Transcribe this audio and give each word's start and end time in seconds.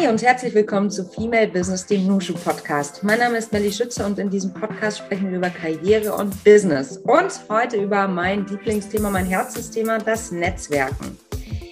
Hi 0.00 0.08
und 0.08 0.22
herzlich 0.22 0.54
willkommen 0.54 0.90
zu 0.90 1.04
Female 1.04 1.48
Business, 1.48 1.84
dem 1.84 2.06
Nushu 2.06 2.32
Podcast. 2.32 3.04
Mein 3.04 3.18
Name 3.18 3.36
ist 3.36 3.52
Melly 3.52 3.70
Schütze 3.70 4.06
und 4.06 4.18
in 4.18 4.30
diesem 4.30 4.54
Podcast 4.54 4.98
sprechen 4.98 5.30
wir 5.30 5.36
über 5.36 5.50
Karriere 5.50 6.14
und 6.14 6.42
Business 6.42 6.96
und 6.96 7.30
heute 7.50 7.76
über 7.76 8.08
mein 8.08 8.46
Lieblingsthema, 8.46 9.10
mein 9.10 9.26
Herzensthema, 9.26 9.98
das 9.98 10.30
Netzwerken. 10.30 11.18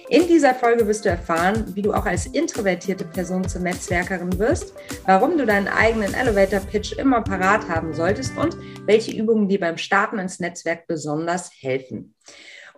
In 0.09 0.27
dieser 0.27 0.53
Folge 0.53 0.85
wirst 0.85 1.05
du 1.05 1.09
erfahren, 1.09 1.65
wie 1.73 1.81
du 1.81 1.91
auch 1.91 2.05
als 2.05 2.27
introvertierte 2.27 3.05
Person 3.05 3.47
zur 3.47 3.61
Netzwerkerin 3.61 4.37
wirst, 4.37 4.75
warum 5.05 5.35
du 5.35 5.47
deinen 5.47 5.67
eigenen 5.67 6.13
Elevator 6.13 6.59
Pitch 6.59 6.93
immer 6.99 7.21
parat 7.21 7.67
haben 7.67 7.95
solltest 7.95 8.37
und 8.37 8.55
welche 8.85 9.11
Übungen 9.11 9.47
dir 9.47 9.59
beim 9.59 9.77
Starten 9.77 10.19
ins 10.19 10.39
Netzwerk 10.39 10.85
besonders 10.85 11.49
helfen. 11.61 12.13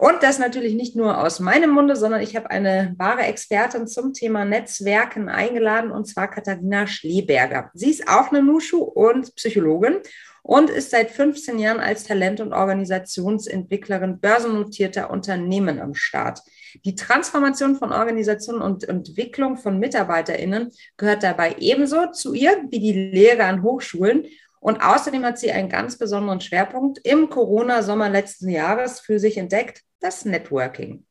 Und 0.02 0.24
das 0.24 0.40
natürlich 0.40 0.74
nicht 0.74 0.96
nur 0.96 1.24
aus 1.24 1.40
meinem 1.40 1.70
Munde, 1.70 1.96
sondern 1.96 2.22
ich 2.22 2.36
habe 2.36 2.50
eine 2.50 2.96
wahre 2.98 3.22
Expertin 3.22 3.86
zum 3.86 4.14
Thema 4.14 4.46
Netzwerken 4.46 5.30
eingeladen, 5.30 5.92
und 5.92 6.06
zwar 6.06 6.28
Katharina 6.28 6.88
Schleberger. 6.88 7.70
Sie 7.76 7.92
ist 7.92 8.08
auch 8.08 8.32
eine 8.32 8.42
Nushu 8.42 8.80
und 8.80 9.36
Psychologin 9.36 9.98
und 10.42 10.72
ist 10.72 10.90
seit 10.90 11.12
15 11.12 11.60
Jahren 11.60 11.80
als 11.80 12.06
Talent- 12.06 12.42
und 12.42 12.52
Organisationsentwicklerin 12.52 14.20
börsennotierter 14.20 15.12
Unternehmen 15.12 15.80
am 15.80 15.94
Start. 15.94 16.42
Die 16.84 16.96
Transformation 16.96 17.76
von 17.76 17.92
Organisationen 17.92 18.64
und 18.64 18.90
Entwicklung 18.90 19.56
von 19.56 19.78
MitarbeiterInnen 19.78 20.72
gehört 20.98 21.22
dabei 21.22 21.58
ebenso 21.60 22.08
zu 22.08 22.34
ihr 22.34 22.58
wie 22.72 22.80
die 22.80 23.12
Lehre 23.12 23.44
an 23.44 23.62
Hochschulen. 23.62 24.26
Und 24.60 24.84
außerdem 24.84 25.24
hat 25.24 25.38
sie 25.38 25.52
einen 25.52 25.70
ganz 25.70 26.00
besonderen 26.00 26.42
Schwerpunkt 26.42 26.98
im 27.04 27.30
Corona-Sommer 27.30 28.10
letzten 28.10 28.50
Jahres 28.50 29.00
für 29.00 29.20
sich 29.20 29.38
entdeckt, 29.38 29.84
das 30.02 30.26
Networking. 30.26 31.06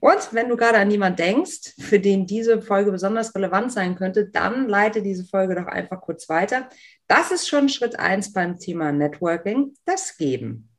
Und 0.00 0.32
wenn 0.32 0.48
du 0.48 0.56
gerade 0.56 0.78
an 0.78 0.90
jemanden 0.90 1.16
denkst, 1.16 1.74
für 1.78 2.00
den 2.00 2.26
diese 2.26 2.62
Folge 2.62 2.90
besonders 2.90 3.34
relevant 3.34 3.72
sein 3.72 3.94
könnte, 3.94 4.28
dann 4.28 4.68
leite 4.68 5.02
diese 5.02 5.24
Folge 5.24 5.54
doch 5.54 5.66
einfach 5.66 6.00
kurz 6.00 6.28
weiter. 6.28 6.68
Das 7.06 7.30
ist 7.30 7.46
schon 7.46 7.68
Schritt 7.68 7.98
eins 7.98 8.32
beim 8.32 8.58
Thema 8.58 8.90
Networking, 8.90 9.74
das 9.84 10.16
Geben. 10.16 10.70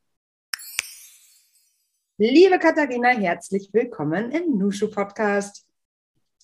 Liebe 2.18 2.58
Katharina, 2.58 3.10
herzlich 3.10 3.70
willkommen 3.73 4.32
im 4.32 4.58
Nushu 4.58 4.90
Podcast. 4.90 5.66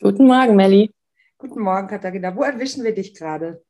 Guten 0.01 0.27
Morgen, 0.27 0.55
Melli. 0.55 0.91
Guten 1.37 1.61
Morgen, 1.61 1.87
Katharina. 1.87 2.35
Wo 2.35 2.43
erwischen 2.43 2.83
wir 2.83 2.93
dich 2.93 3.15
gerade? 3.15 3.63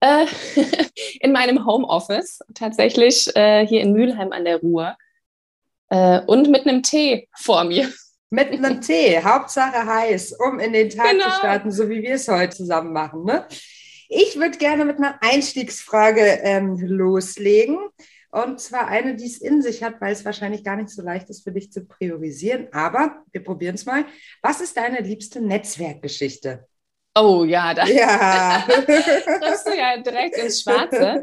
Äh, 0.00 0.26
in 1.20 1.32
meinem 1.32 1.66
Homeoffice, 1.66 2.40
tatsächlich 2.54 3.34
äh, 3.34 3.66
hier 3.66 3.80
in 3.80 3.92
Mülheim 3.92 4.32
an 4.32 4.44
der 4.44 4.58
Ruhr. 4.60 4.96
Äh, 5.88 6.20
und 6.26 6.50
mit 6.50 6.66
einem 6.66 6.82
Tee 6.82 7.28
vor 7.36 7.64
mir. 7.64 7.92
Mit 8.30 8.50
einem 8.50 8.80
Tee, 8.80 9.22
Hauptsache 9.22 9.86
heiß, 9.86 10.32
um 10.32 10.58
in 10.58 10.72
den 10.72 10.90
Tag 10.90 11.10
genau. 11.10 11.24
zu 11.24 11.30
starten, 11.36 11.70
so 11.70 11.88
wie 11.88 12.02
wir 12.02 12.14
es 12.14 12.26
heute 12.26 12.56
zusammen 12.56 12.92
machen. 12.92 13.24
Ne? 13.24 13.46
Ich 14.08 14.36
würde 14.36 14.58
gerne 14.58 14.84
mit 14.84 14.98
einer 14.98 15.18
Einstiegsfrage 15.22 16.40
ähm, 16.42 16.76
loslegen. 16.80 17.78
Und 18.30 18.60
zwar 18.60 18.88
eine, 18.88 19.14
die 19.14 19.26
es 19.26 19.38
in 19.38 19.62
sich 19.62 19.84
hat, 19.84 20.00
weil 20.00 20.12
es 20.12 20.24
wahrscheinlich 20.24 20.64
gar 20.64 20.74
nicht 20.74 20.88
so 20.88 21.02
leicht 21.02 21.30
ist 21.30 21.44
für 21.44 21.52
dich 21.52 21.70
zu 21.70 21.84
priorisieren. 21.84 22.66
Aber 22.72 23.22
wir 23.30 23.44
probieren 23.44 23.76
es 23.76 23.86
mal. 23.86 24.04
Was 24.42 24.60
ist 24.60 24.76
deine 24.76 25.00
liebste 25.00 25.40
Netzwerkgeschichte? 25.40 26.66
Oh 27.16 27.44
ja, 27.44 27.72
da 27.74 27.86
ja. 27.86 28.64
triffst 28.66 29.68
du 29.68 29.76
ja 29.76 29.96
direkt 29.98 30.36
ins 30.36 30.62
Schwarze 30.62 31.22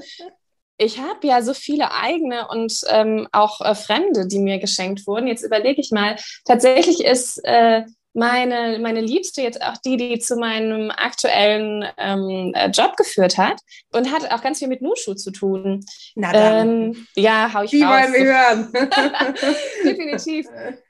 ich 0.81 0.99
habe 0.99 1.27
ja 1.27 1.41
so 1.41 1.53
viele 1.53 1.91
eigene 1.91 2.47
und 2.47 2.81
ähm, 2.89 3.27
auch 3.31 3.61
äh, 3.61 3.75
Fremde, 3.75 4.27
die 4.27 4.39
mir 4.39 4.59
geschenkt 4.59 5.05
wurden. 5.05 5.27
Jetzt 5.27 5.43
überlege 5.43 5.79
ich 5.79 5.91
mal, 5.91 6.15
tatsächlich 6.45 7.03
ist 7.05 7.39
äh, 7.43 7.83
meine, 8.13 8.79
meine 8.79 9.01
Liebste 9.01 9.41
jetzt 9.41 9.61
auch 9.61 9.77
die, 9.77 9.97
die 9.97 10.19
zu 10.19 10.35
meinem 10.35 10.91
aktuellen 10.91 11.85
ähm, 11.97 12.51
äh, 12.55 12.69
Job 12.69 12.97
geführt 12.97 13.37
hat 13.37 13.59
und 13.91 14.11
hat 14.11 14.31
auch 14.31 14.41
ganz 14.41 14.59
viel 14.59 14.67
mit 14.67 14.81
Nushu 14.81 15.13
zu 15.13 15.31
tun. 15.31 15.85
Na 16.15 16.31
dann. 16.33 16.69
Ähm, 16.69 17.07
ja, 17.15 17.53
hau 17.53 17.63
ich 17.63 17.71
die 17.71 17.81
raus. 17.81 18.01
wollen 18.01 18.13
wir 18.13 18.25
hören. 18.25 18.71
Definitiv. 19.83 20.47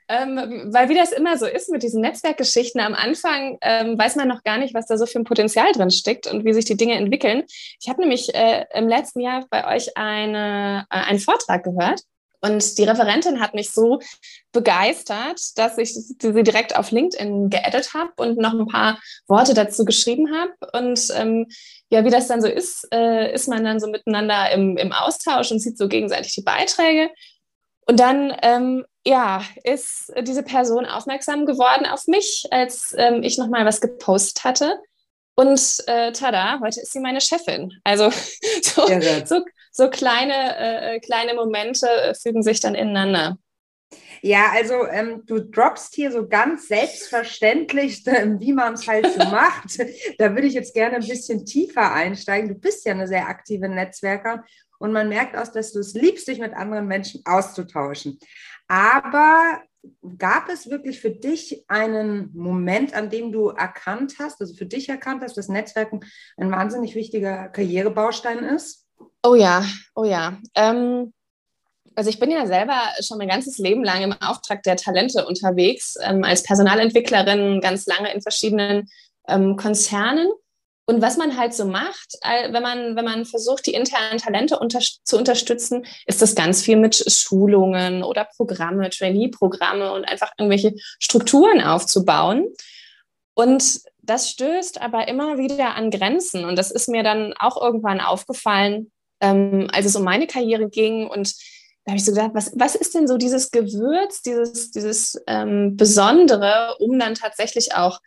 Ähm, 0.08 0.68
weil 0.72 0.88
wie 0.88 0.94
das 0.94 1.12
immer 1.12 1.38
so 1.38 1.46
ist 1.46 1.70
mit 1.70 1.82
diesen 1.82 2.02
Netzwerkgeschichten, 2.02 2.80
am 2.80 2.94
Anfang 2.94 3.56
ähm, 3.62 3.96
weiß 3.96 4.16
man 4.16 4.28
noch 4.28 4.42
gar 4.42 4.58
nicht, 4.58 4.74
was 4.74 4.86
da 4.86 4.98
so 4.98 5.06
für 5.06 5.18
ein 5.18 5.24
Potenzial 5.24 5.70
drin 5.72 5.90
steckt 5.90 6.26
und 6.26 6.44
wie 6.44 6.52
sich 6.52 6.64
die 6.64 6.76
Dinge 6.76 6.96
entwickeln. 6.96 7.44
Ich 7.80 7.88
habe 7.88 8.00
nämlich 8.00 8.34
äh, 8.34 8.66
im 8.74 8.88
letzten 8.88 9.20
Jahr 9.20 9.46
bei 9.48 9.74
euch 9.74 9.96
eine, 9.96 10.86
äh, 10.90 10.96
einen 10.96 11.18
Vortrag 11.18 11.64
gehört 11.64 12.02
und 12.42 12.76
die 12.76 12.84
Referentin 12.84 13.40
hat 13.40 13.54
mich 13.54 13.70
so 13.70 14.00
begeistert, 14.50 15.40
dass 15.56 15.78
ich 15.78 15.94
sie 15.94 16.16
direkt 16.18 16.76
auf 16.76 16.90
LinkedIn 16.90 17.50
geedit 17.50 17.94
habe 17.94 18.12
und 18.16 18.36
noch 18.36 18.52
ein 18.52 18.66
paar 18.66 18.98
Worte 19.28 19.54
dazu 19.54 19.84
geschrieben 19.84 20.34
habe. 20.34 20.52
Und 20.72 21.08
ähm, 21.14 21.46
ja, 21.88 22.04
wie 22.04 22.10
das 22.10 22.26
dann 22.26 22.42
so 22.42 22.48
ist, 22.48 22.88
äh, 22.92 23.32
ist 23.32 23.46
man 23.46 23.64
dann 23.64 23.78
so 23.78 23.86
miteinander 23.86 24.50
im, 24.50 24.76
im 24.76 24.92
Austausch 24.92 25.52
und 25.52 25.60
sieht 25.60 25.78
so 25.78 25.86
gegenseitig 25.86 26.34
die 26.34 26.42
Beiträge. 26.42 27.10
Und 27.86 28.00
dann, 28.00 28.36
ähm, 28.42 28.84
ja, 29.06 29.44
ist 29.62 30.12
diese 30.22 30.42
Person 30.42 30.84
aufmerksam 30.84 31.46
geworden 31.46 31.86
auf 31.86 32.08
mich, 32.08 32.46
als 32.50 32.92
ähm, 32.98 33.22
ich 33.22 33.38
nochmal 33.38 33.64
was 33.64 33.80
gepostet 33.80 34.42
hatte. 34.42 34.80
Und 35.36 35.60
äh, 35.86 36.10
tada, 36.12 36.58
heute 36.60 36.80
ist 36.80 36.92
sie 36.92 37.00
meine 37.00 37.20
Chefin. 37.20 37.72
Also 37.84 38.10
so, 38.62 38.86
so, 39.24 39.44
so 39.72 39.88
kleine, 39.90 40.56
äh, 40.58 41.00
kleine 41.00 41.34
Momente 41.34 41.88
äh, 41.88 42.14
fügen 42.14 42.42
sich 42.42 42.60
dann 42.60 42.74
ineinander. 42.74 43.38
Ja, 44.20 44.52
also 44.52 44.86
ähm, 44.86 45.22
du 45.26 45.40
droppst 45.40 45.94
hier 45.94 46.12
so 46.12 46.28
ganz 46.28 46.68
selbstverständlich, 46.68 48.06
äh, 48.06 48.38
wie 48.38 48.52
man 48.52 48.74
es 48.74 48.86
halt 48.86 49.06
so 49.12 49.18
macht. 49.30 49.78
Da 50.18 50.34
würde 50.34 50.46
ich 50.46 50.54
jetzt 50.54 50.74
gerne 50.74 50.96
ein 50.96 51.06
bisschen 51.06 51.44
tiefer 51.44 51.92
einsteigen. 51.92 52.48
Du 52.48 52.54
bist 52.54 52.86
ja 52.86 52.92
eine 52.92 53.08
sehr 53.08 53.26
aktive 53.26 53.68
Netzwerker 53.68 54.44
und 54.78 54.92
man 54.92 55.08
merkt 55.08 55.36
aus, 55.36 55.52
dass 55.52 55.72
du 55.72 55.80
es 55.80 55.94
liebst, 55.94 56.28
dich 56.28 56.38
mit 56.38 56.54
anderen 56.54 56.86
Menschen 56.86 57.22
auszutauschen. 57.24 58.18
Aber 58.68 59.60
gab 60.18 60.48
es 60.48 60.70
wirklich 60.70 61.00
für 61.00 61.10
dich 61.10 61.64
einen 61.68 62.30
Moment, 62.34 62.94
an 62.94 63.10
dem 63.10 63.32
du 63.32 63.48
erkannt 63.48 64.16
hast, 64.18 64.40
also 64.40 64.54
für 64.54 64.66
dich 64.66 64.88
erkannt 64.88 65.22
hast, 65.22 65.36
dass 65.36 65.48
Netzwerken 65.48 66.00
ein 66.36 66.50
wahnsinnig 66.50 66.94
wichtiger 66.94 67.48
Karrierebaustein 67.48 68.38
ist? 68.38 68.81
Oh 69.22 69.34
ja, 69.34 69.64
oh 69.94 70.04
ja. 70.04 70.38
Ähm, 70.54 71.12
also 71.94 72.10
ich 72.10 72.18
bin 72.18 72.30
ja 72.30 72.46
selber 72.46 72.80
schon 73.00 73.18
mein 73.18 73.28
ganzes 73.28 73.58
Leben 73.58 73.84
lang 73.84 74.02
im 74.02 74.12
Auftrag 74.12 74.62
der 74.62 74.76
Talente 74.76 75.26
unterwegs, 75.26 75.96
ähm, 76.02 76.24
als 76.24 76.42
Personalentwicklerin 76.42 77.60
ganz 77.60 77.86
lange 77.86 78.12
in 78.12 78.22
verschiedenen 78.22 78.88
ähm, 79.28 79.56
Konzernen. 79.56 80.28
Und 80.84 81.00
was 81.00 81.16
man 81.16 81.38
halt 81.38 81.54
so 81.54 81.64
macht, 81.64 82.18
wenn 82.22 82.62
man, 82.62 82.96
wenn 82.96 83.04
man 83.04 83.24
versucht, 83.24 83.66
die 83.66 83.74
internen 83.74 84.18
Talente 84.18 84.58
unter, 84.58 84.80
zu 84.80 85.16
unterstützen, 85.16 85.86
ist 86.06 86.20
das 86.20 86.34
ganz 86.34 86.60
viel 86.60 86.76
mit 86.76 86.96
Schulungen 87.10 88.02
oder 88.02 88.26
Programme, 88.36 88.90
Trainee-Programme 88.90 89.92
und 89.92 90.04
einfach 90.04 90.32
irgendwelche 90.36 90.74
Strukturen 90.98 91.62
aufzubauen. 91.62 92.52
Und 93.34 93.80
das 94.02 94.30
stößt 94.30 94.80
aber 94.80 95.08
immer 95.08 95.38
wieder 95.38 95.76
an 95.76 95.90
Grenzen. 95.90 96.44
Und 96.44 96.56
das 96.56 96.70
ist 96.70 96.88
mir 96.88 97.02
dann 97.02 97.34
auch 97.38 97.60
irgendwann 97.60 98.00
aufgefallen, 98.00 98.90
ähm, 99.20 99.68
als 99.72 99.86
es 99.86 99.96
um 99.96 100.02
meine 100.02 100.26
Karriere 100.26 100.68
ging. 100.68 101.06
Und 101.06 101.34
da 101.84 101.92
habe 101.92 101.98
ich 101.98 102.04
so 102.04 102.12
gedacht, 102.12 102.32
was, 102.34 102.52
was 102.56 102.74
ist 102.74 102.94
denn 102.94 103.06
so 103.06 103.16
dieses 103.16 103.50
Gewürz, 103.50 104.22
dieses, 104.22 104.72
dieses 104.72 105.20
ähm, 105.26 105.76
Besondere, 105.76 106.76
um 106.80 106.98
dann 106.98 107.14
tatsächlich 107.14 107.74
auch 107.74 108.00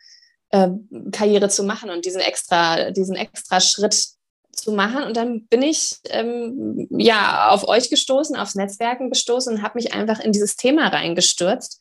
äh, 0.50 0.68
Karriere 1.12 1.48
zu 1.48 1.64
machen 1.64 1.90
und 1.90 2.04
diesen 2.04 2.20
extra, 2.20 2.90
diesen 2.90 3.16
extra 3.16 3.60
Schritt 3.60 4.06
zu 4.52 4.72
machen. 4.72 5.02
Und 5.02 5.16
dann 5.16 5.46
bin 5.46 5.62
ich 5.62 5.96
ähm, 6.10 6.88
ja 6.90 7.48
auf 7.48 7.68
euch 7.68 7.88
gestoßen, 7.88 8.36
aufs 8.36 8.54
Netzwerken 8.54 9.10
gestoßen 9.10 9.54
und 9.54 9.62
habe 9.62 9.78
mich 9.78 9.94
einfach 9.94 10.20
in 10.20 10.32
dieses 10.32 10.56
Thema 10.56 10.88
reingestürzt, 10.88 11.80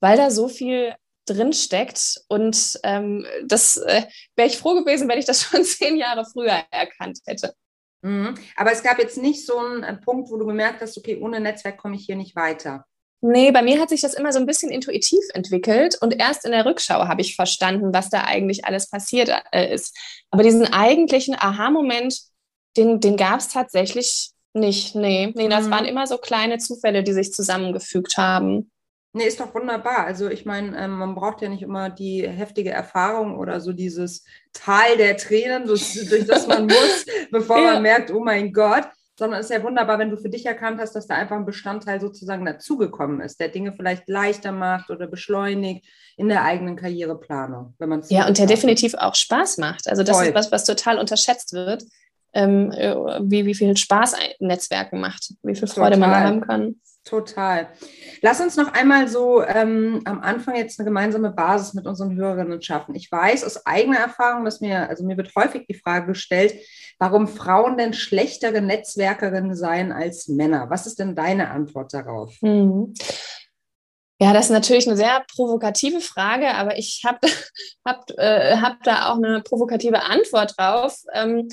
weil 0.00 0.16
da 0.16 0.30
so 0.30 0.48
viel 0.48 0.94
drin 1.26 1.52
steckt. 1.52 2.20
Und 2.28 2.78
ähm, 2.82 3.26
das 3.44 3.76
äh, 3.76 4.02
wäre 4.36 4.48
ich 4.48 4.58
froh 4.58 4.74
gewesen, 4.74 5.08
wenn 5.08 5.18
ich 5.18 5.26
das 5.26 5.42
schon 5.50 5.64
zehn 5.64 5.96
Jahre 5.96 6.24
früher 6.24 6.64
erkannt 6.70 7.18
hätte. 7.26 7.54
Mhm. 8.02 8.34
Aber 8.56 8.72
es 8.72 8.82
gab 8.82 8.98
jetzt 8.98 9.18
nicht 9.18 9.44
so 9.44 9.58
einen 9.58 10.00
Punkt, 10.00 10.30
wo 10.30 10.36
du 10.36 10.46
gemerkt 10.46 10.80
hast, 10.80 10.96
okay, 10.96 11.18
ohne 11.20 11.40
Netzwerk 11.40 11.78
komme 11.78 11.96
ich 11.96 12.06
hier 12.06 12.16
nicht 12.16 12.36
weiter. 12.36 12.84
Nee, 13.22 13.50
bei 13.50 13.62
mir 13.62 13.80
hat 13.80 13.88
sich 13.88 14.02
das 14.02 14.14
immer 14.14 14.32
so 14.32 14.38
ein 14.38 14.46
bisschen 14.46 14.70
intuitiv 14.70 15.24
entwickelt 15.32 15.96
und 16.00 16.18
erst 16.18 16.44
in 16.44 16.52
der 16.52 16.66
Rückschau 16.66 17.08
habe 17.08 17.22
ich 17.22 17.34
verstanden, 17.34 17.92
was 17.92 18.10
da 18.10 18.24
eigentlich 18.24 18.66
alles 18.66 18.90
passiert 18.90 19.30
äh, 19.52 19.74
ist. 19.74 19.96
Aber 20.30 20.42
diesen 20.42 20.72
eigentlichen 20.72 21.34
Aha-Moment, 21.34 22.20
den, 22.76 23.00
den 23.00 23.16
gab 23.16 23.40
es 23.40 23.48
tatsächlich 23.48 24.30
nicht. 24.52 24.94
Nee, 24.94 25.32
nee, 25.34 25.48
das 25.48 25.66
mhm. 25.66 25.70
waren 25.70 25.84
immer 25.86 26.06
so 26.06 26.18
kleine 26.18 26.58
Zufälle, 26.58 27.02
die 27.02 27.12
sich 27.12 27.32
zusammengefügt 27.32 28.16
haben. 28.18 28.70
Nee, 29.16 29.24
ist 29.24 29.40
doch 29.40 29.54
wunderbar. 29.54 30.04
Also 30.04 30.28
ich 30.28 30.44
meine, 30.44 30.76
ähm, 30.76 30.98
man 30.98 31.14
braucht 31.14 31.40
ja 31.40 31.48
nicht 31.48 31.62
immer 31.62 31.88
die 31.88 32.28
heftige 32.28 32.70
Erfahrung 32.70 33.38
oder 33.38 33.62
so 33.62 33.72
dieses 33.72 34.24
Tal 34.52 34.98
der 34.98 35.16
Tränen, 35.16 35.66
durch 35.66 35.98
das 36.26 36.46
man 36.46 36.66
muss, 36.66 37.06
bevor 37.30 37.56
ja. 37.56 37.72
man 37.72 37.82
merkt, 37.82 38.10
oh 38.10 38.22
mein 38.22 38.52
Gott. 38.52 38.84
sondern 39.18 39.40
es 39.40 39.46
ist 39.46 39.56
ja 39.56 39.62
wunderbar, 39.62 39.98
wenn 39.98 40.10
du 40.10 40.18
für 40.18 40.28
dich 40.28 40.44
erkannt 40.44 40.78
hast, 40.78 40.92
dass 40.94 41.06
da 41.06 41.14
einfach 41.14 41.36
ein 41.36 41.46
Bestandteil 41.46 41.98
sozusagen 41.98 42.44
dazugekommen 42.44 43.22
ist, 43.22 43.40
der 43.40 43.48
Dinge 43.48 43.72
vielleicht 43.72 44.06
leichter 44.06 44.52
macht 44.52 44.90
oder 44.90 45.06
beschleunigt 45.06 45.86
in 46.18 46.28
der 46.28 46.44
eigenen 46.44 46.76
Karriereplanung. 46.76 47.72
Wenn 47.78 47.88
man 47.88 48.02
ja, 48.10 48.26
und 48.26 48.36
der 48.36 48.44
definitiv 48.44 48.92
auch 48.92 49.14
Spaß 49.14 49.56
macht. 49.56 49.88
Also 49.88 50.02
das 50.02 50.18
Voll. 50.18 50.26
ist 50.26 50.34
was, 50.34 50.52
was 50.52 50.64
total 50.64 50.98
unterschätzt 50.98 51.54
wird, 51.54 51.84
ähm, 52.34 52.70
äh, 52.72 52.94
wie, 53.22 53.46
wie 53.46 53.54
viel 53.54 53.74
Spaß 53.74 54.16
Netzwerken 54.40 55.00
macht, 55.00 55.32
wie 55.42 55.54
viel 55.54 55.68
Freude 55.68 55.94
total. 55.94 56.10
man 56.10 56.20
haben 56.20 56.40
kann. 56.42 56.80
Total. 57.06 57.68
Lass 58.20 58.40
uns 58.40 58.56
noch 58.56 58.72
einmal 58.72 59.06
so 59.06 59.40
ähm, 59.40 60.02
am 60.04 60.20
Anfang 60.20 60.56
jetzt 60.56 60.80
eine 60.80 60.86
gemeinsame 60.86 61.30
Basis 61.30 61.72
mit 61.72 61.86
unseren 61.86 62.16
Hörerinnen 62.16 62.60
schaffen. 62.60 62.96
Ich 62.96 63.10
weiß 63.12 63.44
aus 63.44 63.64
eigener 63.64 63.98
Erfahrung, 63.98 64.44
dass 64.44 64.60
mir, 64.60 64.88
also 64.88 65.04
mir 65.04 65.16
wird 65.16 65.32
häufig 65.36 65.66
die 65.68 65.78
Frage 65.78 66.08
gestellt, 66.08 66.54
warum 66.98 67.28
Frauen 67.28 67.76
denn 67.76 67.92
schlechtere 67.92 68.60
Netzwerkerinnen 68.60 69.54
seien 69.54 69.92
als 69.92 70.26
Männer. 70.26 70.68
Was 70.68 70.88
ist 70.88 70.98
denn 70.98 71.14
deine 71.14 71.50
Antwort 71.50 71.94
darauf? 71.94 72.36
Mhm. 72.42 72.92
Ja, 74.20 74.32
das 74.32 74.46
ist 74.46 74.52
natürlich 74.52 74.88
eine 74.88 74.96
sehr 74.96 75.24
provokative 75.32 76.00
Frage, 76.00 76.54
aber 76.54 76.76
ich 76.76 77.04
habe 77.06 77.20
hab, 77.86 78.10
äh, 78.16 78.56
hab 78.56 78.82
da 78.82 79.12
auch 79.12 79.18
eine 79.18 79.42
provokative 79.42 80.02
Antwort 80.02 80.58
drauf. 80.58 80.98
Ähm, 81.12 81.46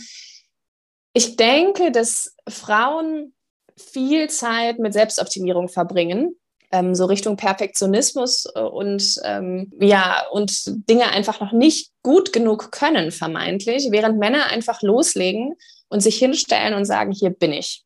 ich 1.13 1.35
denke, 1.35 1.91
dass 1.91 2.35
Frauen 2.49 3.35
viel 3.77 4.29
Zeit 4.29 4.79
mit 4.79 4.93
Selbstoptimierung 4.93 5.69
verbringen, 5.69 6.35
ähm, 6.71 6.95
so 6.95 7.05
Richtung 7.05 7.37
Perfektionismus 7.37 8.45
äh, 8.55 8.61
und 8.61 9.21
ähm, 9.23 9.71
ja, 9.79 10.23
und 10.31 10.89
Dinge 10.89 11.09
einfach 11.09 11.39
noch 11.39 11.51
nicht 11.51 11.91
gut 12.01 12.33
genug 12.33 12.71
können, 12.71 13.11
vermeintlich, 13.11 13.87
während 13.91 14.17
Männer 14.17 14.47
einfach 14.47 14.81
loslegen 14.81 15.55
und 15.89 16.01
sich 16.01 16.17
hinstellen 16.17 16.73
und 16.73 16.85
sagen, 16.85 17.11
hier 17.11 17.29
bin 17.29 17.53
ich. 17.53 17.83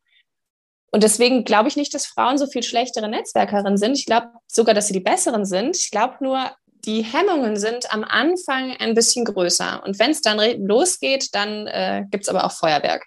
Und 0.92 1.04
deswegen 1.04 1.44
glaube 1.44 1.68
ich 1.68 1.76
nicht, 1.76 1.94
dass 1.94 2.06
Frauen 2.06 2.38
so 2.38 2.48
viel 2.48 2.64
schlechtere 2.64 3.10
Netzwerkerinnen 3.10 3.78
sind. 3.78 3.98
Ich 3.98 4.06
glaube 4.06 4.30
sogar, 4.48 4.74
dass 4.74 4.88
sie 4.88 4.94
die 4.94 5.02
besseren 5.02 5.46
sind. 5.46 5.76
Ich 5.76 5.92
glaube 5.92 6.16
nur, 6.22 6.52
die 6.86 7.04
Hemmungen 7.04 7.58
sind 7.58 7.94
am 7.94 8.06
Anfang 8.06 8.76
ein 8.80 8.94
bisschen 8.94 9.26
größer. 9.26 9.84
Und 9.86 10.00
wenn 10.00 10.12
es 10.12 10.22
dann 10.22 10.40
losgeht, 10.66 11.36
dann 11.36 11.68
äh, 11.68 12.06
gibt 12.10 12.24
es 12.24 12.30
aber 12.30 12.46
auch 12.46 12.54
Feuerwerk. 12.54 13.06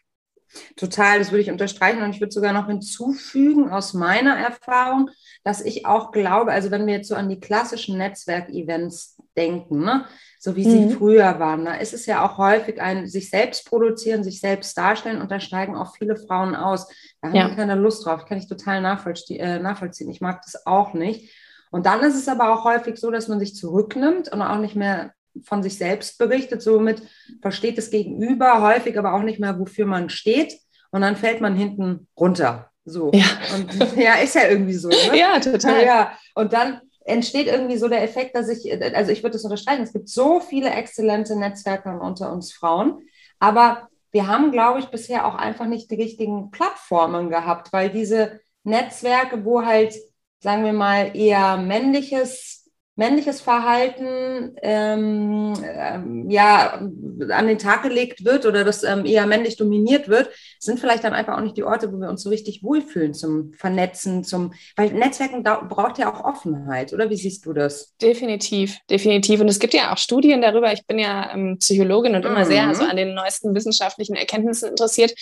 Total, 0.77 1.19
das 1.19 1.31
würde 1.31 1.43
ich 1.43 1.51
unterstreichen 1.51 2.03
und 2.03 2.11
ich 2.11 2.21
würde 2.21 2.33
sogar 2.33 2.53
noch 2.53 2.67
hinzufügen 2.67 3.71
aus 3.71 3.95
meiner 3.95 4.37
Erfahrung, 4.37 5.11
dass 5.45 5.61
ich 5.61 5.87
auch 5.87 6.11
glaube, 6.11 6.53
also 6.53 6.71
wenn 6.71 6.87
wir 6.87 6.95
jetzt 6.95 7.09
so 7.09 7.15
an 7.15 7.29
die 7.29 7.41
klassischen 7.41 7.99
Netzwerkevents 7.99 9.17
denken, 9.37 9.85
ne, 9.85 10.07
so 10.39 10.57
wie 10.57 10.65
sie 10.65 10.87
mhm. 10.87 10.91
früher 10.91 11.39
waren, 11.39 11.65
da 11.65 11.75
ist 11.75 11.95
es 11.95 12.07
ja 12.07 12.25
auch 12.25 12.39
häufig 12.39 12.81
ein 12.81 13.07
sich 13.07 13.31
selbst 13.31 13.67
produzieren, 13.67 14.25
sich 14.25 14.41
selbst 14.41 14.77
darstellen 14.77 15.21
und 15.21 15.31
da 15.31 15.39
steigen 15.39 15.77
auch 15.77 15.95
viele 15.97 16.17
Frauen 16.17 16.57
aus. 16.57 16.89
Da 17.21 17.29
haben 17.29 17.37
ja. 17.37 17.55
keine 17.55 17.75
Lust 17.75 18.05
drauf, 18.05 18.25
kann 18.25 18.39
ich 18.39 18.49
total 18.49 18.79
äh, 18.79 19.59
nachvollziehen. 19.59 20.11
Ich 20.11 20.21
mag 20.21 20.43
das 20.43 20.67
auch 20.67 20.95
nicht. 20.95 21.33
Und 21.71 21.87
dann 21.87 22.01
ist 22.01 22.17
es 22.17 22.29
aber 22.29 22.53
auch 22.53 22.65
häufig 22.65 22.99
so, 22.99 23.11
dass 23.11 23.29
man 23.29 23.39
sich 23.39 23.55
zurücknimmt 23.55 24.33
und 24.33 24.43
auch 24.43 24.59
nicht 24.59 24.75
mehr 24.75 25.13
von 25.43 25.63
sich 25.63 25.79
selbst 25.79 26.19
berichtet. 26.19 26.63
Somit 26.63 27.03
versteht 27.41 27.79
das 27.79 27.91
Gegenüber 27.91 28.63
häufig 28.63 28.99
aber 28.99 29.15
auch 29.15 29.23
nicht 29.23 29.41
mehr, 29.41 29.59
wofür 29.59 29.87
man 29.87 30.11
steht. 30.11 30.59
Und 30.91 31.03
dann 31.03 31.17
fällt 31.17 31.41
man 31.41 31.57
hinten 31.57 32.09
runter. 32.19 32.71
So. 32.85 33.11
Ja, 33.15 33.27
und, 33.55 33.97
ja 33.97 34.15
ist 34.15 34.35
ja 34.35 34.49
irgendwie 34.49 34.75
so. 34.75 34.89
Ne? 34.89 35.19
Ja, 35.19 35.39
total. 35.39 35.85
Ja. 35.85 36.19
Und 36.35 36.53
dann 36.53 36.81
entsteht 37.05 37.47
irgendwie 37.47 37.77
so 37.77 37.89
der 37.89 38.03
Effekt, 38.03 38.35
dass 38.37 38.49
ich, 38.49 38.71
also 38.95 39.11
ich 39.11 39.23
würde 39.23 39.35
das 39.35 39.45
unterstreichen, 39.45 39.83
es 39.83 39.93
gibt 39.93 40.09
so 40.09 40.41
viele 40.41 40.71
exzellente 40.71 41.37
Netzwerke 41.37 41.99
unter 41.99 42.33
uns 42.33 42.53
Frauen, 42.53 43.03
aber 43.39 43.89
wir 44.13 44.27
haben, 44.27 44.51
glaube 44.51 44.81
ich, 44.81 44.87
bisher 44.87 45.27
auch 45.27 45.35
einfach 45.35 45.67
nicht 45.67 45.91
die 45.91 45.97
richtigen 45.97 46.51
Plattformen 46.51 47.31
gehabt, 47.31 47.73
weil 47.73 47.91
diese 47.91 48.41
Netzwerke, 48.65 49.45
wo 49.45 49.65
halt, 49.65 49.95
sagen 50.41 50.65
wir 50.65 50.73
mal, 50.73 51.17
eher 51.17 51.57
männliches 51.57 52.60
männliches 53.01 53.41
Verhalten 53.41 54.55
ähm, 54.61 55.55
ähm, 55.65 56.29
ja 56.29 56.87
an 57.31 57.47
den 57.47 57.59
Tag 57.59 57.83
gelegt 57.83 58.27
wird 58.27 58.45
oder 58.45 58.63
das 58.63 58.85
ähm, 58.85 59.07
eher 59.07 59.25
männlich 59.25 59.57
dominiert 59.57 60.09
wird, 60.09 60.29
sind 60.59 60.79
vielleicht 60.79 61.05
dann 61.05 61.15
einfach 61.15 61.39
auch 61.39 61.43
nicht 61.43 61.57
die 61.57 61.65
Orte, 61.65 61.91
wo 61.91 61.97
wir 61.97 62.11
uns 62.11 62.23
so 62.23 62.29
richtig 62.29 62.63
wohlfühlen 62.63 63.15
zum 63.15 63.55
Vernetzen, 63.55 64.23
zum, 64.23 64.53
weil 64.77 64.93
Netzwerken 64.93 65.43
braucht 65.43 65.97
ja 65.97 66.13
auch 66.13 66.23
Offenheit, 66.23 66.93
oder 66.93 67.09
wie 67.09 67.17
siehst 67.17 67.47
du 67.47 67.55
das? 67.55 67.97
Definitiv, 67.97 68.77
definitiv. 68.91 69.41
Und 69.41 69.49
es 69.49 69.59
gibt 69.59 69.73
ja 69.73 69.95
auch 69.95 69.99
Studien 69.99 70.43
darüber. 70.43 70.71
Ich 70.71 70.87
bin 70.87 70.99
ja 70.99 71.33
ähm, 71.33 71.57
Psychologin 71.59 72.15
und 72.15 72.27
immer 72.27 72.41
mhm. 72.41 72.51
sehr 72.51 72.75
so 72.75 72.85
an 72.85 72.99
den 72.99 73.15
neuesten 73.15 73.55
wissenschaftlichen 73.55 74.15
Erkenntnissen 74.15 74.69
interessiert. 74.69 75.15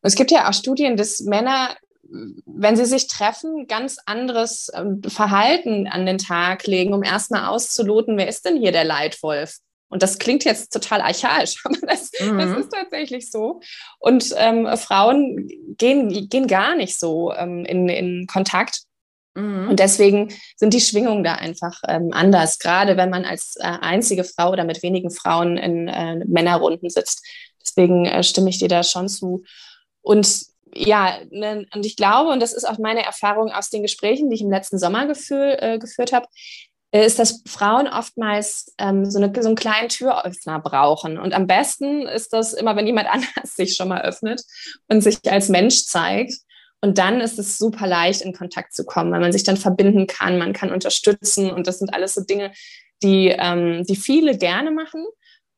Es 0.00 0.14
gibt 0.14 0.30
ja 0.30 0.48
auch 0.48 0.54
Studien, 0.54 0.96
dass 0.96 1.20
Männer 1.20 1.76
wenn 2.46 2.76
sie 2.76 2.84
sich 2.84 3.06
treffen, 3.06 3.66
ganz 3.66 3.98
anderes 4.04 4.70
ähm, 4.74 5.02
Verhalten 5.06 5.86
an 5.86 6.06
den 6.06 6.18
Tag 6.18 6.66
legen, 6.66 6.92
um 6.92 7.02
erstmal 7.02 7.46
auszuloten, 7.46 8.16
wer 8.16 8.28
ist 8.28 8.44
denn 8.44 8.58
hier 8.58 8.72
der 8.72 8.84
Leitwolf? 8.84 9.58
Und 9.88 10.02
das 10.02 10.18
klingt 10.18 10.44
jetzt 10.44 10.72
total 10.72 11.00
archaisch, 11.00 11.56
aber 11.64 11.76
das, 11.86 12.10
mhm. 12.20 12.38
das 12.38 12.58
ist 12.58 12.72
tatsächlich 12.72 13.30
so. 13.30 13.60
Und 13.98 14.34
ähm, 14.36 14.68
Frauen 14.76 15.48
gehen, 15.78 16.28
gehen 16.28 16.46
gar 16.46 16.76
nicht 16.76 16.98
so 16.98 17.32
ähm, 17.32 17.64
in, 17.64 17.88
in 17.88 18.26
Kontakt. 18.26 18.82
Mhm. 19.34 19.68
Und 19.68 19.80
deswegen 19.80 20.32
sind 20.56 20.74
die 20.74 20.80
Schwingungen 20.80 21.24
da 21.24 21.34
einfach 21.34 21.80
ähm, 21.88 22.10
anders, 22.12 22.58
gerade 22.58 22.96
wenn 22.96 23.10
man 23.10 23.24
als 23.24 23.56
äh, 23.58 23.66
einzige 23.80 24.24
Frau 24.24 24.52
oder 24.52 24.64
mit 24.64 24.82
wenigen 24.82 25.10
Frauen 25.10 25.56
in 25.56 25.88
äh, 25.88 26.24
Männerrunden 26.24 26.88
sitzt. 26.88 27.24
Deswegen 27.60 28.06
äh, 28.06 28.22
stimme 28.22 28.50
ich 28.50 28.58
dir 28.58 28.68
da 28.68 28.82
schon 28.82 29.08
zu. 29.08 29.44
Und 30.02 30.49
ja, 30.74 31.18
ne, 31.30 31.66
und 31.74 31.84
ich 31.84 31.96
glaube, 31.96 32.30
und 32.30 32.40
das 32.40 32.52
ist 32.52 32.64
auch 32.64 32.78
meine 32.78 33.04
Erfahrung 33.04 33.50
aus 33.50 33.70
den 33.70 33.82
Gesprächen, 33.82 34.30
die 34.30 34.36
ich 34.36 34.42
im 34.42 34.50
letzten 34.50 34.78
Sommer 34.78 35.06
gefühl, 35.06 35.56
äh, 35.58 35.78
geführt 35.78 36.12
habe, 36.12 36.26
äh, 36.92 37.04
ist, 37.04 37.18
dass 37.18 37.42
Frauen 37.46 37.88
oftmals 37.88 38.74
ähm, 38.78 39.04
so, 39.04 39.18
eine, 39.18 39.32
so 39.40 39.48
einen 39.48 39.56
kleinen 39.56 39.88
Türöffner 39.88 40.60
brauchen. 40.60 41.18
Und 41.18 41.34
am 41.34 41.46
besten 41.46 42.06
ist 42.06 42.32
das 42.32 42.52
immer, 42.52 42.76
wenn 42.76 42.86
jemand 42.86 43.08
anders 43.10 43.56
sich 43.56 43.76
schon 43.76 43.88
mal 43.88 44.02
öffnet 44.02 44.42
und 44.88 45.02
sich 45.02 45.18
als 45.30 45.48
Mensch 45.48 45.84
zeigt. 45.84 46.34
Und 46.82 46.96
dann 46.98 47.20
ist 47.20 47.38
es 47.38 47.58
super 47.58 47.86
leicht, 47.86 48.22
in 48.22 48.32
Kontakt 48.32 48.72
zu 48.72 48.84
kommen, 48.84 49.12
weil 49.12 49.20
man 49.20 49.32
sich 49.32 49.44
dann 49.44 49.58
verbinden 49.58 50.06
kann, 50.06 50.38
man 50.38 50.54
kann 50.54 50.72
unterstützen. 50.72 51.50
Und 51.50 51.66
das 51.66 51.78
sind 51.78 51.92
alles 51.92 52.14
so 52.14 52.22
Dinge, 52.24 52.52
die, 53.02 53.28
ähm, 53.28 53.84
die 53.84 53.96
viele 53.96 54.38
gerne 54.38 54.70
machen 54.70 55.04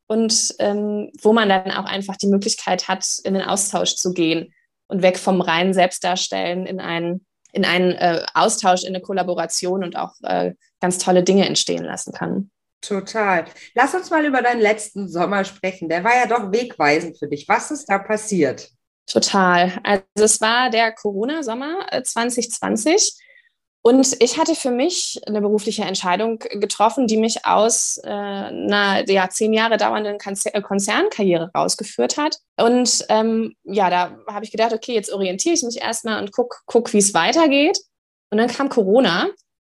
und 0.07 0.53
ähm, 0.59 1.11
wo 1.21 1.31
man 1.31 1.47
dann 1.47 1.71
auch 1.71 1.85
einfach 1.85 2.17
die 2.17 2.27
Möglichkeit 2.27 2.87
hat, 2.89 3.05
in 3.23 3.35
den 3.35 3.43
Austausch 3.43 3.95
zu 3.95 4.13
gehen 4.13 4.53
und 4.93 5.01
weg 5.01 5.17
vom 5.17 5.41
reinen 5.41 5.73
Selbstdarstellen 5.73 6.67
in 6.67 6.79
einen, 6.79 7.25
in 7.51 7.65
einen 7.65 7.93
äh, 7.93 8.23
Austausch, 8.35 8.83
in 8.83 8.89
eine 8.89 9.01
Kollaboration 9.01 9.83
und 9.83 9.97
auch 9.97 10.13
äh, 10.21 10.53
ganz 10.79 10.99
tolle 10.99 11.23
Dinge 11.23 11.47
entstehen 11.47 11.83
lassen 11.83 12.13
kann. 12.13 12.51
Total. 12.79 13.45
Lass 13.73 13.95
uns 13.95 14.11
mal 14.11 14.23
über 14.23 14.43
deinen 14.43 14.61
letzten 14.61 15.09
Sommer 15.09 15.45
sprechen. 15.45 15.89
Der 15.89 16.03
war 16.03 16.15
ja 16.15 16.27
doch 16.27 16.51
wegweisend 16.51 17.17
für 17.17 17.27
dich. 17.27 17.47
Was 17.47 17.71
ist 17.71 17.85
da 17.87 17.97
passiert? 17.97 18.69
Total. 19.07 19.71
Also 19.83 20.03
es 20.15 20.39
war 20.41 20.69
der 20.69 20.91
Corona-Sommer 20.91 21.87
2020. 22.03 23.17
Und 23.85 24.15
ich 24.21 24.37
hatte 24.37 24.55
für 24.55 24.71
mich 24.71 25.19
eine 25.27 25.41
berufliche 25.41 25.83
Entscheidung 25.83 26.39
getroffen, 26.39 27.05
die 27.05 27.17
mich 27.17 27.45
aus 27.45 27.99
äh, 28.01 28.07
einer 28.07 29.09
ja, 29.09 29.29
zehn 29.29 29.51
Jahre 29.51 29.75
dauernden 29.75 30.15
äh, 30.15 30.61
Konzernkarriere 30.61 31.51
rausgeführt 31.53 32.15
hat. 32.15 32.37
Und 32.57 33.05
ähm, 33.09 33.55
ja, 33.65 33.89
da 33.89 34.17
habe 34.27 34.45
ich 34.45 34.51
gedacht, 34.51 34.71
okay, 34.71 34.93
jetzt 34.93 35.11
orientiere 35.11 35.55
ich 35.55 35.63
mich 35.63 35.81
erstmal 35.81 36.21
und 36.21 36.31
guck, 36.31 36.61
guck 36.65 36.93
wie 36.93 36.99
es 36.99 37.13
weitergeht. 37.13 37.77
Und 38.31 38.37
dann 38.37 38.47
kam 38.47 38.69
Corona. 38.69 39.27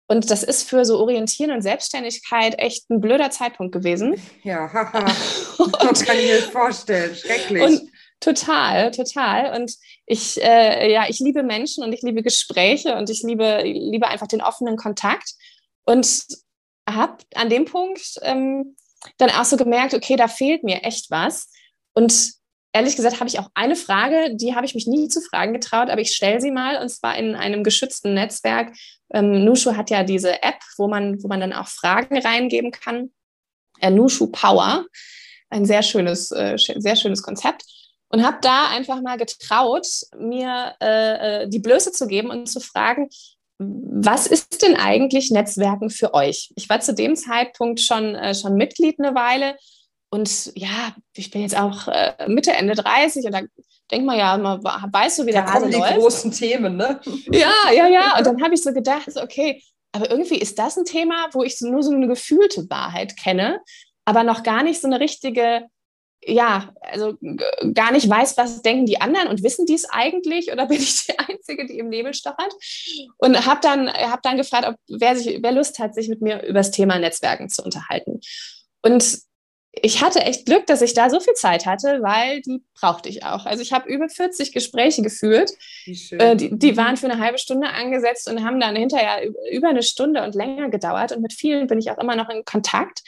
Und 0.08 0.30
das 0.30 0.44
ist 0.44 0.70
für 0.70 0.86
so 0.86 1.00
Orientieren 1.00 1.50
und 1.50 1.64
Selbstständigkeit 1.64 2.60
echt 2.60 2.88
ein 2.92 3.02
blöder 3.02 3.32
Zeitpunkt 3.32 3.74
gewesen. 3.74 4.22
Ja, 4.44 4.72
haha. 4.72 5.04
das 5.82 6.06
kann 6.06 6.16
ich 6.18 6.28
mir 6.28 6.42
vorstellen. 6.52 7.16
Schrecklich. 7.16 7.64
Und 7.64 7.82
Total, 8.20 8.92
total. 8.92 9.60
Und 9.60 9.74
ich, 10.06 10.42
äh, 10.42 10.92
ja, 10.92 11.06
ich 11.08 11.20
liebe 11.20 11.44
Menschen 11.44 11.84
und 11.84 11.94
ich 11.94 12.02
liebe 12.02 12.24
Gespräche 12.24 12.96
und 12.96 13.10
ich 13.10 13.22
liebe, 13.24 13.62
liebe 13.64 14.08
einfach 14.08 14.28
den 14.28 14.42
offenen 14.42 14.78
Kontakt. 14.78 15.34
Und 15.86 16.26
habe 16.90 17.18
an 17.36 17.50
dem 17.50 17.66
Punkt 17.66 18.20
ähm, 18.22 18.76
dann 19.18 19.30
auch 19.30 19.46
so 19.46 19.58
gemerkt, 19.58 19.94
okay, 19.94 20.16
da 20.16 20.28
fehlt 20.28 20.64
mir 20.64 20.84
echt 20.84 21.12
was. 21.12 21.50
Und 21.94 22.34
ehrlich 22.74 22.96
gesagt 22.96 23.20
habe 23.20 23.28
ich 23.28 23.40
auch 23.40 23.50
eine 23.54 23.76
Frage, 23.76 24.36
die 24.36 24.56
habe 24.56 24.66
ich 24.66 24.76
mich 24.76 24.88
nie 24.88 25.08
zu 25.08 25.22
fragen 25.22 25.54
getraut, 25.54 25.90
aber 25.90 26.02
ich 26.02 26.16
stelle 26.16 26.42
sie 26.42 26.52
mal 26.52 26.82
und 26.82 26.90
zwar 26.90 27.18
in 27.18 27.36
einem 27.36 27.64
geschützten 27.64 28.14
Netzwerk. 28.14 28.76
Ähm, 29.14 29.46
Nushu 29.46 29.76
hat 29.76 29.90
ja 29.90 30.04
diese 30.04 30.44
App, 30.44 30.60
wo 30.78 30.88
man, 30.88 31.22
wo 31.24 31.28
man 31.28 31.40
dann 31.40 31.54
auch 31.54 31.68
Fragen 31.68 32.18
reingeben 32.18 32.72
kann. 32.72 33.12
Äh, 33.80 33.92
Nushu 33.92 34.28
Power, 34.28 34.86
ein 35.50 35.66
sehr 35.66 35.84
schönes, 35.84 36.32
äh, 36.32 36.58
sehr 36.58 36.96
schönes 36.96 37.22
Konzept 37.22 37.64
und 38.16 38.26
habe 38.26 38.38
da 38.40 38.70
einfach 38.70 39.02
mal 39.02 39.18
getraut, 39.18 39.86
mir 40.18 40.74
äh, 40.82 41.44
äh, 41.44 41.50
die 41.50 41.60
Blöße 41.60 41.92
zu 41.92 42.08
geben 42.08 42.30
und 42.30 42.48
zu 42.48 42.62
fragen, 42.62 43.10
was 43.58 44.26
ist 44.26 44.62
denn 44.62 44.78
eigentlich 44.78 45.32
Netzwerken 45.32 45.90
für 45.90 46.14
euch? 46.14 46.54
Ich 46.56 46.70
war 46.70 46.80
zu 46.80 46.94
dem 46.94 47.18
Zeitpunkt 47.18 47.82
schon, 47.82 48.16
äh, 48.16 48.34
schon 48.34 48.56
Mitglied 48.56 49.00
eine 49.00 49.16
Weile 49.16 49.58
und 50.10 50.54
ja, 50.56 50.96
ich 51.14 51.30
bin 51.30 51.42
jetzt 51.42 51.60
auch 51.60 51.90
äh, 51.90 52.14
Mitte, 52.28 52.54
Ende 52.54 52.76
30 52.76 53.26
und 53.26 53.34
da 53.34 53.42
denkt 53.92 54.06
man 54.06 54.18
ja, 54.18 54.38
man 54.38 54.64
weiß 54.64 55.18
so, 55.18 55.26
wie 55.26 55.32
der 55.32 55.44
da 55.44 55.52
Hase 55.52 55.66
kommen 55.66 55.74
läuft. 55.74 55.96
die 55.96 56.00
großen 56.00 56.32
Themen, 56.32 56.78
ne? 56.78 57.02
Ja, 57.32 57.52
ja, 57.74 57.88
ja. 57.88 58.18
Und 58.18 58.26
dann 58.26 58.42
habe 58.42 58.54
ich 58.54 58.64
so 58.64 58.72
gedacht, 58.72 59.12
so, 59.12 59.22
okay, 59.22 59.62
aber 59.92 60.10
irgendwie 60.10 60.38
ist 60.38 60.58
das 60.58 60.78
ein 60.78 60.86
Thema, 60.86 61.28
wo 61.34 61.44
ich 61.44 61.58
so 61.58 61.70
nur 61.70 61.84
so 61.84 61.92
eine 61.92 62.08
gefühlte 62.08 62.70
Wahrheit 62.70 63.18
kenne, 63.18 63.60
aber 64.06 64.24
noch 64.24 64.44
gar 64.44 64.64
nicht 64.64 64.80
so 64.80 64.88
eine 64.88 65.02
richtige, 65.02 65.68
ja, 66.26 66.74
also 66.82 67.18
gar 67.74 67.92
nicht 67.92 68.10
weiß, 68.10 68.38
was 68.38 68.62
denken 68.62 68.86
die 68.86 69.00
anderen 69.00 69.28
und 69.28 69.44
wissen 69.44 69.66
die 69.66 69.76
es 69.76 69.90
eigentlich 69.90 70.52
oder 70.52 70.66
bin 70.68 70.78
ich 70.78 71.06
die 71.06 71.18
Einzige, 71.20 71.66
die 71.66 71.80
im 71.80 71.90
Nebel 71.90 72.14
stochert? 72.14 72.54
Und 73.18 73.46
habe 73.46 73.60
dann, 73.62 73.90
hab 73.90 74.24
dann 74.24 74.38
gefragt, 74.38 74.68
ob 74.68 74.76
wer, 74.88 75.16
sich, 75.16 75.40
wer 75.42 75.52
Lust 75.52 75.80
hat, 75.80 75.94
sich 75.94 76.10
mit 76.10 76.22
mir 76.22 76.44
über 76.44 76.60
das 76.60 76.72
Thema 76.72 76.98
Netzwerken 76.98 77.50
zu 77.50 77.64
unterhalten. 77.64 78.20
Und 78.82 79.20
ich 79.82 80.02
hatte 80.02 80.22
echt 80.22 80.46
Glück, 80.46 80.66
dass 80.68 80.82
ich 80.82 80.94
da 80.94 81.10
so 81.10 81.20
viel 81.20 81.34
Zeit 81.34 81.66
hatte, 81.66 82.00
weil 82.02 82.42
die 82.42 82.64
brauchte 82.80 83.10
ich 83.10 83.26
auch. 83.26 83.46
Also 83.46 83.62
ich 83.62 83.74
habe 83.74 83.90
über 83.90 84.08
40 84.08 84.54
Gespräche 84.54 85.02
geführt. 85.02 85.52
Äh, 85.86 86.36
die, 86.36 86.58
die, 86.58 86.78
waren 86.78 86.98
für 86.98 87.10
eine 87.10 87.22
halbe 87.22 87.38
Stunde 87.38 87.68
angesetzt 87.68 88.30
und 88.30 88.44
haben 88.44 88.60
dann 88.60 88.76
hinterher 88.76 89.30
über 89.52 89.70
eine 89.70 89.84
Stunde 89.84 90.24
und 90.24 90.34
länger 90.34 90.70
gedauert. 90.70 91.12
Und 91.12 91.22
mit 91.22 91.34
vielen 91.34 91.68
bin 91.68 91.78
ich 91.78 91.92
auch 91.92 91.98
immer 91.98 92.16
noch 92.16 92.30
in 92.30 92.46
Kontakt. 92.46 93.04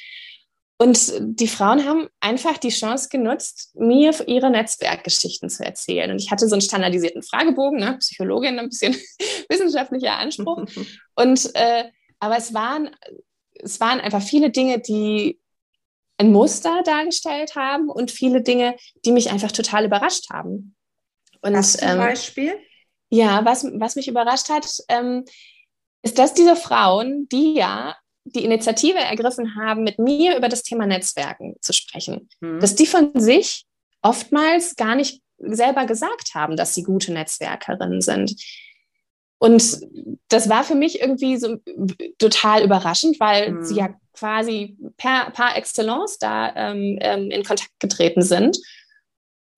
Und 0.80 1.12
die 1.20 1.48
Frauen 1.48 1.86
haben 1.86 2.08
einfach 2.20 2.60
die 2.60 2.70
Chance 2.70 3.10
genutzt, 3.10 3.72
mir 3.76 4.14
ihre 4.28 4.52
Netzwerkgeschichten 4.52 5.50
zu 5.50 5.66
erzählen. 5.66 6.12
Und 6.12 6.22
ich 6.22 6.30
hatte 6.30 6.48
so 6.48 6.54
einen 6.54 6.62
standardisierten 6.62 7.24
Fragebogen, 7.24 7.80
ne? 7.80 7.98
Psychologin, 7.98 8.60
ein 8.60 8.70
bisschen 8.70 8.96
wissenschaftlicher 9.50 10.18
Anspruch. 10.18 10.66
Und 11.16 11.56
äh, 11.56 11.86
aber 12.20 12.38
es 12.38 12.54
waren, 12.54 12.96
es 13.56 13.80
waren 13.80 14.00
einfach 14.00 14.22
viele 14.22 14.52
Dinge, 14.52 14.80
die 14.80 15.40
ein 16.18 16.32
Muster 16.32 16.82
dargestellt 16.84 17.56
haben 17.56 17.90
und 17.90 18.10
viele 18.10 18.42
Dinge, 18.42 18.76
die 19.06 19.12
mich 19.12 19.30
einfach 19.30 19.52
total 19.52 19.86
überrascht 19.86 20.32
haben. 20.32 20.76
Und, 21.42 21.54
Was 21.54 21.74
zum 21.74 21.90
ähm, 21.90 21.98
Beispiel? 21.98 22.60
Ja, 23.10 23.46
was, 23.46 23.66
was 23.76 23.96
mich 23.96 24.08
überrascht 24.08 24.50
hat, 24.50 24.68
ähm, 24.90 25.26
ist, 26.02 26.18
dass 26.18 26.34
diese 26.34 26.56
Frauen, 26.56 27.28
die 27.30 27.54
ja 27.54 27.96
die 28.36 28.44
Initiative 28.44 28.98
ergriffen 28.98 29.56
haben, 29.56 29.84
mit 29.84 30.00
mir 30.00 30.38
über 30.38 30.50
das 30.50 30.64
Thema 30.64 30.86
Netzwerken 30.86 31.56
zu 31.62 31.74
sprechen, 31.74 32.30
mhm. 32.40 32.60
dass 32.60 32.76
die 32.76 32.86
von 32.86 33.12
sich 33.16 33.66
oftmals 34.02 34.76
gar 34.76 34.96
nicht 34.96 35.22
selber 35.40 35.86
gesagt 35.86 36.34
haben, 36.34 36.56
dass 36.56 36.74
sie 36.74 36.84
gute 36.84 37.14
Netzwerkerinnen 37.14 38.02
sind. 38.02 38.36
Und 39.40 39.82
das 40.30 40.50
war 40.50 40.64
für 40.64 40.76
mich 40.76 41.00
irgendwie 41.00 41.38
so 41.38 41.58
total 42.18 42.64
überraschend, 42.64 43.20
weil 43.20 43.52
mhm. 43.52 43.64
sie 43.64 43.76
ja 43.76 43.90
quasi 44.14 44.78
per, 44.98 45.30
par 45.32 45.56
excellence 45.56 46.18
da 46.18 46.54
ähm, 46.56 46.98
ähm, 47.02 47.30
in 47.30 47.44
Kontakt 47.44 47.80
getreten 47.80 48.24
sind. 48.24 48.58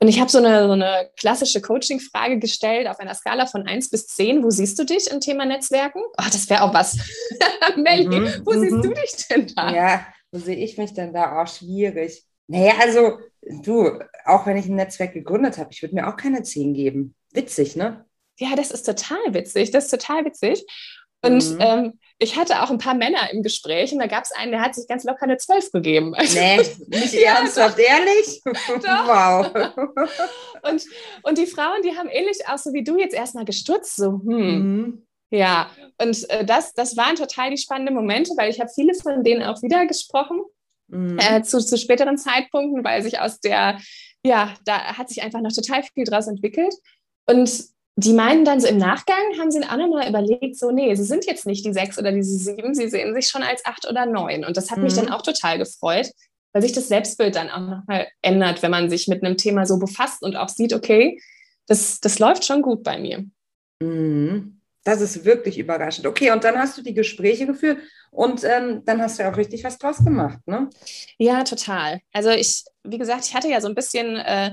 Und 0.01 0.07
ich 0.07 0.19
habe 0.19 0.29
so 0.29 0.37
eine, 0.37 0.65
so 0.65 0.71
eine 0.71 1.09
klassische 1.17 1.61
Coaching-Frage 1.61 2.39
gestellt 2.39 2.87
auf 2.87 2.99
einer 2.99 3.13
Skala 3.13 3.45
von 3.45 3.67
1 3.67 3.89
bis 3.89 4.07
10. 4.07 4.43
Wo 4.43 4.49
siehst 4.49 4.79
du 4.79 4.85
dich 4.85 5.11
im 5.11 5.19
Thema 5.19 5.45
Netzwerken? 5.45 6.01
Oh, 6.17 6.23
das 6.25 6.49
wäre 6.49 6.63
auch 6.63 6.73
was. 6.73 6.97
Melli, 7.75 8.07
mhm, 8.07 8.41
wo 8.45 8.53
siehst 8.53 8.83
du 8.83 8.89
mhm. 8.89 8.93
dich 8.93 9.27
denn 9.29 9.47
da? 9.53 9.73
Ja, 9.73 10.07
wo 10.31 10.39
sehe 10.39 10.55
ich 10.55 10.77
mich 10.77 10.93
denn 10.93 11.13
da? 11.13 11.37
Auch 11.37 11.43
oh, 11.43 11.45
schwierig. 11.47 12.23
Naja, 12.47 12.73
also 12.79 13.19
du, 13.41 13.99
auch 14.25 14.45
wenn 14.45 14.55
ich 14.55 14.67
ein 14.67 14.75
Netzwerk 14.75 15.13
gegründet 15.13 15.57
habe, 15.57 15.69
ich 15.71 15.81
würde 15.81 15.95
mir 15.95 16.07
auch 16.07 16.15
keine 16.15 16.43
10 16.43 16.73
geben. 16.73 17.13
Witzig, 17.33 17.75
ne? 17.75 18.05
Ja, 18.39 18.55
das 18.55 18.71
ist 18.71 18.83
total 18.83 19.33
witzig. 19.33 19.71
Das 19.71 19.85
ist 19.85 19.91
total 19.91 20.23
witzig. 20.23 20.65
Und 21.21 21.55
mhm. 21.55 21.57
ähm, 21.59 21.99
ich 22.21 22.35
hatte 22.35 22.61
auch 22.61 22.69
ein 22.69 22.77
paar 22.77 22.95
Männer 22.95 23.31
im 23.31 23.43
Gespräch 23.43 23.93
und 23.93 23.99
da 23.99 24.07
gab 24.07 24.25
es 24.25 24.33
einen, 24.33 24.51
der 24.51 24.61
hat 24.61 24.75
sich 24.75 24.87
ganz 24.87 25.05
locker 25.05 25.23
eine 25.23 25.37
12 25.37 25.71
gegeben. 25.71 26.13
Also, 26.13 26.37
nee, 26.37 26.57
nicht 26.87 27.13
ja, 27.13 27.37
ernsthaft, 27.37 27.79
doch. 27.79 27.83
ehrlich? 27.83 28.41
Doch. 28.45 29.07
Wow. 29.07 29.75
und, 30.69 30.83
und 31.23 31.37
die 31.37 31.45
Frauen, 31.45 31.81
die 31.81 31.97
haben 31.97 32.09
ähnlich 32.09 32.39
auch 32.47 32.57
so 32.57 32.73
wie 32.73 32.83
du 32.83 32.97
jetzt 32.97 33.15
erstmal 33.15 33.45
gestutzt, 33.45 33.95
so, 33.95 34.11
hm. 34.11 34.27
Mhm. 34.27 35.05
Ja, 35.31 35.69
und 36.01 36.29
äh, 36.29 36.43
das, 36.43 36.73
das 36.73 36.97
waren 36.97 37.15
total 37.15 37.51
die 37.51 37.57
spannenden 37.57 37.95
Momente, 37.95 38.33
weil 38.35 38.49
ich 38.49 38.59
habe 38.59 38.71
viele 38.73 38.95
von 38.95 39.23
denen 39.23 39.43
auch 39.43 39.61
wieder 39.61 39.85
gesprochen. 39.85 40.41
Mhm. 40.87 41.19
Äh, 41.19 41.43
zu, 41.43 41.59
zu 41.59 41.77
späteren 41.77 42.17
Zeitpunkten, 42.17 42.83
weil 42.83 43.03
sich 43.03 43.19
aus 43.19 43.39
der, 43.39 43.79
ja, 44.23 44.55
da 44.65 44.97
hat 44.97 45.07
sich 45.07 45.21
einfach 45.21 45.39
noch 45.39 45.53
total 45.53 45.83
viel 45.83 46.03
draus 46.03 46.27
entwickelt. 46.27 46.73
Und 47.27 47.63
die 48.03 48.13
meinen 48.13 48.45
dann 48.45 48.59
so 48.59 48.67
im 48.67 48.77
Nachgang, 48.77 49.17
haben 49.39 49.51
sie 49.51 49.63
auch 49.63 49.77
nochmal 49.77 50.07
überlegt, 50.07 50.57
so, 50.57 50.71
nee, 50.71 50.93
sie 50.95 51.03
sind 51.03 51.25
jetzt 51.25 51.45
nicht 51.45 51.65
die 51.65 51.73
sechs 51.73 51.97
oder 51.97 52.11
die 52.11 52.23
sieben, 52.23 52.73
sie 52.73 52.89
sehen 52.89 53.13
sich 53.13 53.27
schon 53.27 53.43
als 53.43 53.65
acht 53.65 53.87
oder 53.87 54.05
neun. 54.05 54.45
Und 54.45 54.57
das 54.57 54.71
hat 54.71 54.77
mhm. 54.77 54.85
mich 54.85 54.93
dann 54.93 55.09
auch 55.09 55.21
total 55.21 55.57
gefreut, 55.57 56.09
weil 56.53 56.61
sich 56.61 56.71
das 56.71 56.87
Selbstbild 56.87 57.35
dann 57.35 57.49
auch 57.49 57.59
nochmal 57.59 58.07
ändert, 58.21 58.61
wenn 58.61 58.71
man 58.71 58.89
sich 58.89 59.07
mit 59.07 59.23
einem 59.23 59.37
Thema 59.37 59.65
so 59.65 59.79
befasst 59.79 60.21
und 60.21 60.35
auch 60.35 60.49
sieht, 60.49 60.73
okay, 60.73 61.19
das, 61.67 61.99
das 61.99 62.19
läuft 62.19 62.45
schon 62.45 62.61
gut 62.61 62.83
bei 62.83 62.99
mir. 62.99 63.25
Mhm. 63.81 64.61
Das 64.83 65.01
ist 65.01 65.25
wirklich 65.25 65.57
überraschend. 65.57 66.07
Okay, 66.07 66.31
und 66.31 66.43
dann 66.43 66.57
hast 66.57 66.77
du 66.77 66.81
die 66.81 66.93
Gespräche 66.93 67.45
geführt 67.45 67.79
und 68.11 68.43
ähm, 68.43 68.83
dann 68.85 69.01
hast 69.01 69.19
du 69.19 69.23
ja 69.23 69.31
auch 69.31 69.37
richtig 69.37 69.63
was 69.63 69.77
draus 69.77 69.97
gemacht, 69.97 70.39
ne? 70.45 70.69
Ja, 71.17 71.43
total. 71.43 71.99
Also 72.13 72.29
ich, 72.29 72.63
wie 72.83 72.97
gesagt, 72.97 73.25
ich 73.25 73.35
hatte 73.35 73.49
ja 73.49 73.59
so 73.61 73.67
ein 73.67 73.75
bisschen 73.75 74.15
äh, 74.15 74.51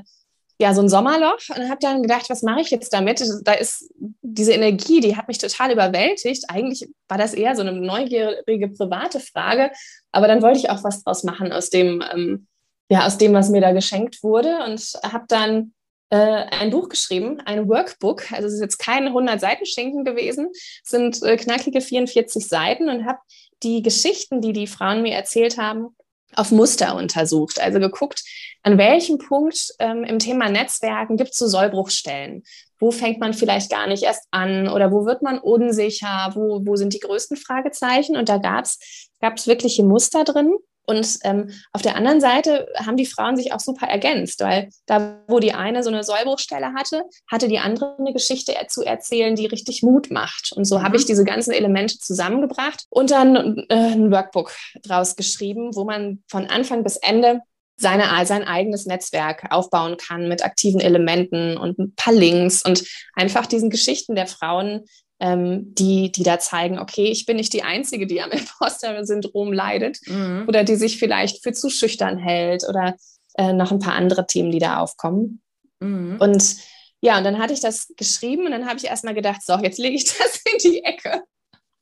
ja, 0.58 0.72
so 0.72 0.80
ein 0.80 0.88
Sommerloch 0.88 1.38
und 1.54 1.68
habe 1.68 1.78
dann 1.80 2.02
gedacht, 2.02 2.30
was 2.30 2.42
mache 2.42 2.62
ich 2.62 2.70
jetzt 2.70 2.92
damit? 2.92 3.22
Da 3.44 3.52
ist 3.52 3.92
diese 4.22 4.52
Energie, 4.52 5.00
die 5.00 5.16
hat 5.16 5.28
mich 5.28 5.38
total 5.38 5.70
überwältigt. 5.72 6.44
Eigentlich 6.48 6.88
war 7.08 7.18
das 7.18 7.34
eher 7.34 7.54
so 7.54 7.62
eine 7.62 7.72
neugierige 7.72 8.68
private 8.68 9.20
Frage, 9.20 9.70
aber 10.12 10.28
dann 10.28 10.42
wollte 10.42 10.58
ich 10.58 10.70
auch 10.70 10.82
was 10.82 11.04
draus 11.04 11.24
machen 11.24 11.52
aus 11.52 11.68
dem, 11.68 12.02
ähm, 12.12 12.46
ja, 12.88 13.06
aus 13.06 13.18
dem, 13.18 13.34
was 13.34 13.50
mir 13.50 13.60
da 13.60 13.72
geschenkt 13.72 14.22
wurde 14.22 14.64
und 14.64 14.80
habe 15.02 15.24
dann 15.28 15.74
äh, 16.10 16.16
ein 16.16 16.70
Buch 16.70 16.88
geschrieben, 16.88 17.40
ein 17.44 17.68
Workbook. 17.68 18.32
Also 18.32 18.48
es 18.48 18.54
ist 18.54 18.60
jetzt 18.60 18.78
kein 18.78 19.08
100 19.08 19.38
Seiten 19.40 19.66
Schinken 19.66 20.04
gewesen, 20.04 20.48
es 20.52 20.90
sind 20.90 21.22
äh, 21.22 21.36
knackige 21.36 21.82
44 21.82 22.46
Seiten 22.46 22.88
und 22.88 23.04
habe 23.04 23.18
die 23.62 23.82
Geschichten, 23.82 24.40
die 24.40 24.52
die 24.52 24.66
Frauen 24.66 25.02
mir 25.02 25.14
erzählt 25.14 25.58
haben, 25.58 25.96
auf 26.36 26.52
Muster 26.52 26.94
untersucht. 26.94 27.60
Also 27.60 27.80
geguckt, 27.80 28.22
an 28.62 28.78
welchem 28.78 29.18
Punkt 29.18 29.72
ähm, 29.78 30.04
im 30.04 30.18
Thema 30.18 30.48
Netzwerken 30.48 31.16
gibt 31.16 31.30
es 31.30 31.38
so 31.38 31.46
Sollbruchstellen? 31.46 32.42
Wo 32.78 32.90
fängt 32.90 33.20
man 33.20 33.32
vielleicht 33.32 33.70
gar 33.70 33.86
nicht 33.86 34.02
erst 34.02 34.26
an 34.30 34.68
oder 34.68 34.92
wo 34.92 35.06
wird 35.06 35.22
man 35.22 35.38
unsicher? 35.38 36.30
Wo, 36.34 36.60
wo 36.64 36.76
sind 36.76 36.92
die 36.92 37.00
größten 37.00 37.36
Fragezeichen? 37.36 38.16
Und 38.16 38.28
da 38.28 38.38
gab 38.38 38.64
es 38.64 39.46
wirkliche 39.46 39.82
Muster 39.82 40.24
drin. 40.24 40.56
Und 40.86 41.18
ähm, 41.24 41.50
auf 41.72 41.82
der 41.82 41.96
anderen 41.96 42.20
Seite 42.20 42.68
haben 42.76 42.96
die 42.96 43.06
Frauen 43.06 43.36
sich 43.36 43.52
auch 43.52 43.60
super 43.60 43.86
ergänzt, 43.86 44.40
weil 44.40 44.68
da, 44.86 45.22
wo 45.26 45.40
die 45.40 45.52
eine 45.52 45.82
so 45.82 45.90
eine 45.90 46.04
Sollbruchstelle 46.04 46.72
hatte, 46.74 47.02
hatte 47.30 47.48
die 47.48 47.58
andere 47.58 47.96
eine 47.98 48.12
Geschichte 48.12 48.54
zu 48.68 48.82
erzählen, 48.82 49.34
die 49.34 49.46
richtig 49.46 49.82
Mut 49.82 50.10
macht. 50.10 50.52
Und 50.54 50.64
so 50.64 50.78
mhm. 50.78 50.82
habe 50.84 50.96
ich 50.96 51.04
diese 51.04 51.24
ganzen 51.24 51.52
Elemente 51.52 51.98
zusammengebracht 51.98 52.84
und 52.90 53.10
dann 53.10 53.64
äh, 53.68 53.74
ein 53.74 54.10
Workbook 54.10 54.52
draus 54.82 55.16
geschrieben, 55.16 55.74
wo 55.74 55.84
man 55.84 56.22
von 56.28 56.46
Anfang 56.46 56.84
bis 56.84 56.96
Ende 56.96 57.40
seine, 57.78 58.04
sein 58.24 58.44
eigenes 58.44 58.86
Netzwerk 58.86 59.48
aufbauen 59.50 59.96
kann 59.98 60.28
mit 60.28 60.44
aktiven 60.44 60.80
Elementen 60.80 61.58
und 61.58 61.78
ein 61.78 61.94
paar 61.94 62.14
Links 62.14 62.62
und 62.64 62.84
einfach 63.14 63.46
diesen 63.46 63.70
Geschichten 63.70 64.14
der 64.14 64.26
Frauen 64.26 64.84
ähm, 65.20 65.74
die, 65.74 66.12
die 66.12 66.22
da 66.22 66.38
zeigen, 66.38 66.78
okay, 66.78 67.06
ich 67.06 67.26
bin 67.26 67.36
nicht 67.36 67.52
die 67.52 67.62
Einzige, 67.62 68.06
die 68.06 68.20
am 68.20 68.30
Imposter-Syndrom 68.32 69.52
leidet 69.52 69.98
mhm. 70.06 70.44
oder 70.48 70.64
die 70.64 70.76
sich 70.76 70.98
vielleicht 70.98 71.42
für 71.42 71.52
zu 71.52 71.70
schüchtern 71.70 72.18
hält 72.18 72.64
oder 72.68 72.96
äh, 73.36 73.52
noch 73.52 73.72
ein 73.72 73.78
paar 73.78 73.94
andere 73.94 74.26
Themen, 74.26 74.50
die 74.50 74.58
da 74.58 74.78
aufkommen. 74.78 75.40
Mhm. 75.80 76.16
Und 76.20 76.56
ja, 77.00 77.18
und 77.18 77.24
dann 77.24 77.38
hatte 77.38 77.52
ich 77.52 77.60
das 77.60 77.92
geschrieben 77.96 78.46
und 78.46 78.52
dann 78.52 78.66
habe 78.66 78.78
ich 78.78 78.86
erstmal 78.86 79.14
gedacht, 79.14 79.42
so, 79.44 79.54
jetzt 79.58 79.78
lege 79.78 79.96
ich 79.96 80.04
das 80.18 80.40
in 80.52 80.58
die 80.58 80.84
Ecke. 80.84 81.22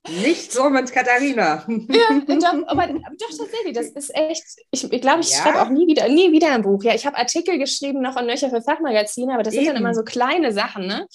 Nicht 0.07 0.53
so 0.53 0.69
mit 0.69 0.93
Katharina. 0.93 1.65
Ja, 1.67 2.21
doch, 2.27 2.55
aber 2.67 2.89
doch 2.89 3.39
tatsächlich, 3.39 3.73
das 3.73 3.89
ist 3.89 4.15
echt, 4.15 4.45
ich, 4.71 4.93
ich 4.93 5.01
glaube, 5.01 5.21
ich 5.21 5.31
ja. 5.31 5.39
schreibe 5.39 5.63
auch 5.63 5.71
nie 5.71 5.87
wieder, 5.87 6.09
nie 6.09 6.31
wieder 6.31 6.53
ein 6.53 6.61
Buch. 6.61 6.85
Ja, 6.85 6.95
ich 6.95 7.07
habe 7.07 7.17
Artikel 7.17 7.59
geschrieben, 7.59 8.03
noch 8.03 8.17
und 8.17 8.27
nöcher 8.27 8.51
für 8.51 8.61
Fachmagazine, 8.61 9.33
aber 9.33 9.43
das 9.43 9.55
Eben. 9.55 9.65
sind 9.65 9.75
dann 9.75 9.83
immer 9.83 9.95
so 9.95 10.03
kleine 10.03 10.53
Sachen, 10.53 10.87
ne? 10.87 11.07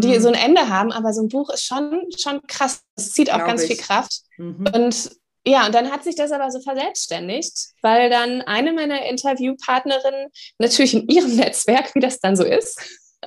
Die 0.00 0.16
mhm. 0.16 0.20
so 0.20 0.28
ein 0.28 0.34
Ende 0.34 0.68
haben, 0.68 0.92
aber 0.92 1.12
so 1.12 1.22
ein 1.22 1.28
Buch 1.28 1.50
ist 1.50 1.64
schon, 1.64 2.04
schon 2.16 2.40
krass. 2.46 2.82
Es 2.96 3.12
zieht 3.12 3.30
auch 3.30 3.36
Glaub 3.36 3.48
ganz 3.48 3.62
ich. 3.62 3.68
viel 3.68 3.76
Kraft. 3.76 4.20
Mhm. 4.36 4.68
Und 4.72 5.10
ja, 5.46 5.64
und 5.64 5.74
dann 5.74 5.90
hat 5.90 6.04
sich 6.04 6.14
das 6.14 6.30
aber 6.30 6.50
so 6.50 6.60
verselbstständigt, 6.60 7.54
weil 7.80 8.10
dann 8.10 8.42
eine 8.42 8.72
meiner 8.72 9.06
Interviewpartnerinnen 9.06 10.30
natürlich 10.58 10.94
in 10.94 11.08
ihrem 11.08 11.36
Netzwerk, 11.36 11.94
wie 11.94 12.00
das 12.00 12.20
dann 12.20 12.36
so 12.36 12.44
ist, 12.44 12.78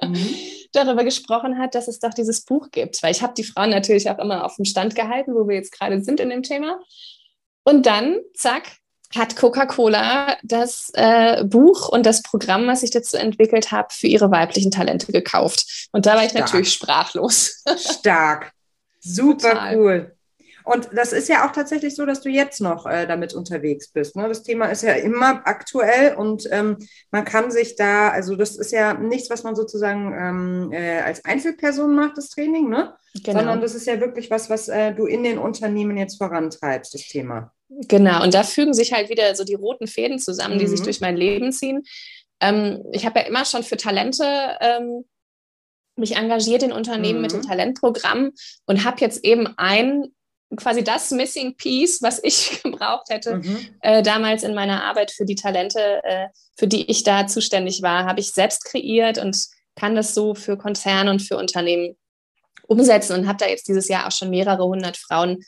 mhm. 0.01 0.35
darüber 0.73 1.03
gesprochen 1.03 1.57
hat, 1.57 1.73
dass 1.73 1.87
es 1.87 1.99
doch 1.99 2.13
dieses 2.13 2.45
Buch 2.45 2.69
gibt. 2.71 3.01
Weil 3.01 3.11
ich 3.11 3.23
habe 3.23 3.33
die 3.33 3.43
Frauen 3.43 3.71
natürlich 3.71 4.09
auch 4.09 4.19
immer 4.19 4.45
auf 4.45 4.55
dem 4.55 4.65
Stand 4.65 4.95
gehalten, 4.95 5.33
wo 5.33 5.47
wir 5.47 5.55
jetzt 5.55 5.71
gerade 5.71 6.03
sind 6.03 6.19
in 6.19 6.29
dem 6.29 6.43
Thema. 6.43 6.79
Und 7.63 7.85
dann, 7.85 8.19
zack, 8.35 8.77
hat 9.15 9.35
Coca-Cola 9.35 10.37
das 10.43 10.91
äh, 10.93 11.43
Buch 11.43 11.89
und 11.89 12.05
das 12.05 12.21
Programm, 12.21 12.67
was 12.67 12.83
ich 12.83 12.91
dazu 12.91 13.17
entwickelt 13.17 13.71
habe, 13.71 13.89
für 13.91 14.07
ihre 14.07 14.31
weiblichen 14.31 14.71
Talente 14.71 15.11
gekauft. 15.11 15.89
Und 15.91 16.05
da 16.05 16.15
war 16.15 16.25
ich 16.25 16.33
natürlich 16.33 16.73
sprachlos. 16.73 17.63
Stark. 17.77 18.51
Super 18.99 19.51
Total. 19.51 19.77
cool. 19.77 20.15
Und 20.63 20.89
das 20.93 21.11
ist 21.11 21.27
ja 21.27 21.47
auch 21.47 21.51
tatsächlich 21.51 21.95
so, 21.95 22.05
dass 22.05 22.21
du 22.21 22.29
jetzt 22.29 22.61
noch 22.61 22.85
äh, 22.85 23.07
damit 23.07 23.33
unterwegs 23.33 23.87
bist. 23.89 24.15
Ne? 24.15 24.27
Das 24.27 24.43
Thema 24.43 24.67
ist 24.67 24.83
ja 24.83 24.93
immer 24.93 25.41
aktuell 25.45 26.15
und 26.15 26.47
ähm, 26.51 26.77
man 27.09 27.25
kann 27.25 27.51
sich 27.51 27.75
da, 27.75 28.09
also 28.09 28.35
das 28.35 28.55
ist 28.57 28.71
ja 28.71 28.93
nichts, 28.93 29.29
was 29.29 29.43
man 29.43 29.55
sozusagen 29.55 30.13
ähm, 30.13 30.71
äh, 30.71 30.99
als 30.99 31.25
Einzelperson 31.25 31.95
macht, 31.95 32.17
das 32.17 32.29
Training, 32.29 32.69
ne? 32.69 32.93
Genau. 33.23 33.39
sondern 33.39 33.61
das 33.61 33.75
ist 33.75 33.87
ja 33.87 33.99
wirklich 33.99 34.31
was, 34.31 34.49
was 34.49 34.69
äh, 34.69 34.93
du 34.93 35.05
in 35.05 35.23
den 35.23 35.37
Unternehmen 35.37 35.97
jetzt 35.97 36.17
vorantreibst, 36.17 36.93
das 36.93 37.07
Thema. 37.07 37.51
Genau, 37.87 38.23
und 38.23 38.33
da 38.33 38.43
fügen 38.43 38.73
sich 38.73 38.91
halt 38.91 39.09
wieder 39.09 39.33
so 39.35 39.43
die 39.43 39.53
roten 39.53 39.87
Fäden 39.87 40.19
zusammen, 40.19 40.55
mhm. 40.55 40.59
die 40.59 40.67
sich 40.67 40.81
mhm. 40.81 40.85
durch 40.85 41.01
mein 41.01 41.15
Leben 41.15 41.51
ziehen. 41.51 41.83
Ähm, 42.41 42.83
ich 42.91 43.05
habe 43.05 43.19
ja 43.19 43.25
immer 43.25 43.45
schon 43.45 43.63
für 43.63 43.77
Talente 43.77 44.25
ähm, 44.59 45.05
mich 45.95 46.15
engagiert 46.15 46.63
in 46.63 46.73
Unternehmen 46.73 47.19
mhm. 47.19 47.21
mit 47.21 47.31
dem 47.31 47.41
Talentprogramm 47.43 48.31
und 48.65 48.83
habe 48.83 48.97
jetzt 48.99 49.23
eben 49.23 49.47
ein 49.57 50.07
quasi 50.57 50.83
das 50.83 51.11
Missing 51.11 51.55
Piece, 51.55 52.01
was 52.01 52.21
ich 52.23 52.61
gebraucht 52.63 53.09
hätte, 53.09 53.37
mhm. 53.37 53.67
äh, 53.81 54.03
damals 54.03 54.43
in 54.43 54.53
meiner 54.53 54.83
Arbeit 54.83 55.11
für 55.11 55.25
die 55.25 55.35
Talente, 55.35 56.01
äh, 56.03 56.27
für 56.57 56.67
die 56.67 56.89
ich 56.91 57.03
da 57.03 57.27
zuständig 57.27 57.81
war, 57.81 58.05
habe 58.05 58.19
ich 58.19 58.31
selbst 58.31 58.65
kreiert 58.65 59.17
und 59.17 59.37
kann 59.75 59.95
das 59.95 60.13
so 60.13 60.35
für 60.35 60.57
Konzerne 60.57 61.09
und 61.09 61.21
für 61.21 61.37
Unternehmen 61.37 61.95
umsetzen 62.67 63.17
und 63.17 63.27
habe 63.27 63.37
da 63.37 63.47
jetzt 63.47 63.67
dieses 63.67 63.87
Jahr 63.87 64.07
auch 64.07 64.11
schon 64.11 64.29
mehrere 64.29 64.65
hundert 64.65 64.97
Frauen 64.97 65.43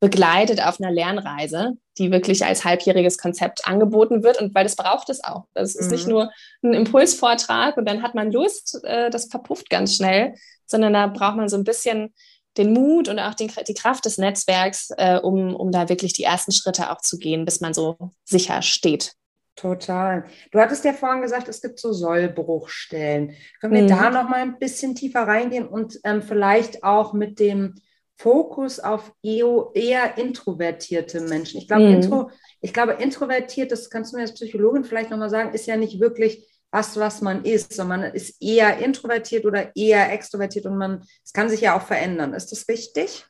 begleitet 0.00 0.64
auf 0.64 0.80
einer 0.80 0.92
Lernreise, 0.92 1.76
die 1.98 2.12
wirklich 2.12 2.44
als 2.44 2.64
halbjähriges 2.64 3.18
Konzept 3.18 3.66
angeboten 3.66 4.22
wird 4.22 4.40
und 4.40 4.54
weil 4.54 4.64
das 4.64 4.76
braucht 4.76 5.08
es 5.10 5.24
auch. 5.24 5.46
Das 5.54 5.74
ist 5.74 5.86
mhm. 5.86 5.92
nicht 5.92 6.06
nur 6.06 6.30
ein 6.62 6.74
Impulsvortrag 6.74 7.76
und 7.76 7.86
dann 7.86 8.02
hat 8.02 8.14
man 8.14 8.30
Lust, 8.30 8.80
äh, 8.84 9.10
das 9.10 9.26
verpufft 9.26 9.70
ganz 9.70 9.96
schnell, 9.96 10.34
sondern 10.66 10.92
da 10.92 11.08
braucht 11.08 11.36
man 11.36 11.48
so 11.48 11.56
ein 11.56 11.64
bisschen 11.64 12.14
den 12.56 12.72
Mut 12.72 13.08
und 13.08 13.18
auch 13.18 13.34
den, 13.34 13.50
die 13.66 13.74
Kraft 13.74 14.04
des 14.04 14.18
Netzwerks, 14.18 14.90
äh, 14.96 15.18
um, 15.18 15.54
um 15.54 15.72
da 15.72 15.88
wirklich 15.88 16.12
die 16.12 16.24
ersten 16.24 16.52
Schritte 16.52 16.90
auch 16.90 17.00
zu 17.00 17.18
gehen, 17.18 17.44
bis 17.44 17.60
man 17.60 17.74
so 17.74 17.96
sicher 18.24 18.62
steht. 18.62 19.14
Total. 19.54 20.24
Du 20.52 20.60
hattest 20.60 20.84
ja 20.84 20.92
vorhin 20.92 21.22
gesagt, 21.22 21.48
es 21.48 21.60
gibt 21.60 21.80
so 21.80 21.92
Sollbruchstellen. 21.92 23.34
Können 23.60 23.74
wir 23.74 23.82
mhm. 23.82 23.88
da 23.88 24.10
noch 24.10 24.28
mal 24.28 24.40
ein 24.40 24.58
bisschen 24.58 24.94
tiefer 24.94 25.22
reingehen 25.22 25.66
und 25.66 25.98
ähm, 26.04 26.22
vielleicht 26.22 26.84
auch 26.84 27.12
mit 27.12 27.40
dem 27.40 27.74
Fokus 28.18 28.80
auf 28.80 29.12
eher 29.22 30.18
introvertierte 30.18 31.20
Menschen? 31.20 31.58
Ich 31.58 31.68
glaube, 31.68 31.84
mhm. 31.84 31.94
intro, 31.94 32.30
ich 32.60 32.72
glaube, 32.72 32.94
introvertiert, 32.94 33.70
das 33.70 33.90
kannst 33.90 34.12
du 34.12 34.16
mir 34.16 34.22
als 34.22 34.34
Psychologin 34.34 34.84
vielleicht 34.84 35.10
noch 35.10 35.18
mal 35.18 35.30
sagen, 35.30 35.54
ist 35.54 35.66
ja 35.66 35.76
nicht 35.76 36.00
wirklich 36.00 36.44
was, 36.70 36.96
was 36.96 37.22
man 37.22 37.44
ist, 37.44 37.72
sondern 37.72 38.00
man 38.00 38.14
ist 38.14 38.42
eher 38.42 38.78
introvertiert 38.78 39.46
oder 39.46 39.74
eher 39.74 40.12
extrovertiert 40.12 40.66
und 40.66 40.76
man, 40.76 41.02
es 41.24 41.32
kann 41.32 41.48
sich 41.48 41.60
ja 41.60 41.76
auch 41.78 41.86
verändern. 41.86 42.34
Ist 42.34 42.52
das 42.52 42.68
richtig? 42.68 43.24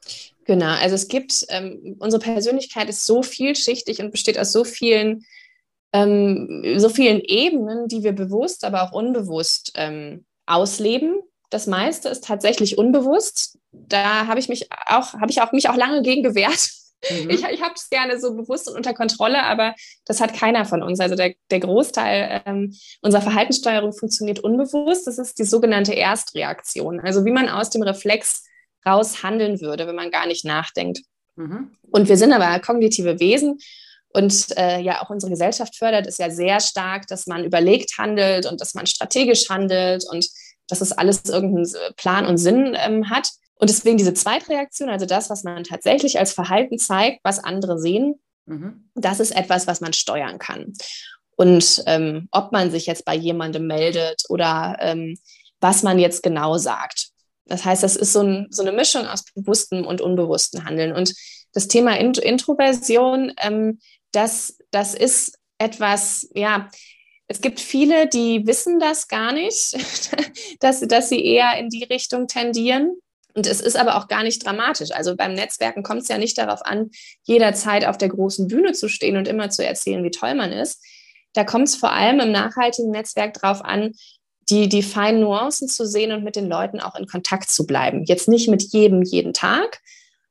Genau, 0.44 0.74
also 0.80 0.94
es 0.94 1.08
gibt, 1.08 1.44
ähm, 1.50 1.96
unsere 2.00 2.22
Persönlichkeit 2.22 2.88
ist 2.88 3.06
so 3.06 3.22
vielschichtig 3.22 4.00
und 4.00 4.10
besteht 4.10 4.38
aus 4.38 4.50
so 4.50 4.64
vielen, 4.64 5.24
ähm, 5.92 6.64
so 6.78 6.88
vielen 6.88 7.20
Ebenen, 7.20 7.86
die 7.86 8.02
wir 8.02 8.12
bewusst, 8.12 8.64
aber 8.64 8.82
auch 8.82 8.92
unbewusst 8.92 9.72
ähm, 9.76 10.24
ausleben. 10.46 11.20
Das 11.50 11.66
meiste 11.66 12.08
ist 12.08 12.24
tatsächlich 12.24 12.78
unbewusst. 12.78 13.58
Da 13.72 14.26
habe 14.26 14.40
ich 14.40 14.48
mich 14.48 14.68
auch, 14.86 15.14
habe 15.14 15.30
ich 15.30 15.40
auch 15.40 15.52
mich 15.52 15.68
auch 15.68 15.76
lange 15.76 16.02
gegen 16.02 16.22
gewehrt, 16.22 16.70
Mhm. 17.10 17.30
Ich, 17.30 17.44
ich 17.44 17.62
habe 17.62 17.74
es 17.74 17.88
gerne 17.90 18.18
so 18.18 18.34
bewusst 18.34 18.68
und 18.68 18.76
unter 18.76 18.94
Kontrolle, 18.94 19.42
aber 19.44 19.74
das 20.04 20.20
hat 20.20 20.34
keiner 20.34 20.64
von 20.64 20.82
uns. 20.82 21.00
Also 21.00 21.14
der, 21.14 21.34
der 21.50 21.60
Großteil 21.60 22.42
ähm, 22.44 22.74
unserer 23.02 23.22
Verhaltenssteuerung 23.22 23.92
funktioniert 23.92 24.40
unbewusst. 24.40 25.06
Das 25.06 25.18
ist 25.18 25.38
die 25.38 25.44
sogenannte 25.44 25.94
Erstreaktion. 25.94 27.00
Also 27.00 27.24
wie 27.24 27.30
man 27.30 27.48
aus 27.48 27.70
dem 27.70 27.82
Reflex 27.82 28.44
raus 28.86 29.22
handeln 29.22 29.60
würde, 29.60 29.86
wenn 29.86 29.96
man 29.96 30.10
gar 30.10 30.26
nicht 30.26 30.44
nachdenkt. 30.44 31.00
Mhm. 31.36 31.72
Und 31.90 32.08
wir 32.08 32.16
sind 32.16 32.32
aber 32.32 32.58
kognitive 32.60 33.20
Wesen. 33.20 33.58
Und 34.10 34.56
äh, 34.56 34.80
ja, 34.80 35.02
auch 35.02 35.10
unsere 35.10 35.30
Gesellschaft 35.30 35.76
fördert 35.76 36.06
es 36.06 36.18
ja 36.18 36.30
sehr 36.30 36.60
stark, 36.60 37.06
dass 37.08 37.26
man 37.26 37.44
überlegt 37.44 37.98
handelt 37.98 38.46
und 38.46 38.60
dass 38.60 38.74
man 38.74 38.86
strategisch 38.86 39.48
handelt 39.50 40.04
und 40.10 40.26
dass 40.68 40.80
es 40.80 40.92
alles 40.92 41.24
irgendeinen 41.24 41.66
Plan 41.96 42.26
und 42.26 42.38
Sinn 42.38 42.76
ähm, 42.78 43.10
hat. 43.10 43.30
Und 43.56 43.70
deswegen 43.70 43.98
diese 43.98 44.14
Zweitreaktion, 44.14 44.88
also 44.88 45.06
das, 45.06 45.30
was 45.30 45.42
man 45.42 45.64
tatsächlich 45.64 46.18
als 46.18 46.32
Verhalten 46.32 46.78
zeigt, 46.78 47.20
was 47.24 47.42
andere 47.42 47.78
sehen, 47.78 48.20
mhm. 48.46 48.90
das 48.94 49.20
ist 49.20 49.34
etwas, 49.34 49.66
was 49.66 49.80
man 49.80 49.92
steuern 49.92 50.38
kann. 50.38 50.72
Und 51.36 51.82
ähm, 51.86 52.28
ob 52.32 52.52
man 52.52 52.70
sich 52.70 52.86
jetzt 52.86 53.04
bei 53.04 53.14
jemandem 53.14 53.66
meldet 53.66 54.24
oder 54.28 54.76
ähm, 54.80 55.16
was 55.60 55.82
man 55.82 55.98
jetzt 55.98 56.22
genau 56.22 56.58
sagt. 56.58 57.10
Das 57.46 57.64
heißt, 57.64 57.82
das 57.82 57.96
ist 57.96 58.12
so, 58.12 58.22
ein, 58.22 58.46
so, 58.50 58.62
eine 58.62 58.72
Mischung 58.72 59.06
aus 59.06 59.24
bewusstem 59.34 59.86
und 59.86 60.00
unbewusstem 60.00 60.64
Handeln. 60.64 60.92
Und 60.92 61.14
das 61.52 61.66
Thema 61.66 61.98
Int 61.98 62.18
Introversion, 62.18 63.32
ähm, 63.38 63.78
das, 64.12 64.58
das 64.70 64.94
ist 64.94 65.38
etwas, 65.58 66.28
ja, 66.34 66.68
es 67.28 67.42
gibt 67.42 67.60
viele, 67.60 68.08
die 68.08 68.46
wissen 68.46 68.80
das 68.80 69.06
gar 69.06 69.32
nicht, 69.32 69.76
dass, 70.60 70.80
dass 70.80 71.08
sie 71.10 71.24
eher 71.24 71.58
in 71.58 71.68
die 71.68 71.84
Richtung 71.84 72.26
tendieren. 72.26 72.96
Und 73.34 73.46
es 73.46 73.60
ist 73.60 73.76
aber 73.76 73.96
auch 73.96 74.08
gar 74.08 74.24
nicht 74.24 74.44
dramatisch. 74.44 74.90
Also 74.90 75.14
beim 75.14 75.34
Netzwerken 75.34 75.82
kommt 75.82 76.02
es 76.02 76.08
ja 76.08 76.18
nicht 76.18 76.38
darauf 76.38 76.64
an, 76.64 76.90
jederzeit 77.24 77.84
auf 77.86 77.98
der 77.98 78.08
großen 78.08 78.48
Bühne 78.48 78.72
zu 78.72 78.88
stehen 78.88 79.16
und 79.16 79.28
immer 79.28 79.50
zu 79.50 79.64
erzählen, 79.64 80.02
wie 80.02 80.10
toll 80.10 80.34
man 80.34 80.50
ist. 80.50 80.82
Da 81.34 81.44
kommt 81.44 81.68
es 81.68 81.76
vor 81.76 81.92
allem 81.92 82.18
im 82.18 82.32
nachhaltigen 82.32 82.90
Netzwerk 82.90 83.34
darauf 83.34 83.64
an, 83.64 83.92
die, 84.48 84.68
die 84.68 84.82
feinen 84.82 85.20
Nuancen 85.20 85.68
zu 85.68 85.86
sehen 85.86 86.10
und 86.12 86.24
mit 86.24 86.34
den 86.34 86.48
Leuten 86.48 86.80
auch 86.80 86.96
in 86.96 87.06
Kontakt 87.06 87.50
zu 87.50 87.66
bleiben. 87.66 88.04
Jetzt 88.04 88.28
nicht 88.28 88.48
mit 88.48 88.62
jedem 88.72 89.02
jeden 89.02 89.34
Tag, 89.34 89.80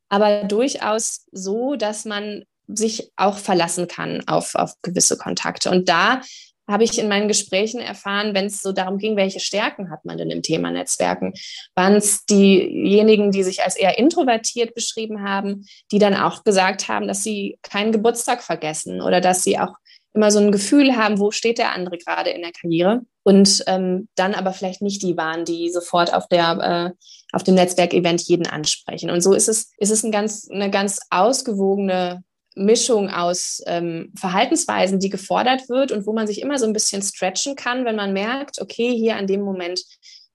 aber 0.09 0.43
durchaus 0.45 1.25
so, 1.31 1.75
dass 1.75 2.03
man 2.03 2.43
sich 2.67 3.11
auch 3.15 3.37
verlassen 3.37 3.87
kann 3.87 4.27
auf, 4.27 4.55
auf 4.55 4.73
gewisse 4.81 5.17
Kontakte. 5.17 5.69
Und 5.69 5.87
da 5.87 6.21
habe 6.67 6.83
ich 6.83 6.99
in 6.99 7.07
meinen 7.07 7.27
Gesprächen 7.27 7.79
erfahren, 7.79 8.33
wenn 8.33 8.45
es 8.45 8.61
so 8.61 8.71
darum 8.71 8.97
ging, 8.97 9.15
welche 9.15 9.39
Stärken 9.39 9.89
hat 9.89 10.05
man 10.05 10.17
denn 10.17 10.29
im 10.29 10.41
Thema 10.41 10.71
Netzwerken, 10.71 11.33
waren 11.75 11.95
es 11.95 12.25
diejenigen, 12.25 13.31
die 13.31 13.43
sich 13.43 13.63
als 13.63 13.75
eher 13.75 13.97
introvertiert 13.97 14.75
beschrieben 14.75 15.23
haben, 15.23 15.65
die 15.91 15.99
dann 15.99 16.15
auch 16.15 16.43
gesagt 16.43 16.87
haben, 16.87 17.07
dass 17.07 17.23
sie 17.23 17.57
keinen 17.61 17.91
Geburtstag 17.91 18.43
vergessen 18.43 19.01
oder 19.01 19.21
dass 19.21 19.43
sie 19.43 19.57
auch 19.57 19.73
immer 20.13 20.31
so 20.31 20.39
ein 20.39 20.51
Gefühl 20.51 20.95
haben, 20.97 21.19
wo 21.19 21.31
steht 21.31 21.59
der 21.59 21.73
andere 21.73 21.97
gerade 21.97 22.31
in 22.31 22.41
der 22.41 22.51
Karriere 22.51 23.01
und 23.23 23.63
ähm, 23.67 24.07
dann 24.15 24.33
aber 24.33 24.51
vielleicht 24.51 24.81
nicht 24.81 25.03
die 25.03 25.15
waren, 25.15 25.45
die 25.45 25.69
sofort 25.69 26.13
auf 26.13 26.27
der 26.27 26.93
äh, 26.95 27.03
auf 27.33 27.43
dem 27.43 27.55
Netzwerkevent 27.55 28.21
jeden 28.21 28.47
ansprechen. 28.47 29.11
Und 29.11 29.21
so 29.21 29.33
ist 29.33 29.47
es 29.47 29.71
ist 29.77 29.91
es 29.91 30.03
ein 30.03 30.11
ganz 30.11 30.49
eine 30.49 30.71
ganz 30.71 30.99
ausgewogene 31.09 32.23
Mischung 32.57 33.09
aus 33.09 33.61
ähm, 33.65 34.11
Verhaltensweisen, 34.15 34.99
die 34.99 35.09
gefordert 35.09 35.69
wird 35.69 35.91
und 35.91 36.05
wo 36.05 36.13
man 36.13 36.27
sich 36.27 36.41
immer 36.41 36.57
so 36.57 36.65
ein 36.65 36.73
bisschen 36.73 37.01
stretchen 37.01 37.55
kann, 37.55 37.85
wenn 37.85 37.95
man 37.95 38.13
merkt, 38.13 38.61
okay, 38.61 38.95
hier 38.95 39.15
an 39.15 39.27
dem 39.27 39.41
Moment 39.41 39.81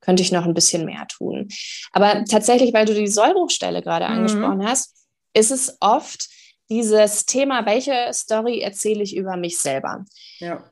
könnte 0.01 0.23
ich 0.23 0.33
noch 0.33 0.45
ein 0.45 0.55
bisschen 0.55 0.85
mehr 0.85 1.07
tun. 1.07 1.49
Aber 1.93 2.25
tatsächlich, 2.25 2.73
weil 2.73 2.87
du 2.87 2.95
die 2.95 3.07
Sollbruchstelle 3.07 3.83
gerade 3.83 4.07
mhm. 4.07 4.13
angesprochen 4.13 4.67
hast, 4.67 4.97
ist 5.35 5.51
es 5.51 5.77
oft 5.81 6.29
dieses 6.69 7.27
Thema, 7.27 7.67
welche 7.67 8.11
Story 8.13 8.61
erzähle 8.61 9.03
ich 9.03 9.17
über 9.17 9.37
mich 9.37 9.59
selber? 9.59 10.05
Ja. 10.39 10.65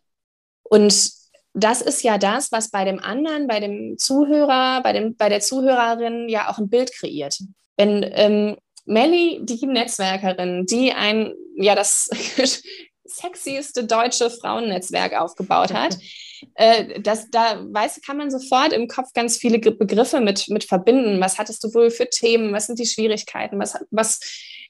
Und 0.62 1.12
das 1.52 1.82
ist 1.82 2.02
ja 2.02 2.16
das, 2.16 2.52
was 2.52 2.70
bei 2.70 2.84
dem 2.84 3.00
anderen, 3.00 3.46
bei 3.46 3.60
dem 3.60 3.98
Zuhörer, 3.98 4.82
bei, 4.82 4.92
dem, 4.92 5.16
bei 5.16 5.28
der 5.28 5.40
Zuhörerin 5.40 6.28
ja 6.28 6.48
auch 6.48 6.58
ein 6.58 6.68
Bild 6.68 6.92
kreiert. 6.92 7.38
Wenn 7.76 8.04
ähm, 8.12 8.56
Melly, 8.90 9.40
die 9.42 9.66
Netzwerkerin, 9.66 10.66
die 10.66 10.92
ein, 10.92 11.32
ja, 11.56 11.74
das 11.74 12.10
sexieste 13.04 13.84
deutsche 13.84 14.30
Frauennetzwerk 14.30 15.14
aufgebaut 15.14 15.72
hat. 15.72 15.96
äh, 16.54 17.00
das, 17.00 17.30
da 17.30 17.64
weiß, 17.70 18.00
kann 18.04 18.16
man 18.16 18.30
sofort 18.30 18.72
im 18.72 18.88
Kopf 18.88 19.12
ganz 19.14 19.36
viele 19.36 19.58
Begriffe 19.58 20.20
mit, 20.20 20.48
mit 20.48 20.64
verbinden. 20.64 21.20
Was 21.20 21.38
hattest 21.38 21.62
du 21.62 21.72
wohl 21.72 21.90
für 21.90 22.08
Themen? 22.08 22.52
Was 22.52 22.66
sind 22.66 22.80
die 22.80 22.86
Schwierigkeiten? 22.86 23.60
Was, 23.60 23.78
was 23.90 24.18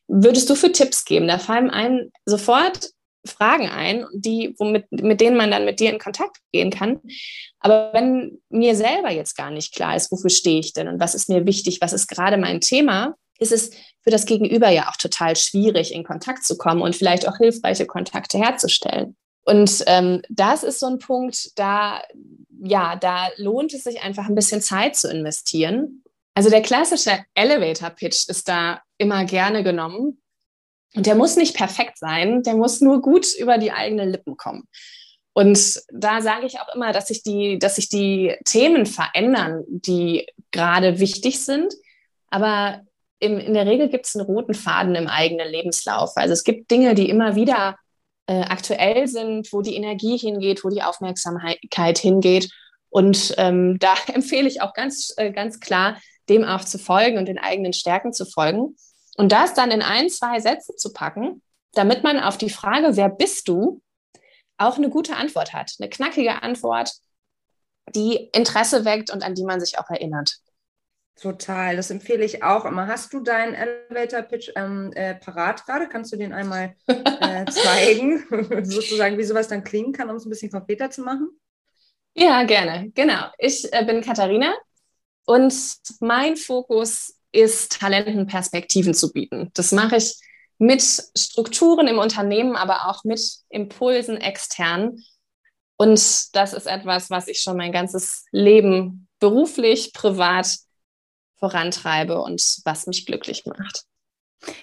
würdest 0.06 0.50
du 0.50 0.54
für 0.54 0.70
Tipps 0.70 1.04
geben? 1.06 1.26
Da 1.26 1.38
fallen 1.38 1.70
einem 1.70 2.10
sofort 2.26 2.90
Fragen 3.24 3.68
ein, 3.68 4.06
die, 4.12 4.54
womit, 4.58 4.90
mit 4.92 5.20
denen 5.20 5.36
man 5.36 5.50
dann 5.50 5.64
mit 5.64 5.80
dir 5.80 5.90
in 5.90 5.98
Kontakt 5.98 6.38
gehen 6.52 6.70
kann. 6.70 7.00
Aber 7.58 7.90
wenn 7.94 8.38
mir 8.50 8.74
selber 8.74 9.10
jetzt 9.10 9.36
gar 9.36 9.50
nicht 9.50 9.74
klar 9.74 9.96
ist, 9.96 10.10
wofür 10.12 10.30
stehe 10.30 10.60
ich 10.60 10.72
denn 10.74 10.88
und 10.88 11.00
was 11.00 11.14
ist 11.14 11.28
mir 11.28 11.46
wichtig, 11.46 11.78
was 11.80 11.92
ist 11.92 12.08
gerade 12.08 12.38
mein 12.38 12.60
Thema, 12.60 13.14
ist 13.40 13.52
es 13.52 13.70
für 14.02 14.10
das 14.10 14.26
Gegenüber 14.26 14.68
ja 14.68 14.88
auch 14.88 14.96
total 14.96 15.34
schwierig, 15.34 15.92
in 15.92 16.04
Kontakt 16.04 16.44
zu 16.44 16.56
kommen 16.56 16.82
und 16.82 16.94
vielleicht 16.94 17.26
auch 17.26 17.38
hilfreiche 17.38 17.86
Kontakte 17.86 18.38
herzustellen. 18.38 19.16
Und 19.44 19.82
ähm, 19.86 20.22
das 20.28 20.62
ist 20.62 20.78
so 20.78 20.86
ein 20.86 20.98
Punkt, 20.98 21.58
da, 21.58 22.02
ja, 22.62 22.96
da 22.96 23.28
lohnt 23.36 23.72
es 23.74 23.84
sich 23.84 24.02
einfach 24.02 24.28
ein 24.28 24.34
bisschen 24.34 24.60
Zeit 24.60 24.94
zu 24.94 25.10
investieren. 25.10 26.04
Also 26.34 26.50
der 26.50 26.62
klassische 26.62 27.24
Elevator-Pitch 27.34 28.28
ist 28.28 28.48
da 28.48 28.82
immer 28.98 29.24
gerne 29.24 29.64
genommen. 29.64 30.22
Und 30.94 31.06
der 31.06 31.14
muss 31.14 31.36
nicht 31.36 31.56
perfekt 31.56 31.98
sein, 31.98 32.42
der 32.42 32.54
muss 32.54 32.80
nur 32.80 33.00
gut 33.00 33.26
über 33.34 33.58
die 33.58 33.72
eigenen 33.72 34.10
Lippen 34.10 34.36
kommen. 34.36 34.68
Und 35.32 35.80
da 35.92 36.20
sage 36.20 36.46
ich 36.46 36.58
auch 36.58 36.74
immer, 36.74 36.92
dass 36.92 37.08
sich 37.08 37.22
die, 37.22 37.58
dass 37.58 37.76
sich 37.76 37.88
die 37.88 38.36
Themen 38.44 38.86
verändern, 38.86 39.64
die 39.68 40.26
gerade 40.50 40.98
wichtig 40.98 41.44
sind. 41.44 41.72
Aber 42.28 42.82
im, 43.20 43.38
in 43.38 43.54
der 43.54 43.66
Regel 43.66 43.88
gibt 43.88 44.06
es 44.06 44.16
einen 44.16 44.26
roten 44.26 44.54
Faden 44.54 44.94
im 44.94 45.06
eigenen 45.06 45.48
Lebenslauf. 45.48 46.12
Also 46.16 46.32
es 46.32 46.42
gibt 46.42 46.70
Dinge, 46.70 46.94
die 46.94 47.08
immer 47.08 47.36
wieder 47.36 47.76
äh, 48.26 48.42
aktuell 48.42 49.06
sind, 49.06 49.52
wo 49.52 49.62
die 49.62 49.76
Energie 49.76 50.16
hingeht, 50.16 50.64
wo 50.64 50.70
die 50.70 50.82
Aufmerksamkeit 50.82 51.98
hingeht. 51.98 52.50
Und 52.88 53.34
ähm, 53.38 53.78
da 53.80 53.94
empfehle 54.12 54.48
ich 54.48 54.62
auch 54.62 54.72
ganz, 54.72 55.12
äh, 55.16 55.30
ganz 55.30 55.60
klar, 55.60 56.00
dem 56.28 56.44
auch 56.44 56.64
zu 56.64 56.78
folgen 56.78 57.18
und 57.18 57.26
den 57.26 57.38
eigenen 57.38 57.72
Stärken 57.72 58.12
zu 58.12 58.24
folgen. 58.24 58.76
Und 59.16 59.32
das 59.32 59.54
dann 59.54 59.70
in 59.70 59.82
ein, 59.82 60.08
zwei 60.08 60.40
Sätze 60.40 60.74
zu 60.76 60.92
packen, 60.92 61.42
damit 61.74 62.02
man 62.02 62.18
auf 62.18 62.38
die 62.38 62.50
Frage, 62.50 62.96
wer 62.96 63.08
bist 63.08 63.48
du, 63.48 63.82
auch 64.56 64.76
eine 64.76 64.90
gute 64.90 65.16
Antwort 65.16 65.52
hat. 65.52 65.72
Eine 65.78 65.88
knackige 65.88 66.42
Antwort, 66.42 66.92
die 67.94 68.30
Interesse 68.32 68.84
weckt 68.84 69.10
und 69.10 69.22
an 69.22 69.34
die 69.34 69.44
man 69.44 69.60
sich 69.60 69.78
auch 69.78 69.88
erinnert. 69.90 70.36
Total, 71.16 71.76
das 71.76 71.90
empfehle 71.90 72.24
ich 72.24 72.42
auch 72.42 72.64
immer. 72.64 72.86
Hast 72.86 73.12
du 73.12 73.20
deinen 73.20 73.54
Elevator 73.54 74.22
Pitch 74.22 74.50
ähm, 74.56 74.90
äh, 74.94 75.14
parat 75.14 75.66
gerade? 75.66 75.88
Kannst 75.88 76.12
du 76.12 76.16
den 76.16 76.32
einmal 76.32 76.74
äh, 76.86 77.44
zeigen, 77.50 78.24
sozusagen, 78.64 79.18
wie 79.18 79.24
sowas 79.24 79.48
dann 79.48 79.64
klingen 79.64 79.92
kann, 79.92 80.08
um 80.08 80.16
es 80.16 80.24
ein 80.24 80.30
bisschen 80.30 80.50
konkreter 80.50 80.90
zu 80.90 81.02
machen? 81.02 81.28
Ja, 82.14 82.42
gerne. 82.44 82.90
Genau. 82.94 83.26
Ich 83.38 83.70
äh, 83.72 83.84
bin 83.84 84.00
Katharina 84.00 84.54
und 85.26 85.54
mein 86.00 86.36
Fokus 86.36 87.16
ist, 87.32 87.78
Talenten 87.78 88.26
Perspektiven 88.26 88.94
zu 88.94 89.12
bieten. 89.12 89.50
Das 89.54 89.72
mache 89.72 89.96
ich 89.96 90.16
mit 90.58 90.82
Strukturen 91.16 91.86
im 91.86 91.98
Unternehmen, 91.98 92.56
aber 92.56 92.88
auch 92.88 93.04
mit 93.04 93.20
Impulsen 93.48 94.16
extern. 94.16 94.96
Und 95.76 96.34
das 96.34 96.52
ist 96.52 96.66
etwas, 96.66 97.10
was 97.10 97.28
ich 97.28 97.40
schon 97.40 97.56
mein 97.56 97.72
ganzes 97.72 98.26
Leben 98.32 99.08
beruflich, 99.18 99.92
privat 99.92 100.58
vorantreibe 101.40 102.20
und 102.20 102.60
was 102.64 102.86
mich 102.86 103.06
glücklich 103.06 103.44
macht. 103.46 103.84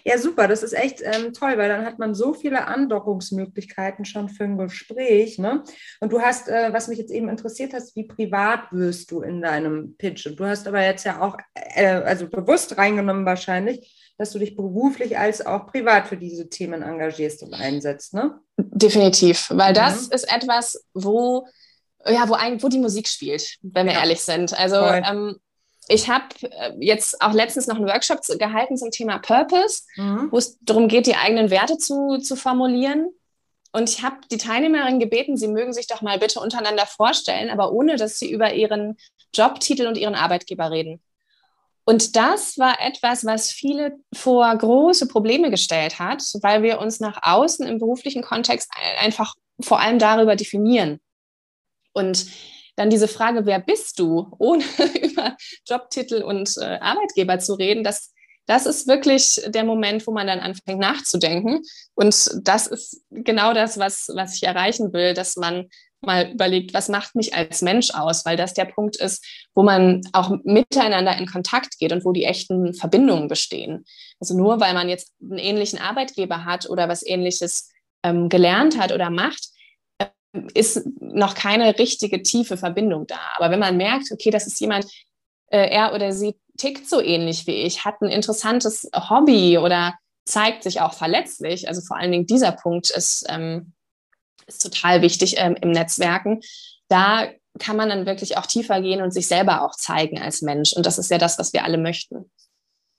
Ja, 0.03 0.17
super, 0.17 0.47
das 0.47 0.63
ist 0.63 0.73
echt 0.73 1.01
ähm, 1.03 1.33
toll, 1.33 1.57
weil 1.57 1.69
dann 1.69 1.85
hat 1.85 1.99
man 1.99 2.15
so 2.15 2.33
viele 2.33 2.65
Andockungsmöglichkeiten 2.65 4.05
schon 4.05 4.27
für 4.29 4.43
ein 4.45 4.57
Gespräch. 4.57 5.37
Ne? 5.37 5.63
Und 5.99 6.11
du 6.11 6.19
hast, 6.19 6.47
äh, 6.47 6.73
was 6.73 6.87
mich 6.87 6.97
jetzt 6.97 7.11
eben 7.11 7.29
interessiert 7.29 7.73
hast, 7.73 7.95
wie 7.95 8.05
privat 8.05 8.71
wirst 8.71 9.11
du 9.11 9.21
in 9.21 9.41
deinem 9.41 9.95
Pitch? 9.97 10.25
Und 10.25 10.39
du 10.39 10.45
hast 10.45 10.67
aber 10.67 10.81
jetzt 10.81 11.03
ja 11.03 11.21
auch, 11.21 11.37
äh, 11.53 11.85
also 11.85 12.27
bewusst 12.27 12.77
reingenommen 12.77 13.25
wahrscheinlich, 13.25 14.15
dass 14.17 14.31
du 14.31 14.39
dich 14.39 14.55
beruflich 14.55 15.19
als 15.19 15.45
auch 15.45 15.67
privat 15.67 16.07
für 16.07 16.17
diese 16.17 16.49
Themen 16.49 16.81
engagierst 16.81 17.43
und 17.43 17.53
einsetzt, 17.53 18.15
ne? 18.15 18.39
Definitiv, 18.57 19.51
weil 19.51 19.73
das 19.73 20.07
mhm. 20.07 20.13
ist 20.13 20.33
etwas, 20.33 20.83
wo 20.95 21.47
ja, 22.05 22.27
wo, 22.29 22.33
ein, 22.33 22.61
wo 22.63 22.69
die 22.69 22.79
Musik 22.79 23.07
spielt, 23.07 23.57
wenn 23.61 23.87
wir 23.87 23.93
ja. 23.93 23.99
ehrlich 23.99 24.21
sind. 24.21 24.57
Also 24.57 24.77
ähm, 24.77 25.35
ich 25.87 26.09
habe 26.09 26.25
äh, 26.41 26.73
jetzt 26.79 27.21
auch 27.21 27.33
letztens 27.33 27.67
noch 27.67 27.77
einen 27.77 27.87
Workshop 27.87 28.21
gehalten 28.37 28.77
zum 28.77 28.91
Thema 28.91 29.19
Purpose, 29.19 29.83
mhm. 29.95 30.27
wo 30.31 30.37
es 30.37 30.57
darum 30.61 30.87
geht, 30.87 31.07
die 31.07 31.15
eigenen 31.15 31.49
Werte 31.49 31.77
zu, 31.77 32.17
zu 32.17 32.35
formulieren. 32.35 33.09
Und 33.71 33.89
ich 33.89 34.03
habe 34.03 34.17
die 34.31 34.37
Teilnehmerinnen 34.37 34.99
gebeten, 34.99 35.37
sie 35.37 35.47
mögen 35.47 35.73
sich 35.73 35.87
doch 35.87 36.01
mal 36.01 36.19
bitte 36.19 36.39
untereinander 36.39 36.85
vorstellen, 36.85 37.49
aber 37.49 37.71
ohne, 37.71 37.95
dass 37.95 38.17
sie 38.17 38.31
über 38.31 38.53
ihren 38.53 38.97
Jobtitel 39.33 39.87
und 39.87 39.97
ihren 39.97 40.15
Arbeitgeber 40.15 40.71
reden. 40.71 41.01
Und 41.85 42.17
das 42.17 42.57
war 42.57 42.81
etwas, 42.81 43.23
was 43.23 43.49
viele 43.49 43.97
vor 44.13 44.53
große 44.53 45.07
Probleme 45.07 45.49
gestellt 45.49 45.99
hat, 45.99 46.21
weil 46.41 46.61
wir 46.61 46.79
uns 46.79 46.99
nach 46.99 47.19
außen 47.21 47.65
im 47.65 47.79
beruflichen 47.79 48.23
Kontext 48.23 48.69
einfach 48.99 49.35
vor 49.61 49.79
allem 49.79 49.97
darüber 49.97 50.35
definieren. 50.35 50.99
Und 51.93 52.27
dann 52.77 52.89
diese 52.89 53.07
Frage, 53.07 53.45
wer 53.45 53.59
bist 53.59 53.99
du, 53.99 54.31
ohne 54.37 54.63
über 55.01 55.35
Jobtitel 55.67 56.23
und 56.23 56.55
äh, 56.57 56.77
Arbeitgeber 56.79 57.39
zu 57.39 57.55
reden, 57.55 57.83
das, 57.83 58.13
das 58.45 58.65
ist 58.65 58.87
wirklich 58.87 59.41
der 59.47 59.65
Moment, 59.65 60.07
wo 60.07 60.11
man 60.11 60.27
dann 60.27 60.39
anfängt 60.39 60.79
nachzudenken. 60.79 61.63
Und 61.95 62.29
das 62.43 62.67
ist 62.67 63.03
genau 63.09 63.53
das, 63.53 63.77
was, 63.77 64.07
was 64.13 64.35
ich 64.35 64.43
erreichen 64.43 64.93
will, 64.93 65.13
dass 65.13 65.35
man 65.35 65.67
mal 66.01 66.31
überlegt, 66.31 66.75
was 66.75 66.89
macht 66.89 67.15
mich 67.15 67.33
als 67.33 67.63
Mensch 67.63 67.89
aus, 67.91 68.23
weil 68.23 68.37
das 68.37 68.53
der 68.53 68.65
Punkt 68.65 68.97
ist, 68.97 69.25
wo 69.55 69.63
man 69.63 70.01
auch 70.13 70.31
miteinander 70.43 71.17
in 71.17 71.25
Kontakt 71.25 71.79
geht 71.79 71.91
und 71.91 72.05
wo 72.05 72.11
die 72.11 72.25
echten 72.25 72.75
Verbindungen 72.75 73.27
bestehen. 73.27 73.83
Also 74.19 74.37
nur 74.37 74.59
weil 74.59 74.75
man 74.75 74.89
jetzt 74.89 75.11
einen 75.19 75.39
ähnlichen 75.39 75.79
Arbeitgeber 75.79 76.45
hat 76.45 76.69
oder 76.69 76.87
was 76.87 77.05
ähnliches 77.05 77.71
ähm, 78.03 78.29
gelernt 78.29 78.79
hat 78.79 78.91
oder 78.91 79.09
macht, 79.09 79.49
ist 80.53 80.83
noch 80.99 81.35
keine 81.35 81.77
richtige 81.79 82.21
tiefe 82.21 82.57
Verbindung 82.57 83.07
da. 83.07 83.19
Aber 83.37 83.51
wenn 83.51 83.59
man 83.59 83.77
merkt, 83.77 84.11
okay, 84.11 84.29
das 84.29 84.47
ist 84.47 84.59
jemand, 84.59 84.85
äh, 85.47 85.69
er 85.69 85.93
oder 85.93 86.11
sie 86.11 86.35
tickt 86.57 86.89
so 86.89 87.01
ähnlich 87.01 87.47
wie 87.47 87.63
ich, 87.63 87.85
hat 87.85 88.01
ein 88.01 88.09
interessantes 88.09 88.89
Hobby 88.93 89.57
oder 89.57 89.95
zeigt 90.25 90.63
sich 90.63 90.81
auch 90.81 90.93
verletzlich, 90.93 91.67
also 91.67 91.81
vor 91.81 91.97
allen 91.97 92.11
Dingen 92.11 92.25
dieser 92.25 92.51
Punkt 92.51 92.89
ist, 92.89 93.25
ähm, 93.29 93.73
ist 94.45 94.61
total 94.61 95.01
wichtig 95.01 95.35
ähm, 95.37 95.55
im 95.61 95.71
Netzwerken. 95.71 96.41
Da 96.89 97.29
kann 97.59 97.77
man 97.77 97.89
dann 97.89 98.05
wirklich 98.05 98.37
auch 98.37 98.45
tiefer 98.45 98.81
gehen 98.81 99.01
und 99.01 99.11
sich 99.11 99.27
selber 99.27 99.63
auch 99.63 99.75
zeigen 99.75 100.21
als 100.21 100.41
Mensch. 100.41 100.73
Und 100.73 100.85
das 100.85 100.97
ist 100.97 101.09
ja 101.09 101.17
das, 101.17 101.39
was 101.39 101.53
wir 101.53 101.63
alle 101.63 101.77
möchten. 101.77 102.29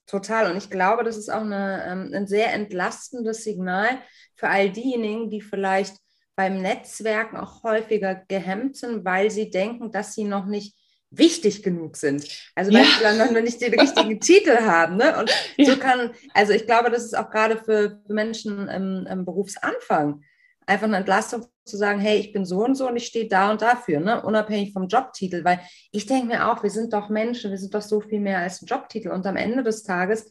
Total. 0.06 0.50
Und 0.50 0.56
ich 0.56 0.70
glaube, 0.70 1.04
das 1.04 1.16
ist 1.16 1.28
auch 1.28 1.42
eine, 1.42 1.84
ähm, 1.86 2.10
ein 2.14 2.26
sehr 2.26 2.52
entlastendes 2.54 3.44
Signal 3.44 3.88
für 4.34 4.48
all 4.48 4.70
diejenigen, 4.70 5.30
die 5.30 5.42
vielleicht 5.42 5.96
beim 6.38 6.62
Netzwerken 6.62 7.36
auch 7.36 7.64
häufiger 7.64 8.22
gehemmt 8.28 8.76
sind, 8.76 9.04
weil 9.04 9.28
sie 9.28 9.50
denken, 9.50 9.90
dass 9.90 10.14
sie 10.14 10.22
noch 10.22 10.46
nicht 10.46 10.76
wichtig 11.10 11.64
genug 11.64 11.96
sind. 11.96 12.28
Also 12.54 12.72
weil 12.72 12.84
ja. 12.84 12.88
sie 12.96 13.02
dann 13.02 13.34
noch 13.34 13.40
nicht 13.42 13.60
den 13.60 13.74
richtigen 13.74 14.20
Titel 14.20 14.56
haben. 14.58 14.98
Ne? 14.98 15.18
Und 15.18 15.32
ja. 15.56 15.72
so 15.72 15.76
kann, 15.80 16.12
also 16.34 16.52
ich 16.52 16.64
glaube, 16.64 16.92
das 16.92 17.02
ist 17.02 17.18
auch 17.18 17.30
gerade 17.30 17.56
für 17.56 18.00
Menschen 18.06 18.68
im, 18.68 19.04
im, 19.10 19.24
Berufsanfang 19.24 20.22
einfach 20.64 20.86
eine 20.86 20.98
Entlastung 20.98 21.44
zu 21.64 21.76
sagen, 21.76 21.98
hey, 21.98 22.18
ich 22.18 22.32
bin 22.32 22.44
so 22.44 22.64
und 22.64 22.76
so 22.76 22.86
und 22.86 22.96
ich 22.96 23.06
stehe 23.06 23.26
da 23.26 23.50
und 23.50 23.60
dafür, 23.60 23.98
ne? 23.98 24.22
unabhängig 24.22 24.72
vom 24.72 24.86
Jobtitel. 24.86 25.42
Weil 25.42 25.58
ich 25.90 26.06
denke 26.06 26.28
mir 26.28 26.52
auch, 26.52 26.62
wir 26.62 26.70
sind 26.70 26.92
doch 26.92 27.08
Menschen, 27.08 27.50
wir 27.50 27.58
sind 27.58 27.74
doch 27.74 27.82
so 27.82 28.00
viel 28.00 28.20
mehr 28.20 28.38
als 28.38 28.62
ein 28.62 28.66
Jobtitel. 28.66 29.08
Und 29.08 29.26
am 29.26 29.34
Ende 29.34 29.64
des 29.64 29.82
Tages 29.82 30.30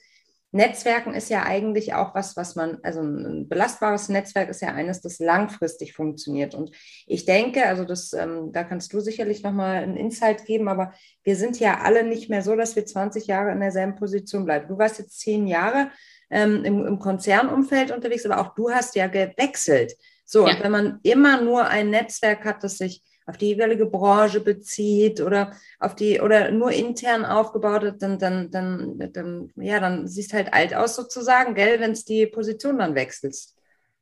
Netzwerken 0.51 1.13
ist 1.13 1.29
ja 1.29 1.43
eigentlich 1.43 1.93
auch 1.93 2.15
was, 2.15 2.37
was 2.37 2.55
man, 2.55 2.77
also 2.81 3.01
ein 3.01 3.49
belastbares 3.49 4.07
Netzwerk 4.07 4.49
ist 4.49 4.61
ja 4.61 4.69
eines, 4.69 5.01
das 5.01 5.19
langfristig 5.19 5.93
funktioniert. 5.93 6.55
Und 6.55 6.71
ich 7.05 7.25
denke, 7.25 7.65
also 7.65 7.83
das, 7.83 8.13
ähm, 8.13 8.51
da 8.53 8.63
kannst 8.63 8.93
du 8.93 9.01
sicherlich 9.01 9.43
nochmal 9.43 9.83
einen 9.83 9.97
Insight 9.97 10.45
geben, 10.45 10.69
aber 10.69 10.93
wir 11.23 11.35
sind 11.35 11.59
ja 11.59 11.81
alle 11.81 12.03
nicht 12.03 12.29
mehr 12.29 12.43
so, 12.43 12.55
dass 12.55 12.77
wir 12.77 12.85
20 12.85 13.27
Jahre 13.27 13.51
in 13.51 13.59
derselben 13.59 13.95
Position 13.95 14.45
bleiben. 14.45 14.69
Du 14.69 14.77
warst 14.77 14.99
jetzt 14.99 15.19
zehn 15.19 15.47
Jahre 15.47 15.91
ähm, 16.29 16.63
im, 16.63 16.85
im 16.85 16.99
Konzernumfeld 16.99 17.91
unterwegs, 17.91 18.25
aber 18.25 18.39
auch 18.39 18.55
du 18.55 18.69
hast 18.71 18.95
ja 18.95 19.07
gewechselt. 19.07 19.93
So, 20.23 20.47
ja. 20.47 20.55
und 20.55 20.63
wenn 20.63 20.71
man 20.71 20.99
immer 21.03 21.41
nur 21.41 21.67
ein 21.67 21.89
Netzwerk 21.89 22.45
hat, 22.45 22.63
das 22.63 22.77
sich 22.77 23.03
auf 23.27 23.37
die 23.37 23.47
jeweilige 23.47 23.85
Branche 23.85 24.39
bezieht 24.39 25.19
oder 25.19 25.51
auf 25.79 25.95
die 25.95 26.21
oder 26.21 26.49
nur 26.49 26.71
intern 26.71 27.25
aufgebaut 27.25 27.83
hat, 27.83 28.01
dann, 28.01 28.17
dann, 28.17 28.49
dann, 28.49 28.97
dann, 29.11 29.51
ja, 29.57 29.79
dann 29.79 30.07
siehst 30.07 30.33
halt 30.33 30.53
alt 30.53 30.73
aus 30.73 30.95
sozusagen, 30.95 31.53
gell, 31.53 31.79
wenn 31.81 31.91
es 31.91 32.05
die 32.05 32.25
Position 32.25 32.79
dann 32.79 32.95
wechselst. 32.95 33.55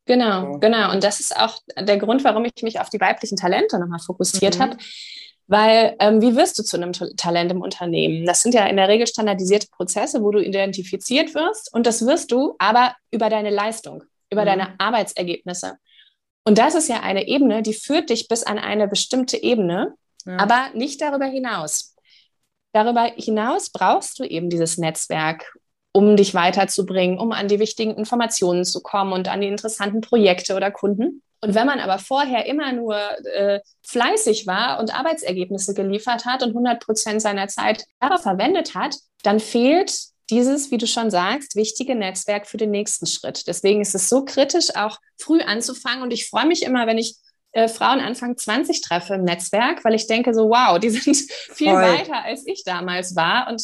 Genau, 0.05 0.53
so. 0.53 0.59
genau. 0.59 0.91
Und 0.91 1.03
das 1.03 1.19
ist 1.19 1.35
auch 1.35 1.57
der 1.75 1.97
Grund, 1.97 2.23
warum 2.23 2.45
ich 2.45 2.61
mich 2.61 2.79
auf 2.79 2.89
die 2.89 3.01
weiblichen 3.01 3.35
Talente 3.35 3.79
nochmal 3.79 3.99
fokussiert 3.99 4.57
mhm. 4.57 4.61
habe. 4.61 4.77
Weil, 5.47 5.95
ähm, 5.99 6.21
wie 6.21 6.35
wirst 6.35 6.57
du 6.57 6.63
zu 6.63 6.77
einem 6.77 6.93
Talent 6.93 7.51
im 7.51 7.61
Unternehmen? 7.61 8.25
Das 8.25 8.41
sind 8.41 8.53
ja 8.53 8.65
in 8.65 8.77
der 8.77 8.87
Regel 8.87 9.05
standardisierte 9.07 9.67
Prozesse, 9.71 10.21
wo 10.23 10.31
du 10.31 10.39
identifiziert 10.39 11.35
wirst. 11.35 11.73
Und 11.73 11.87
das 11.87 12.05
wirst 12.05 12.31
du 12.31 12.55
aber 12.59 12.95
über 13.11 13.29
deine 13.29 13.49
Leistung, 13.49 14.03
über 14.31 14.41
mhm. 14.41 14.45
deine 14.45 14.79
Arbeitsergebnisse. 14.79 15.77
Und 16.45 16.59
das 16.59 16.75
ist 16.75 16.87
ja 16.87 17.01
eine 17.01 17.27
Ebene, 17.27 17.63
die 17.63 17.73
führt 17.73 18.09
dich 18.09 18.27
bis 18.27 18.43
an 18.43 18.59
eine 18.59 18.87
bestimmte 18.87 19.41
Ebene, 19.41 19.95
ja. 20.25 20.37
aber 20.37 20.69
nicht 20.73 21.01
darüber 21.01 21.25
hinaus. 21.25 21.95
Darüber 22.71 23.11
hinaus 23.15 23.71
brauchst 23.71 24.19
du 24.19 24.23
eben 24.23 24.49
dieses 24.49 24.77
Netzwerk, 24.77 25.57
um 25.91 26.15
dich 26.15 26.33
weiterzubringen, 26.33 27.17
um 27.19 27.31
an 27.31 27.47
die 27.47 27.59
wichtigen 27.59 27.95
Informationen 27.95 28.63
zu 28.63 28.81
kommen 28.81 29.13
und 29.13 29.27
an 29.27 29.41
die 29.41 29.47
interessanten 29.47 30.01
Projekte 30.01 30.55
oder 30.55 30.71
Kunden. 30.71 31.23
Und 31.41 31.55
wenn 31.55 31.65
man 31.65 31.79
aber 31.79 31.99
vorher 31.99 32.45
immer 32.45 32.71
nur 32.73 32.97
äh, 33.33 33.59
fleißig 33.83 34.45
war 34.45 34.79
und 34.79 34.93
Arbeitsergebnisse 34.93 35.73
geliefert 35.73 36.25
hat 36.25 36.43
und 36.43 36.49
100 36.49 36.83
Prozent 36.83 37.21
seiner 37.21 37.47
Zeit 37.47 37.85
darauf 37.99 38.21
verwendet 38.21 38.75
hat, 38.75 38.95
dann 39.23 39.39
fehlt 39.39 39.93
dieses, 40.29 40.71
wie 40.71 40.77
du 40.77 40.87
schon 40.87 41.11
sagst, 41.11 41.55
wichtige 41.55 41.95
Netzwerk 41.95 42.47
für 42.47 42.57
den 42.57 42.71
nächsten 42.71 43.05
Schritt. 43.05 43.47
Deswegen 43.47 43.81
ist 43.81 43.95
es 43.95 44.09
so 44.09 44.25
kritisch, 44.25 44.75
auch 44.75 44.97
früh 45.19 45.41
anzufangen. 45.41 46.01
Und 46.01 46.11
ich 46.11 46.27
freue 46.29 46.47
mich 46.47 46.63
immer, 46.63 46.87
wenn 46.87 46.97
ich 46.97 47.15
äh, 47.51 47.67
Frauen 47.67 47.99
Anfang 47.99 48.35
20 48.35 48.81
treffe 48.81 49.15
im 49.15 49.23
Netzwerk, 49.23 49.85
weil 49.85 49.93
ich 49.93 50.07
denke 50.07 50.33
so, 50.33 50.49
wow, 50.49 50.79
die 50.79 50.89
sind 50.89 51.15
viel 51.53 51.71
Voll. 51.71 51.81
weiter, 51.81 52.23
als 52.23 52.45
ich 52.47 52.63
damals 52.65 53.15
war. 53.15 53.47
Und 53.49 53.61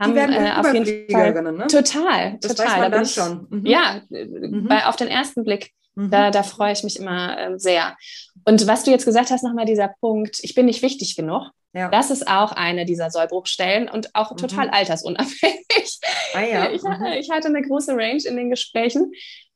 haben 0.00 0.16
äh, 0.16 0.52
auf 0.56 0.72
jeden 0.72 1.10
Fall 1.10 1.32
ne? 1.52 1.66
total, 1.68 2.38
das 2.40 2.54
total. 2.54 2.66
Weiß 2.66 2.72
man 2.72 2.82
da 2.82 2.88
dann 2.90 3.02
ich, 3.04 3.14
schon. 3.14 3.46
Mhm. 3.50 3.66
Ja, 3.66 4.02
mhm. 4.08 4.66
Bei, 4.68 4.86
auf 4.86 4.96
den 4.96 5.08
ersten 5.08 5.44
Blick, 5.44 5.70
mhm. 5.94 6.10
da, 6.10 6.30
da 6.30 6.42
freue 6.42 6.72
ich 6.72 6.82
mich 6.82 6.98
immer 6.98 7.38
äh, 7.38 7.58
sehr. 7.58 7.96
Und 8.44 8.66
was 8.66 8.84
du 8.84 8.90
jetzt 8.90 9.04
gesagt 9.04 9.30
hast, 9.30 9.42
nochmal 9.42 9.66
dieser 9.66 9.94
Punkt, 10.00 10.38
ich 10.42 10.54
bin 10.54 10.66
nicht 10.66 10.82
wichtig 10.82 11.16
genug. 11.16 11.50
Ja. 11.74 11.88
Das 11.88 12.10
ist 12.10 12.28
auch 12.28 12.52
eine 12.52 12.84
dieser 12.84 13.10
Sollbruchstellen 13.10 13.88
und 13.88 14.14
auch 14.14 14.32
mhm. 14.32 14.36
total 14.36 14.68
altersunabhängig. 14.70 16.00
Ah, 16.34 16.40
ja. 16.42 16.70
ich, 16.72 16.82
mhm. 16.82 17.06
ich, 17.18 17.30
hatte 17.30 17.48
eine 17.48 17.62
große 17.62 17.92
Range 17.92 18.22
in 18.24 18.36
den 18.36 18.50
Gesprächen. 18.50 19.12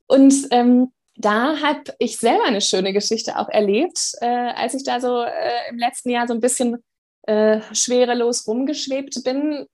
Und 0.07 0.35
ähm, 0.51 0.93
da 1.17 1.61
habe 1.61 1.83
ich 1.99 2.19
selber 2.19 2.45
eine 2.45 2.61
schöne 2.61 2.93
Geschichte 2.93 3.39
auch 3.39 3.49
erlebt, 3.49 4.13
äh, 4.21 4.27
als 4.27 4.75
ich 4.75 4.85
da 4.85 5.01
so 5.01 5.23
äh, 5.23 5.71
im 5.71 5.79
letzten 5.79 6.11
Jahr 6.11 6.27
so 6.27 6.35
ein 6.35 6.41
bisschen 6.41 6.83
äh, 7.23 7.61
schwerelos 7.73 8.47
rumgeschwebt 8.47 9.23
bin, 9.25 9.67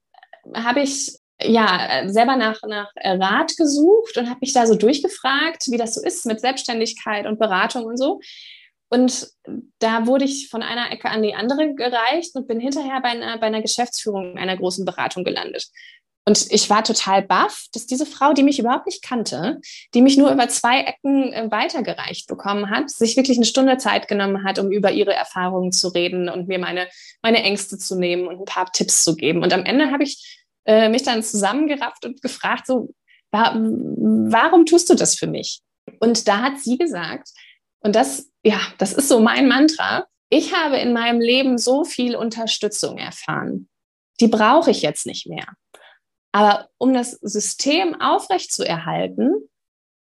habe 0.54 0.80
ich 0.80 1.16
ja 1.46 2.08
selber 2.08 2.36
nach, 2.36 2.60
nach 2.66 2.90
Rat 2.96 3.56
gesucht 3.56 4.16
und 4.16 4.28
habe 4.28 4.40
mich 4.40 4.52
da 4.52 4.66
so 4.66 4.74
durchgefragt, 4.74 5.64
wie 5.70 5.76
das 5.76 5.94
so 5.94 6.02
ist 6.02 6.26
mit 6.26 6.40
Selbstständigkeit 6.40 7.26
und 7.26 7.38
Beratung 7.38 7.84
und 7.84 7.96
so. 7.96 8.20
Und 8.88 9.28
da 9.78 10.06
wurde 10.06 10.26
ich 10.26 10.50
von 10.50 10.62
einer 10.62 10.92
Ecke 10.92 11.08
an 11.08 11.22
die 11.22 11.34
andere 11.34 11.74
gereicht 11.74 12.34
und 12.34 12.46
bin 12.46 12.60
hinterher 12.60 13.00
bei 13.00 13.08
einer, 13.08 13.38
bei 13.38 13.46
einer 13.46 13.62
Geschäftsführung 13.62 14.36
einer 14.36 14.56
großen 14.56 14.84
Beratung 14.84 15.24
gelandet. 15.24 15.66
Und 16.24 16.52
ich 16.52 16.70
war 16.70 16.84
total 16.84 17.22
baff, 17.22 17.66
dass 17.72 17.86
diese 17.86 18.06
Frau, 18.06 18.32
die 18.32 18.44
mich 18.44 18.58
überhaupt 18.58 18.86
nicht 18.86 19.02
kannte, 19.02 19.60
die 19.92 20.02
mich 20.02 20.16
nur 20.16 20.30
über 20.30 20.48
zwei 20.48 20.82
Ecken 20.82 21.32
äh, 21.32 21.50
weitergereicht 21.50 22.28
bekommen 22.28 22.70
hat, 22.70 22.90
sich 22.90 23.16
wirklich 23.16 23.38
eine 23.38 23.46
Stunde 23.46 23.76
Zeit 23.78 24.06
genommen 24.06 24.44
hat, 24.44 24.58
um 24.60 24.70
über 24.70 24.92
ihre 24.92 25.14
Erfahrungen 25.14 25.72
zu 25.72 25.88
reden 25.88 26.28
und 26.28 26.46
mir 26.46 26.60
meine, 26.60 26.86
meine 27.22 27.42
Ängste 27.42 27.76
zu 27.76 27.98
nehmen 27.98 28.28
und 28.28 28.38
ein 28.38 28.44
paar 28.44 28.70
Tipps 28.70 29.02
zu 29.02 29.16
geben. 29.16 29.42
Und 29.42 29.52
am 29.52 29.64
Ende 29.64 29.90
habe 29.90 30.04
ich 30.04 30.41
äh, 30.64 30.88
mich 30.88 31.02
dann 31.02 31.22
zusammengerafft 31.22 32.04
und 32.04 32.22
gefragt, 32.22 32.66
so, 32.66 32.94
wa 33.30 33.54
warum 33.54 34.66
tust 34.66 34.90
du 34.90 34.94
das 34.94 35.16
für 35.16 35.26
mich? 35.26 35.60
Und 36.00 36.28
da 36.28 36.42
hat 36.42 36.60
sie 36.60 36.78
gesagt, 36.78 37.28
und 37.80 37.96
das, 37.96 38.30
ja, 38.44 38.60
das 38.78 38.92
ist 38.92 39.08
so 39.08 39.20
mein 39.20 39.48
Mantra, 39.48 40.06
ich 40.30 40.54
habe 40.54 40.78
in 40.78 40.92
meinem 40.92 41.20
Leben 41.20 41.58
so 41.58 41.84
viel 41.84 42.16
Unterstützung 42.16 42.98
erfahren. 42.98 43.68
Die 44.20 44.28
brauche 44.28 44.70
ich 44.70 44.82
jetzt 44.82 45.04
nicht 45.04 45.26
mehr. 45.26 45.46
Aber 46.32 46.70
um 46.78 46.94
das 46.94 47.12
System 47.20 48.00
aufrechtzuerhalten, 48.00 49.48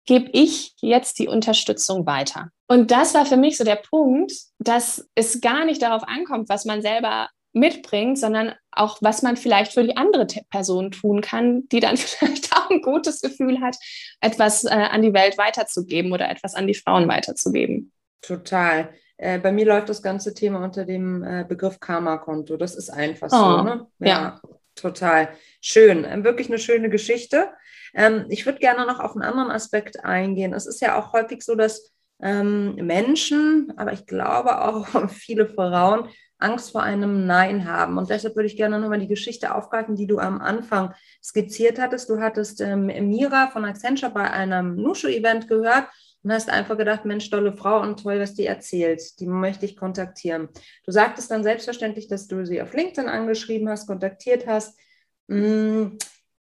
gebe 0.05 0.29
ich 0.31 0.73
jetzt 0.81 1.19
die 1.19 1.27
Unterstützung 1.27 2.05
weiter. 2.05 2.49
Und 2.67 2.91
das 2.91 3.13
war 3.13 3.25
für 3.25 3.37
mich 3.37 3.57
so 3.57 3.63
der 3.63 3.75
Punkt, 3.75 4.31
dass 4.59 5.07
es 5.15 5.41
gar 5.41 5.65
nicht 5.65 5.81
darauf 5.81 6.03
ankommt, 6.07 6.49
was 6.49 6.65
man 6.65 6.81
selber 6.81 7.29
mitbringt, 7.53 8.17
sondern 8.17 8.53
auch, 8.71 8.97
was 9.01 9.21
man 9.21 9.37
vielleicht 9.37 9.73
für 9.73 9.83
die 9.83 9.97
andere 9.97 10.27
Person 10.49 10.91
tun 10.91 11.21
kann, 11.21 11.67
die 11.69 11.79
dann 11.79 11.97
vielleicht 11.97 12.55
auch 12.55 12.69
ein 12.69 12.81
gutes 12.81 13.21
Gefühl 13.21 13.61
hat, 13.61 13.77
etwas 14.21 14.63
äh, 14.63 14.69
an 14.69 15.01
die 15.01 15.13
Welt 15.13 15.37
weiterzugeben 15.37 16.11
oder 16.11 16.29
etwas 16.29 16.55
an 16.55 16.67
die 16.67 16.75
Frauen 16.75 17.07
weiterzugeben. 17.07 17.91
Total. 18.21 18.89
Äh, 19.17 19.39
bei 19.39 19.51
mir 19.51 19.65
läuft 19.65 19.89
das 19.89 20.01
ganze 20.01 20.33
Thema 20.33 20.63
unter 20.63 20.85
dem 20.85 21.23
äh, 21.23 21.45
Begriff 21.47 21.79
Karma-Konto. 21.79 22.57
Das 22.57 22.75
ist 22.75 22.89
einfach 22.89 23.29
so. 23.29 23.37
Oh, 23.37 23.61
ne? 23.63 23.87
ja. 23.99 24.07
ja 24.07 24.41
total 24.75 25.29
schön. 25.61 26.05
Ähm, 26.05 26.23
wirklich 26.23 26.47
eine 26.47 26.59
schöne 26.59 26.89
Geschichte. 26.89 27.49
Ähm, 27.93 28.25
ich 28.29 28.45
würde 28.45 28.59
gerne 28.59 28.85
noch 28.85 28.99
auf 28.99 29.13
einen 29.13 29.23
anderen 29.23 29.51
Aspekt 29.51 30.03
eingehen. 30.03 30.53
Es 30.53 30.65
ist 30.65 30.81
ja 30.81 30.99
auch 30.99 31.13
häufig 31.13 31.43
so, 31.43 31.55
dass 31.55 31.91
ähm, 32.21 32.75
Menschen, 32.75 33.73
aber 33.77 33.93
ich 33.93 34.05
glaube 34.05 34.61
auch 34.61 35.09
viele 35.09 35.47
Frauen, 35.47 36.09
Angst 36.41 36.71
vor 36.71 36.83
einem 36.83 37.25
Nein 37.25 37.65
haben. 37.65 37.97
Und 37.97 38.09
deshalb 38.09 38.35
würde 38.35 38.47
ich 38.47 38.57
gerne 38.57 38.79
nochmal 38.79 38.99
die 38.99 39.07
Geschichte 39.07 39.55
aufgreifen, 39.55 39.95
die 39.95 40.07
du 40.07 40.19
am 40.19 40.41
Anfang 40.41 40.93
skizziert 41.23 41.79
hattest. 41.79 42.09
Du 42.09 42.19
hattest 42.19 42.61
ähm, 42.61 42.85
Mira 42.85 43.47
von 43.47 43.65
Accenture 43.65 44.11
bei 44.11 44.29
einem 44.29 44.75
Nushu-Event 44.75 45.47
gehört 45.47 45.87
und 46.23 46.31
hast 46.31 46.49
einfach 46.49 46.77
gedacht, 46.77 47.05
Mensch, 47.05 47.29
tolle 47.29 47.53
Frau 47.53 47.81
und 47.81 48.01
toll, 48.01 48.19
was 48.19 48.33
die 48.33 48.45
erzählt. 48.45 49.19
Die 49.19 49.27
möchte 49.27 49.65
ich 49.65 49.75
kontaktieren. 49.75 50.49
Du 50.85 50.91
sagtest 50.91 51.31
dann 51.31 51.43
selbstverständlich, 51.43 52.07
dass 52.07 52.27
du 52.27 52.45
sie 52.45 52.61
auf 52.61 52.73
LinkedIn 52.73 53.09
angeschrieben 53.09 53.69
hast, 53.69 53.87
kontaktiert 53.87 54.47
hast. 54.47 54.77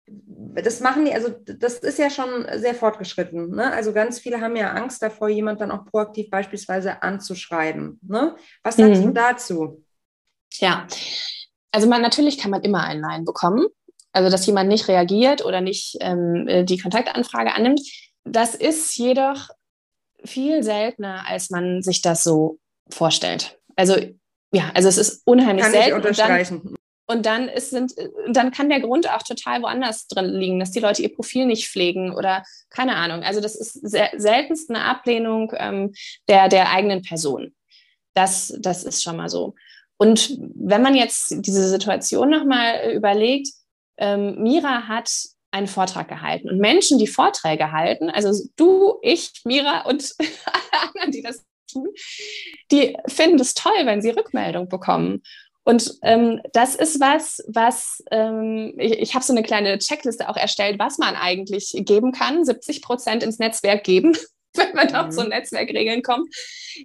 Das 0.09 0.79
machen 0.79 1.05
die, 1.05 1.13
also 1.13 1.29
das 1.29 1.79
ist 1.79 1.99
ja 1.99 2.09
schon 2.09 2.47
sehr 2.55 2.73
fortgeschritten. 2.73 3.51
Ne? 3.51 3.71
Also 3.73 3.93
ganz 3.93 4.19
viele 4.19 4.41
haben 4.41 4.55
ja 4.55 4.71
Angst 4.71 5.01
davor, 5.01 5.29
jemand 5.29 5.61
dann 5.61 5.71
auch 5.71 5.85
proaktiv 5.85 6.29
beispielsweise 6.29 7.03
anzuschreiben. 7.03 7.99
Ne? 8.01 8.35
Was 8.63 8.77
sagst 8.77 9.01
mhm. 9.01 9.07
du 9.07 9.11
dazu? 9.13 9.83
Ja, 10.53 10.87
also 11.71 11.87
man, 11.87 12.01
natürlich 12.01 12.37
kann 12.37 12.51
man 12.51 12.63
immer 12.63 12.83
ein 12.83 13.01
Nein 13.01 13.25
bekommen. 13.25 13.67
Also 14.13 14.29
dass 14.31 14.45
jemand 14.47 14.69
nicht 14.69 14.87
reagiert 14.87 15.45
oder 15.45 15.61
nicht 15.61 15.97
ähm, 16.01 16.47
äh, 16.47 16.63
die 16.63 16.79
Kontaktanfrage 16.79 17.53
annimmt. 17.53 17.81
Das 18.23 18.55
ist 18.55 18.97
jedoch 18.97 19.49
viel 20.25 20.63
seltener, 20.63 21.25
als 21.27 21.49
man 21.49 21.83
sich 21.83 22.01
das 22.01 22.23
so 22.23 22.57
vorstellt. 22.89 23.59
Also 23.75 23.95
ja, 24.51 24.71
also 24.73 24.87
es 24.87 24.97
ist 24.97 25.21
unheimlich 25.25 25.63
kann 25.63 25.71
selten. 25.73 25.89
Ich 25.89 25.95
unterstreichen. 25.95 26.76
Und 27.09 27.25
dann, 27.25 27.47
ist, 27.47 27.69
sind, 27.69 27.93
dann 28.27 28.51
kann 28.51 28.69
der 28.69 28.81
Grund 28.81 29.09
auch 29.09 29.23
total 29.23 29.61
woanders 29.61 30.07
drin 30.07 30.25
liegen, 30.25 30.59
dass 30.59 30.71
die 30.71 30.81
Leute 30.81 31.01
ihr 31.01 31.15
Profil 31.15 31.45
nicht 31.45 31.69
pflegen 31.69 32.13
oder 32.13 32.43
keine 32.69 32.95
Ahnung. 32.95 33.23
Also 33.23 33.39
das 33.39 33.55
ist 33.55 33.73
sel 33.73 34.09
seltenst 34.17 34.69
eine 34.69 34.83
Ablehnung 34.83 35.53
ähm, 35.55 35.93
der, 36.27 36.49
der 36.49 36.69
eigenen 36.71 37.03
Person. 37.03 37.55
Das, 38.13 38.53
das 38.59 38.83
ist 38.83 39.03
schon 39.03 39.15
mal 39.15 39.29
so. 39.29 39.55
Und 39.97 40.37
wenn 40.55 40.81
man 40.81 40.95
jetzt 40.95 41.33
diese 41.45 41.69
Situation 41.69 42.29
nochmal 42.29 42.91
überlegt, 42.93 43.49
ähm, 43.97 44.43
Mira 44.43 44.87
hat 44.87 45.09
einen 45.51 45.67
Vortrag 45.67 46.07
gehalten. 46.07 46.49
Und 46.49 46.59
Menschen, 46.59 46.99
die 46.99 47.07
Vorträge 47.07 47.71
halten, 47.71 48.09
also 48.09 48.47
du, 48.57 48.95
ich, 49.01 49.31
Mira 49.45 49.81
und 49.81 50.13
alle 50.45 50.83
anderen, 50.89 51.11
die 51.11 51.21
das 51.21 51.45
tun, 51.71 51.87
die 52.71 52.97
finden 53.07 53.39
es 53.39 53.53
toll, 53.53 53.85
wenn 53.85 54.01
sie 54.01 54.11
Rückmeldung 54.11 54.69
bekommen. 54.69 55.23
Und 55.67 55.95
ähm, 56.01 56.39
das 56.53 56.75
ist 56.75 57.01
was, 57.01 57.43
was 57.49 58.01
ähm, 58.09 58.73
ich, 58.77 58.99
ich 58.99 59.15
habe 59.15 59.25
so 59.25 59.33
eine 59.33 59.43
kleine 59.43 59.77
Checkliste 59.79 60.29
auch 60.29 60.37
erstellt, 60.37 60.79
was 60.79 60.97
man 60.97 61.17
eigentlich 61.17 61.73
geben 61.79 62.13
kann. 62.13 62.45
70 62.45 62.81
Prozent 62.81 63.21
ins 63.21 63.37
Netzwerk 63.37 63.83
geben, 63.83 64.17
wenn 64.53 64.73
man 64.73 64.95
auf 64.95 65.11
so 65.11 65.23
mhm. 65.23 65.27
Netzwerkregeln 65.27 66.03
kommt, 66.03 66.33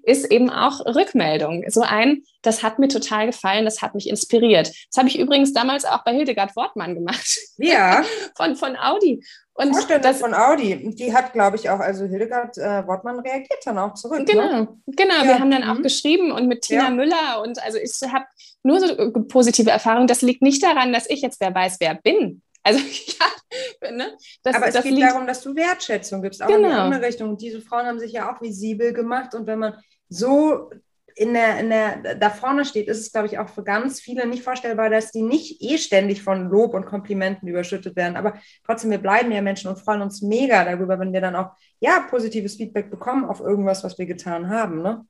ist 0.02 0.32
eben 0.32 0.50
auch 0.50 0.84
Rückmeldung. 0.84 1.62
So 1.68 1.82
ein, 1.82 2.24
das 2.42 2.64
hat 2.64 2.80
mir 2.80 2.88
total 2.88 3.26
gefallen, 3.26 3.66
das 3.66 3.82
hat 3.82 3.94
mich 3.94 4.08
inspiriert. 4.08 4.72
Das 4.90 4.98
habe 4.98 5.08
ich 5.08 5.16
übrigens 5.16 5.52
damals 5.52 5.84
auch 5.84 6.02
bei 6.02 6.12
Hildegard 6.12 6.56
Wortmann 6.56 6.96
gemacht. 6.96 7.38
Ja. 7.58 8.02
von, 8.36 8.56
von 8.56 8.76
Audi. 8.76 9.22
Und 9.54 9.76
das 10.02 10.20
von 10.20 10.32
Audi, 10.32 10.94
die 10.94 11.14
hat, 11.14 11.34
glaube 11.34 11.56
ich, 11.56 11.68
auch, 11.68 11.78
also 11.78 12.06
Hildegard 12.06 12.56
äh, 12.56 12.86
Wortmann 12.86 13.20
reagiert 13.20 13.60
dann 13.64 13.76
auch 13.78 13.92
zurück. 13.94 14.24
Genau, 14.26 14.48
ne? 14.48 14.68
genau. 14.86 15.14
Ja. 15.14 15.24
Wir 15.24 15.38
haben 15.38 15.50
dann 15.50 15.64
auch 15.64 15.78
mhm. 15.78 15.82
geschrieben 15.82 16.32
und 16.32 16.48
mit 16.48 16.62
Tina 16.62 16.84
ja. 16.84 16.90
Müller 16.90 17.42
und 17.42 17.62
also 17.62 17.76
ich 17.76 17.92
habe 18.10 18.24
nur 18.62 18.80
so 18.80 18.86
äh, 18.86 19.10
positive 19.10 19.70
Erfahrungen. 19.70 20.06
Das 20.06 20.22
liegt 20.22 20.40
nicht 20.40 20.62
daran, 20.62 20.92
dass 20.92 21.08
ich 21.08 21.20
jetzt 21.20 21.38
wer 21.40 21.54
weiß, 21.54 21.76
wer 21.80 21.94
bin. 21.94 22.40
Also 22.62 22.80
ja, 23.82 23.90
ne? 23.90 24.16
Das, 24.42 24.56
Aber 24.56 24.68
es 24.68 24.74
geht 24.74 24.92
liegt... 24.92 25.02
darum, 25.02 25.26
dass 25.26 25.42
du 25.42 25.54
Wertschätzung 25.54 26.22
gibst, 26.22 26.42
auch 26.42 26.46
genau. 26.46 26.58
in 26.58 26.64
die 26.64 26.70
genau. 26.70 26.84
andere 26.84 27.02
Richtung. 27.02 27.30
Und 27.30 27.42
diese 27.42 27.60
Frauen 27.60 27.86
haben 27.86 27.98
sich 27.98 28.12
ja 28.12 28.32
auch 28.32 28.40
visibel 28.40 28.92
gemacht. 28.92 29.34
Und 29.34 29.46
wenn 29.46 29.58
man 29.58 29.74
so 30.08 30.70
in 31.16 31.34
der, 31.34 31.58
in 31.60 31.70
der, 31.70 32.14
da 32.16 32.30
vorne 32.30 32.64
steht, 32.64 32.88
ist 32.88 33.00
es, 33.00 33.12
glaube 33.12 33.26
ich, 33.26 33.38
auch 33.38 33.48
für 33.48 33.62
ganz 33.62 34.00
viele 34.00 34.26
nicht 34.26 34.42
vorstellbar, 34.42 34.90
dass 34.90 35.10
die 35.10 35.22
nicht 35.22 35.62
eh 35.62 35.78
ständig 35.78 36.22
von 36.22 36.48
Lob 36.48 36.74
und 36.74 36.86
Komplimenten 36.86 37.48
überschüttet 37.48 37.96
werden. 37.96 38.16
Aber 38.16 38.34
trotzdem, 38.64 38.90
wir 38.90 38.98
bleiben 38.98 39.32
ja 39.32 39.42
Menschen 39.42 39.68
und 39.68 39.78
freuen 39.78 40.02
uns 40.02 40.22
mega 40.22 40.64
darüber, 40.64 40.98
wenn 40.98 41.12
wir 41.12 41.20
dann 41.20 41.36
auch, 41.36 41.50
ja, 41.80 42.06
positives 42.08 42.56
Feedback 42.56 42.90
bekommen 42.90 43.24
auf 43.24 43.40
irgendwas, 43.40 43.84
was 43.84 43.98
wir 43.98 44.06
getan 44.06 44.48
haben. 44.48 44.82
Ne? 44.82 45.04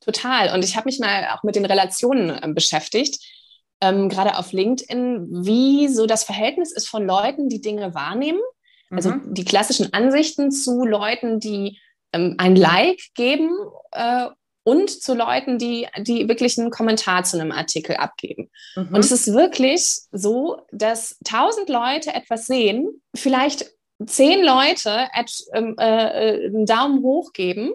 Total. 0.00 0.54
Und 0.54 0.64
ich 0.64 0.76
habe 0.76 0.86
mich 0.86 0.98
mal 0.98 1.28
auch 1.34 1.42
mit 1.42 1.56
den 1.56 1.64
Relationen 1.64 2.30
äh, 2.30 2.52
beschäftigt, 2.52 3.18
ähm, 3.80 4.08
gerade 4.08 4.38
auf 4.38 4.52
LinkedIn, 4.52 5.44
wie 5.44 5.88
so 5.88 6.06
das 6.06 6.24
Verhältnis 6.24 6.72
ist 6.72 6.88
von 6.88 7.06
Leuten, 7.06 7.48
die 7.48 7.60
Dinge 7.60 7.94
wahrnehmen. 7.94 8.40
Also 8.90 9.10
mhm. 9.10 9.34
die 9.34 9.44
klassischen 9.44 9.92
Ansichten 9.92 10.50
zu 10.50 10.84
Leuten, 10.84 11.40
die 11.40 11.78
ähm, 12.12 12.36
ein 12.38 12.56
Like 12.56 13.00
geben 13.14 13.50
äh, 13.92 14.26
und 14.66 14.90
zu 14.90 15.14
Leuten, 15.14 15.58
die, 15.58 15.86
die 15.96 16.28
wirklich 16.28 16.58
einen 16.58 16.70
Kommentar 16.70 17.22
zu 17.22 17.38
einem 17.38 17.52
Artikel 17.52 17.94
abgeben. 17.96 18.50
Mhm. 18.74 18.88
Und 18.88 18.98
es 18.98 19.12
ist 19.12 19.32
wirklich 19.32 19.86
so, 20.10 20.60
dass 20.72 21.16
tausend 21.24 21.68
Leute 21.68 22.12
etwas 22.12 22.46
sehen, 22.46 23.00
vielleicht 23.14 23.70
zehn 24.04 24.44
Leute 24.44 25.06
ähm, 25.54 25.76
äh, 25.78 26.46
einen 26.46 26.66
Daumen 26.66 27.00
hoch 27.04 27.32
geben 27.32 27.74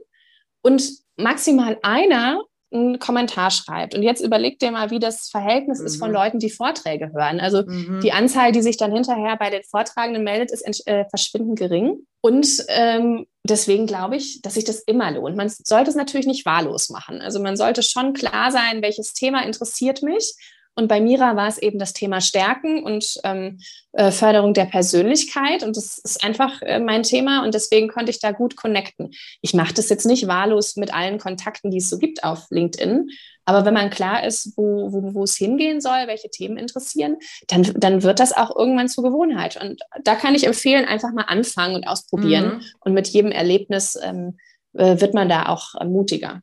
und 0.64 0.84
maximal 1.16 1.80
einer 1.82 2.42
einen 2.74 3.00
Kommentar 3.00 3.52
schreibt. 3.52 3.96
Und 3.96 4.04
jetzt 4.04 4.22
überleg 4.22 4.60
dir 4.60 4.72
mal, 4.72 4.92
wie 4.92 5.00
das 5.00 5.30
Verhältnis 5.30 5.80
mhm. 5.80 5.86
ist 5.86 5.98
von 5.98 6.10
mhm. 6.10 6.16
Leuten, 6.16 6.40
die 6.40 6.50
Vorträge 6.50 7.12
hören. 7.14 7.40
Also 7.40 7.64
mhm. 7.64 8.00
die 8.02 8.14
Anzahl, 8.14 8.52
die 8.52 8.62
sich 8.62 8.78
dann 8.78 8.94
hinterher 8.94 9.36
bei 9.38 9.50
den 9.50 9.64
Vortragenden 9.64 10.24
meldet, 10.24 10.52
ist 10.52 10.88
äh, 10.88 11.06
verschwindend 11.10 11.60
gering. 11.60 12.06
Und 12.22 12.48
ähm, 12.68 13.26
deswegen 13.44 13.88
glaube 13.88 14.16
ich, 14.16 14.42
dass 14.42 14.54
sich 14.54 14.64
das 14.64 14.80
immer 14.82 15.12
lohnt. 15.12 15.36
Man 15.36 15.50
sollte 15.50 15.90
es 15.90 15.96
natürlich 15.96 16.28
nicht 16.28 16.46
wahllos 16.46 16.90
machen. 16.90 17.22
Also 17.22 17.42
man 17.42 17.58
sollte 17.58 17.84
schon 17.84 18.14
klar 18.14 18.52
sein, 18.52 18.82
welches 18.82 19.14
Thema 19.14 19.44
interessiert 19.44 20.04
mich 20.04 20.36
Und 20.76 20.88
bei 20.88 21.02
Mira 21.02 21.36
war 21.36 21.48
es 21.48 21.58
eben 21.58 21.80
das 21.80 21.94
Thema 21.94 22.22
Stärken 22.22 22.84
und 22.84 23.20
ähm, 23.24 23.60
äh, 23.92 24.10
Förderung 24.12 24.54
der 24.54 24.66
Persönlichkeit. 24.66 25.64
Und 25.64 25.76
das 25.76 25.98
ist 25.98 26.24
einfach 26.24 26.62
äh, 26.62 26.80
mein 26.80 27.04
Thema 27.04 27.44
und 27.44 27.54
deswegen 27.54 27.90
konnte 27.90 28.10
ich 28.10 28.20
da 28.20 28.32
gut 28.32 28.56
connecten. 28.56 29.12
Ich 29.42 29.54
mache 29.54 29.74
das 29.74 29.90
jetzt 29.90 30.06
nicht 30.06 30.28
wahllos 30.28 30.78
mit 30.78 30.94
allen 30.94 31.20
Kontakten, 31.20 31.72
die 31.72 31.80
es 31.80 31.90
so 31.90 31.98
gibt 31.98 32.24
auf 32.24 32.48
LinkedIn. 32.50 33.10
Aber 33.46 33.66
wenn 33.66 33.74
man 33.74 33.90
klar 33.90 34.24
ist, 34.26 34.54
wo, 34.56 34.94
wo, 34.94 35.14
wo 35.14 35.24
es 35.24 35.36
hingehen 35.36 35.82
soll, 35.82 36.08
welche 36.08 36.30
Themen 36.30 36.58
interessieren, 36.58 37.18
dann, 37.48 37.64
dann 37.76 38.04
wird 38.04 38.20
das 38.20 38.32
auch 38.32 38.56
irgendwann 38.56 38.88
zur 38.88 39.04
Gewohnheit. 39.04 39.62
Und 39.62 39.82
da 40.04 40.16
kann 40.16 40.36
ich 40.36 40.46
empfehlen, 40.46 40.86
einfach 40.86 41.12
mal 41.12 41.24
anfangen 41.24 41.76
und 41.76 41.88
ausprobieren. 41.88 42.46
Mhm. 42.46 42.62
Und 42.80 42.94
mit 42.94 43.08
jedem 43.10 43.32
Erlebnis 43.32 43.98
ähm, 44.02 44.38
äh, 44.74 45.02
wird 45.02 45.14
man 45.14 45.28
da 45.28 45.48
auch 45.48 45.76
äh, 45.76 45.86
mutiger. 45.86 46.42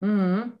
Mhm. 0.00 0.54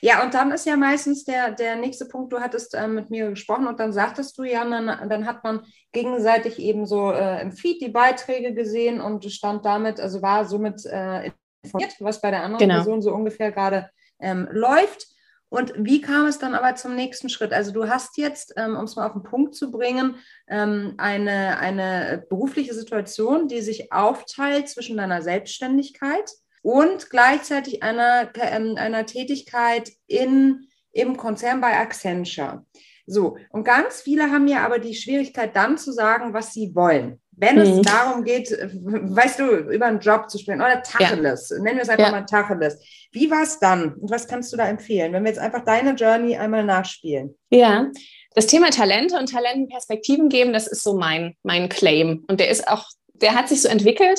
Ja, 0.00 0.22
und 0.22 0.34
dann 0.34 0.52
ist 0.52 0.66
ja 0.66 0.76
meistens 0.76 1.24
der, 1.24 1.52
der 1.52 1.76
nächste 1.76 2.06
Punkt, 2.06 2.32
du 2.32 2.40
hattest 2.40 2.74
äh, 2.74 2.86
mit 2.86 3.10
mir 3.10 3.30
gesprochen 3.30 3.66
und 3.66 3.80
dann 3.80 3.92
sagtest 3.92 4.36
du 4.38 4.44
ja, 4.44 4.64
dann, 4.64 5.08
dann 5.08 5.26
hat 5.26 5.42
man 5.44 5.62
gegenseitig 5.92 6.58
eben 6.58 6.86
so 6.86 7.12
äh, 7.12 7.42
im 7.42 7.52
Feed 7.52 7.80
die 7.80 7.88
Beiträge 7.88 8.54
gesehen 8.54 9.00
und 9.00 9.24
stand 9.24 9.64
damit, 9.64 10.00
also 10.00 10.22
war 10.22 10.44
somit 10.44 10.84
äh, 10.86 11.32
informiert, 11.62 11.94
was 12.00 12.20
bei 12.20 12.30
der 12.30 12.42
anderen 12.42 12.68
genau. 12.68 12.74
Person 12.76 13.02
so 13.02 13.12
ungefähr 13.12 13.52
gerade 13.52 13.90
ähm, 14.20 14.48
läuft. 14.50 15.06
Und 15.48 15.72
wie 15.76 16.00
kam 16.00 16.26
es 16.26 16.38
dann 16.38 16.54
aber 16.54 16.74
zum 16.74 16.96
nächsten 16.96 17.28
Schritt? 17.28 17.52
Also 17.52 17.72
du 17.72 17.88
hast 17.88 18.18
jetzt, 18.18 18.52
ähm, 18.56 18.76
um 18.76 18.84
es 18.84 18.96
mal 18.96 19.06
auf 19.06 19.12
den 19.12 19.22
Punkt 19.22 19.54
zu 19.54 19.70
bringen, 19.70 20.16
ähm, 20.48 20.94
eine, 20.98 21.58
eine 21.58 22.24
berufliche 22.28 22.74
Situation, 22.74 23.46
die 23.46 23.60
sich 23.60 23.92
aufteilt 23.92 24.68
zwischen 24.68 24.96
deiner 24.96 25.22
Selbstständigkeit 25.22 26.30
und 26.66 27.10
gleichzeitig 27.10 27.84
einer, 27.84 28.28
ähm, 28.40 28.74
einer 28.76 29.06
Tätigkeit 29.06 29.92
in, 30.08 30.66
im 30.90 31.16
Konzern 31.16 31.60
bei 31.60 31.78
Accenture. 31.78 32.64
So, 33.06 33.36
und 33.50 33.62
ganz 33.62 34.00
viele 34.00 34.32
haben 34.32 34.48
ja 34.48 34.64
aber 34.64 34.80
die 34.80 34.96
Schwierigkeit 34.96 35.54
dann 35.54 35.78
zu 35.78 35.92
sagen, 35.92 36.34
was 36.34 36.52
sie 36.52 36.74
wollen. 36.74 37.20
Wenn 37.30 37.54
mhm. 37.54 37.60
es 37.60 37.82
darum 37.82 38.24
geht, 38.24 38.50
weißt 38.50 39.38
du, 39.38 39.44
über 39.70 39.86
einen 39.86 40.00
Job 40.00 40.28
zu 40.28 40.38
sprechen 40.38 40.60
oder 40.60 40.82
Tacheles, 40.82 41.50
ja. 41.50 41.62
nennen 41.62 41.76
wir 41.76 41.84
es 41.84 41.88
einfach 41.88 42.06
ja. 42.06 42.10
mal 42.10 42.26
Tacheles. 42.26 42.82
Wie 43.12 43.30
war 43.30 43.44
es 43.44 43.60
dann 43.60 43.94
und 43.94 44.10
was 44.10 44.26
kannst 44.26 44.52
du 44.52 44.56
da 44.56 44.66
empfehlen, 44.66 45.12
wenn 45.12 45.22
wir 45.22 45.30
jetzt 45.30 45.38
einfach 45.38 45.64
deine 45.64 45.92
Journey 45.92 46.36
einmal 46.36 46.64
nachspielen? 46.64 47.36
Ja, 47.50 47.92
das 48.34 48.48
Thema 48.48 48.70
Talente 48.70 49.16
und 49.16 49.30
Talentenperspektiven 49.30 50.28
geben, 50.28 50.52
das 50.52 50.66
ist 50.66 50.82
so 50.82 50.98
mein, 50.98 51.36
mein 51.44 51.68
Claim. 51.68 52.24
Und 52.26 52.40
der 52.40 52.50
ist 52.50 52.66
auch, 52.66 52.88
der 53.14 53.36
hat 53.36 53.48
sich 53.48 53.62
so 53.62 53.68
entwickelt. 53.68 54.18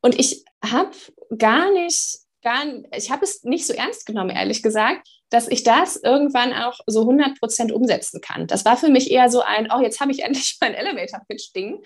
Und 0.00 0.18
ich 0.18 0.44
habe 0.64 0.90
gar 1.36 1.72
nicht, 1.72 2.18
gar, 2.42 2.64
ich 2.96 3.10
habe 3.10 3.24
es 3.24 3.42
nicht 3.44 3.66
so 3.66 3.72
ernst 3.72 4.06
genommen, 4.06 4.30
ehrlich 4.30 4.62
gesagt, 4.62 5.06
dass 5.30 5.48
ich 5.48 5.64
das 5.64 5.96
irgendwann 5.96 6.52
auch 6.52 6.78
so 6.86 7.00
100 7.00 7.38
Prozent 7.38 7.72
umsetzen 7.72 8.20
kann. 8.20 8.46
Das 8.46 8.64
war 8.64 8.76
für 8.76 8.88
mich 8.88 9.10
eher 9.10 9.28
so 9.28 9.40
ein, 9.40 9.68
oh, 9.72 9.80
jetzt 9.80 10.00
habe 10.00 10.12
ich 10.12 10.22
endlich 10.24 10.56
mein 10.60 10.74
Elevator-Pitch-Ding. 10.74 11.82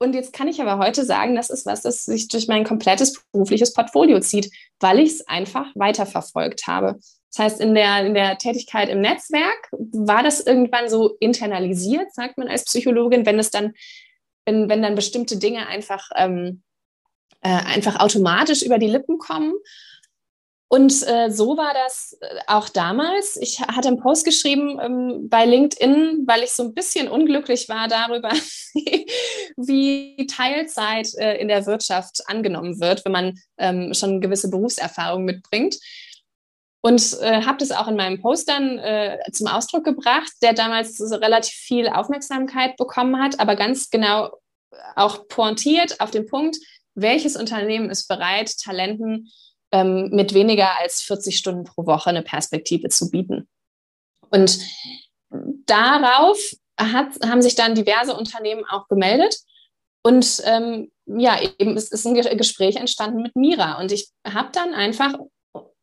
Und 0.00 0.14
jetzt 0.14 0.32
kann 0.32 0.46
ich 0.46 0.62
aber 0.62 0.78
heute 0.78 1.04
sagen, 1.04 1.34
das 1.34 1.50
ist 1.50 1.66
was, 1.66 1.82
das 1.82 2.04
sich 2.04 2.28
durch 2.28 2.46
mein 2.46 2.62
komplettes 2.62 3.20
berufliches 3.32 3.72
Portfolio 3.72 4.20
zieht, 4.20 4.48
weil 4.78 5.00
ich 5.00 5.10
es 5.10 5.26
einfach 5.26 5.66
weiterverfolgt 5.74 6.68
habe. 6.68 7.00
Das 7.32 7.44
heißt, 7.44 7.60
in 7.60 7.74
der, 7.74 8.06
in 8.06 8.14
der 8.14 8.38
Tätigkeit 8.38 8.88
im 8.88 9.00
Netzwerk 9.00 9.68
war 9.72 10.22
das 10.22 10.40
irgendwann 10.40 10.88
so 10.88 11.16
internalisiert, 11.18 12.14
sagt 12.14 12.38
man 12.38 12.48
als 12.48 12.64
Psychologin, 12.64 13.26
wenn 13.26 13.40
es 13.40 13.50
dann, 13.50 13.74
wenn, 14.46 14.68
wenn 14.68 14.82
dann 14.82 14.94
bestimmte 14.94 15.36
Dinge 15.36 15.66
einfach 15.66 16.10
ähm, 16.14 16.62
äh, 17.40 17.48
einfach 17.48 18.00
automatisch 18.00 18.62
über 18.62 18.78
die 18.78 18.88
Lippen 18.88 19.18
kommen. 19.18 19.54
Und 20.70 20.92
äh, 21.08 21.30
so 21.30 21.56
war 21.56 21.72
das 21.72 22.18
äh, 22.20 22.40
auch 22.46 22.68
damals. 22.68 23.36
Ich 23.36 23.60
hatte 23.60 23.88
einen 23.88 24.00
Post 24.00 24.26
geschrieben 24.26 24.78
ähm, 24.80 25.28
bei 25.30 25.46
LinkedIn, 25.46 26.24
weil 26.26 26.42
ich 26.42 26.50
so 26.50 26.62
ein 26.62 26.74
bisschen 26.74 27.08
unglücklich 27.08 27.70
war 27.70 27.88
darüber, 27.88 28.30
wie 29.56 30.26
Teilzeit 30.26 31.14
äh, 31.14 31.36
in 31.38 31.48
der 31.48 31.64
Wirtschaft 31.64 32.20
angenommen 32.26 32.80
wird, 32.80 33.02
wenn 33.06 33.12
man 33.12 33.38
ähm, 33.56 33.94
schon 33.94 34.20
gewisse 34.20 34.50
Berufserfahrung 34.50 35.24
mitbringt. 35.24 35.76
Und 36.82 37.18
äh, 37.22 37.42
habe 37.42 37.58
das 37.58 37.72
auch 37.72 37.88
in 37.88 37.96
meinem 37.96 38.20
Post 38.20 38.48
dann 38.48 38.78
äh, 38.78 39.18
zum 39.32 39.46
Ausdruck 39.46 39.84
gebracht, 39.84 40.30
der 40.42 40.52
damals 40.52 41.00
relativ 41.00 41.54
viel 41.54 41.88
Aufmerksamkeit 41.88 42.76
bekommen 42.76 43.20
hat, 43.20 43.40
aber 43.40 43.56
ganz 43.56 43.90
genau 43.90 44.30
auch 44.94 45.26
pointiert 45.28 46.00
auf 46.00 46.10
den 46.10 46.26
Punkt, 46.26 46.58
welches 47.00 47.36
Unternehmen 47.36 47.90
ist 47.90 48.08
bereit, 48.08 48.52
Talenten 48.62 49.30
ähm, 49.72 50.10
mit 50.10 50.34
weniger 50.34 50.78
als 50.78 51.02
40 51.02 51.36
Stunden 51.36 51.64
pro 51.64 51.86
Woche 51.86 52.10
eine 52.10 52.22
Perspektive 52.22 52.88
zu 52.88 53.10
bieten. 53.10 53.48
Und 54.30 54.58
darauf 55.66 56.38
hat, 56.78 57.08
haben 57.24 57.42
sich 57.42 57.54
dann 57.54 57.74
diverse 57.74 58.16
Unternehmen 58.16 58.64
auch 58.64 58.88
gemeldet. 58.88 59.36
Und 60.02 60.42
ähm, 60.44 60.90
ja, 61.06 61.38
eben 61.58 61.76
ist, 61.76 61.92
ist 61.92 62.06
ein 62.06 62.14
Gespräch 62.14 62.76
entstanden 62.76 63.22
mit 63.22 63.36
Mira. 63.36 63.80
Und 63.80 63.92
ich 63.92 64.10
habe 64.26 64.50
dann 64.52 64.74
einfach 64.74 65.14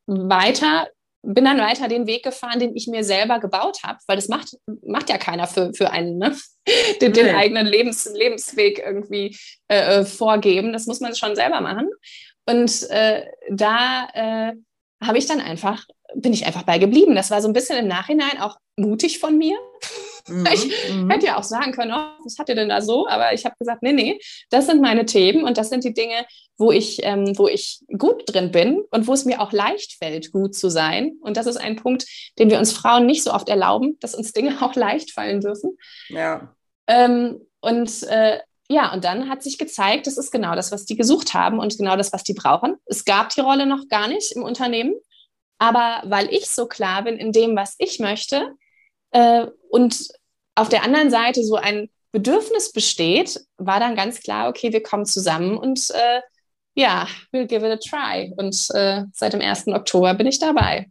weiter 0.08 0.88
bin 1.26 1.46
dann 1.46 1.60
weiter 1.60 1.88
den 1.88 2.08
Weg 2.08 2.24
gefahren, 2.24 2.60
den 2.60 2.76
ich 2.76 2.88
mir 2.88 3.04
selber 3.04 3.40
gebaut 3.40 3.80
habe, 3.84 4.00
weil 4.08 4.16
das 4.16 4.28
macht, 4.28 4.58
macht 4.86 5.10
ja 5.10 5.18
keiner 5.18 5.48
für, 5.48 5.74
für 5.74 5.92
einen, 5.92 6.18
ne? 6.18 6.36
den, 7.02 7.14
den 7.14 7.36
eigenen 7.36 7.66
Lebens, 7.66 8.10
Lebensweg 8.14 8.80
irgendwie 8.80 9.38
äh, 9.68 10.00
äh, 10.00 10.06
vorgeben. 10.06 10.74
Das 10.74 10.86
muss 10.86 11.00
man 11.00 11.16
schon 11.16 11.36
selber 11.36 11.62
machen. 11.62 11.90
Und 12.48 12.90
äh, 12.90 13.26
da 13.50 14.08
äh, 14.14 14.54
habe 15.04 15.18
ich 15.18 15.26
dann 15.26 15.42
einfach, 15.42 15.84
bin 16.16 16.34
ich 16.34 16.46
einfach 16.46 16.64
bei 16.64 16.78
geblieben. 16.78 17.16
Das 17.16 17.32
war 17.32 17.42
so 17.42 17.48
ein 17.48 17.54
bisschen 17.54 17.78
im 17.78 17.88
Nachhinein 17.88 18.40
auch 18.40 18.58
mutig 18.78 19.20
von 19.20 19.38
mir. 19.38 19.58
Mhm, 20.36 20.48
ich 20.52 20.92
mhm. 20.92 21.10
hätte 21.12 21.28
ja 21.28 21.38
auch 21.38 21.44
sagen 21.44 21.72
können, 21.72 21.92
oh, 21.94 22.24
was 22.24 22.40
hat 22.40 22.50
ihr 22.50 22.56
denn 22.56 22.70
da 22.70 22.82
so? 22.82 23.08
Aber 23.08 23.34
ich 23.34 23.46
habe 23.46 23.56
gesagt, 23.60 23.84
nee, 23.84 23.94
nee, 23.94 24.20
das 24.50 24.66
sind 24.66 24.82
meine 24.82 25.06
Themen 25.06 25.44
und 25.44 25.58
das 25.58 25.70
sind 25.70 25.84
die 25.84 25.94
Dinge, 25.94 26.26
wo 26.58 26.72
ich, 26.72 27.00
ähm, 27.04 27.38
wo 27.38 27.48
ich 27.48 27.82
gut 27.98 28.24
drin 28.26 28.52
bin 28.52 28.84
und 28.90 29.06
wo 29.08 29.14
es 29.14 29.26
mir 29.26 29.40
auch 29.40 29.52
leicht 29.52 29.94
fällt, 29.94 30.32
gut 30.32 30.56
zu 30.56 30.70
sein. 30.70 31.18
Und 31.22 31.38
das 31.38 31.46
ist 31.46 31.58
ein 31.58 31.76
Punkt, 31.76 32.08
den 32.40 32.50
wir 32.50 32.58
uns 32.58 32.72
Frauen 32.72 33.06
nicht 33.06 33.24
so 33.24 33.34
oft 33.34 33.50
erlauben, 33.50 33.98
dass 34.00 34.16
uns 34.16 34.34
Dinge 34.34 34.58
auch 34.62 34.76
leicht 34.76 35.12
fallen 35.12 35.42
dürfen. 35.42 35.78
Ja. 36.10 36.56
Ähm, 36.88 37.42
und 37.62 38.04
äh, 38.04 38.40
ja, 38.68 38.92
und 38.94 39.04
dann 39.04 39.30
hat 39.30 39.44
sich 39.44 39.60
gezeigt, 39.60 40.08
das 40.08 40.18
ist 40.18 40.32
genau 40.32 40.56
das, 40.56 40.72
was 40.72 40.86
die 40.86 40.96
gesucht 40.96 41.36
haben 41.36 41.60
und 41.60 41.78
genau 41.78 41.96
das, 41.96 42.12
was 42.14 42.24
die 42.24 42.34
brauchen. 42.34 42.78
Es 42.86 43.06
gab 43.06 43.30
die 43.30 43.42
Rolle 43.42 43.68
noch 43.68 43.88
gar 43.90 44.08
nicht 44.08 44.32
im 44.36 44.42
Unternehmen, 44.42 44.96
aber 45.60 46.02
weil 46.06 46.34
ich 46.34 46.50
so 46.50 46.68
klar 46.68 47.04
bin 47.04 47.18
in 47.18 47.32
dem, 47.32 47.56
was 47.56 47.76
ich 47.78 48.00
möchte, 48.00 48.56
äh, 49.12 49.48
und 49.76 50.08
auf 50.56 50.70
der 50.70 50.84
anderen 50.84 51.10
Seite 51.10 51.44
so 51.44 51.56
ein 51.56 51.90
Bedürfnis 52.14 52.72
besteht, 52.72 53.42
war 53.58 53.82
dann 53.82 53.98
ganz 53.98 54.22
klar, 54.22 54.48
okay, 54.48 54.72
wir 54.72 54.82
kommen 54.82 55.06
zusammen 55.06 55.58
und 55.58 55.90
äh, 55.90 56.22
ja, 56.76 57.08
we'll 57.34 57.46
give 57.46 57.68
it 57.68 57.74
a 57.74 57.78
try. 57.78 58.34
Und 58.38 58.56
äh, 58.74 59.04
seit 59.12 59.34
dem 59.34 59.42
1. 59.42 59.68
Oktober 59.68 60.14
bin 60.14 60.28
ich 60.28 60.40
dabei. 60.40 60.90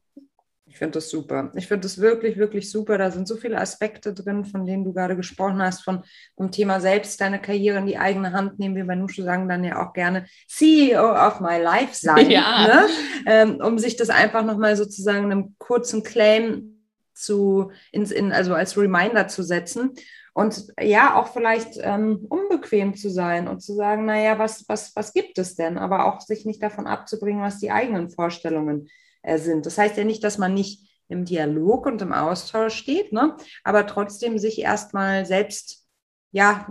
Ich 0.66 0.76
finde 0.76 0.98
das 0.98 1.08
super. 1.08 1.50
Ich 1.54 1.66
finde 1.66 1.84
das 1.84 1.98
wirklich, 1.98 2.36
wirklich 2.36 2.70
super. 2.70 2.98
Da 2.98 3.10
sind 3.10 3.26
so 3.26 3.36
viele 3.36 3.58
Aspekte 3.58 4.12
drin, 4.12 4.44
von 4.44 4.66
denen 4.66 4.84
du 4.84 4.92
gerade 4.92 5.16
gesprochen 5.16 5.62
hast, 5.62 5.82
von 5.82 6.02
dem 6.38 6.50
Thema 6.50 6.78
selbst 6.78 7.18
deine 7.22 7.40
Karriere 7.40 7.78
in 7.78 7.86
die 7.86 7.96
eigene 7.96 8.32
Hand 8.32 8.58
nehmen. 8.58 8.76
Wir 8.76 8.86
bei 8.86 8.96
Nusche 8.96 9.22
sagen 9.22 9.48
dann 9.48 9.64
ja 9.64 9.82
auch 9.82 9.94
gerne 9.94 10.26
CEO 10.46 11.10
of 11.10 11.40
my 11.40 11.58
life 11.58 11.94
sein, 11.94 12.30
ja. 12.30 12.66
ne? 12.66 12.86
ähm, 13.24 13.60
um 13.62 13.78
sich 13.78 13.96
das 13.96 14.10
einfach 14.10 14.44
nochmal 14.44 14.76
sozusagen 14.76 15.24
einem 15.32 15.54
kurzen 15.56 16.02
Claim 16.02 16.73
zu, 17.14 17.70
ins, 17.92 18.10
in, 18.10 18.32
also 18.32 18.54
als 18.54 18.76
Reminder 18.76 19.28
zu 19.28 19.42
setzen 19.42 19.94
und 20.34 20.66
ja, 20.80 21.14
auch 21.14 21.28
vielleicht 21.28 21.78
ähm, 21.80 22.26
unbequem 22.28 22.96
zu 22.96 23.08
sein 23.08 23.46
und 23.46 23.60
zu 23.60 23.72
sagen, 23.72 24.04
naja, 24.04 24.36
was, 24.36 24.68
was, 24.68 24.94
was 24.96 25.12
gibt 25.12 25.38
es 25.38 25.54
denn? 25.54 25.78
Aber 25.78 26.06
auch 26.06 26.20
sich 26.20 26.44
nicht 26.44 26.60
davon 26.60 26.88
abzubringen, 26.88 27.40
was 27.40 27.60
die 27.60 27.70
eigenen 27.70 28.10
Vorstellungen 28.10 28.88
äh, 29.22 29.38
sind. 29.38 29.64
Das 29.64 29.78
heißt 29.78 29.96
ja 29.96 30.02
nicht, 30.02 30.24
dass 30.24 30.36
man 30.36 30.52
nicht 30.52 30.90
im 31.06 31.24
Dialog 31.24 31.86
und 31.86 32.02
im 32.02 32.12
Austausch 32.12 32.74
steht, 32.74 33.12
ne? 33.12 33.36
aber 33.62 33.86
trotzdem 33.86 34.38
sich 34.38 34.60
erstmal 34.60 35.24
selbst, 35.24 35.86
ja, 36.32 36.66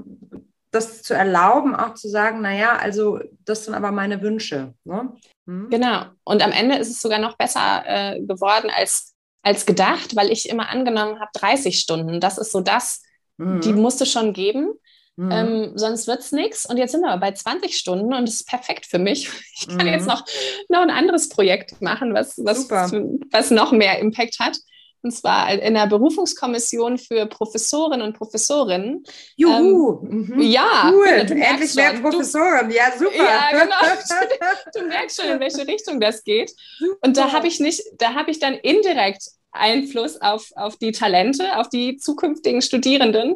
das 0.71 1.01
zu 1.01 1.13
erlauben, 1.13 1.73
auch 1.73 1.93
zu 1.93 2.09
sagen, 2.09 2.41
naja, 2.41 2.75
also 2.75 3.19
das 3.45 3.63
sind 3.63 3.75
aber 3.75 3.91
meine 3.91 4.21
Wünsche. 4.21 4.73
Ne? 4.83 5.15
Hm? 5.47 5.69
Genau. 5.69 6.07
Und 6.25 6.43
am 6.43 6.51
Ende 6.51 6.77
ist 6.77 6.89
es 6.89 7.01
sogar 7.01 7.19
noch 7.19 7.37
besser 7.37 7.83
äh, 7.85 8.19
geworden 8.21 8.69
als 8.75 9.12
als 9.43 9.65
gedacht, 9.65 10.15
weil 10.15 10.31
ich 10.31 10.49
immer 10.49 10.69
angenommen 10.69 11.19
habe, 11.19 11.31
30 11.35 11.79
Stunden. 11.79 12.19
Das 12.19 12.37
ist 12.37 12.51
so 12.51 12.61
das, 12.61 13.03
mhm. 13.37 13.61
die 13.61 13.73
musste 13.73 14.05
schon 14.05 14.33
geben. 14.33 14.73
Mhm. 15.15 15.31
Ähm, 15.31 15.71
sonst 15.75 16.07
wird 16.07 16.21
es 16.21 16.31
nichts. 16.31 16.65
Und 16.65 16.77
jetzt 16.77 16.91
sind 16.91 17.01
wir 17.01 17.15
bei 17.17 17.31
20 17.31 17.77
Stunden 17.77 18.13
und 18.13 18.27
das 18.27 18.35
ist 18.35 18.47
perfekt 18.47 18.85
für 18.85 18.99
mich. 18.99 19.29
Ich 19.55 19.67
kann 19.67 19.85
mhm. 19.85 19.93
jetzt 19.93 20.07
noch, 20.07 20.25
noch 20.69 20.81
ein 20.81 20.89
anderes 20.89 21.29
Projekt 21.29 21.81
machen, 21.81 22.13
was, 22.13 22.37
was, 22.37 22.69
was 22.69 23.51
noch 23.51 23.71
mehr 23.71 23.99
Impact 23.99 24.39
hat. 24.39 24.57
Und 25.03 25.11
zwar 25.11 25.51
in 25.51 25.73
der 25.73 25.87
Berufungskommission 25.87 26.97
für 26.97 27.25
Professorinnen 27.25 28.01
und 28.01 28.17
Professorinnen. 28.17 29.03
Juhu! 29.35 30.01
Ähm, 30.01 30.27
mhm. 30.27 30.41
Ja, 30.41 30.91
cool. 30.93 31.07
Endlich 31.07 31.75
mehr 31.75 31.93
Professoren. 31.99 32.71
Ja, 32.71 32.85
super. 32.97 33.13
Ja, 33.17 33.49
genau. 33.51 33.75
Du, 34.73 34.79
du, 34.79 34.87
merkst 34.87 35.21
schon, 35.21 35.29
in 35.29 35.39
welche 35.41 35.67
Richtung 35.67 35.99
das 35.99 36.23
geht. 36.23 36.53
Und 37.01 37.17
da 37.17 37.33
habe 37.33 37.47
ich 37.47 37.59
nicht, 37.59 37.81
da 37.97 38.13
habe 38.13 38.31
ich 38.31 38.39
dann 38.39 38.53
indirekt 38.53 39.23
Einfluss 39.51 40.21
auf, 40.21 40.51
auf 40.55 40.77
die 40.77 40.93
Talente, 40.93 41.57
auf 41.57 41.67
die 41.67 41.97
zukünftigen 41.97 42.61
Studierenden. 42.61 43.35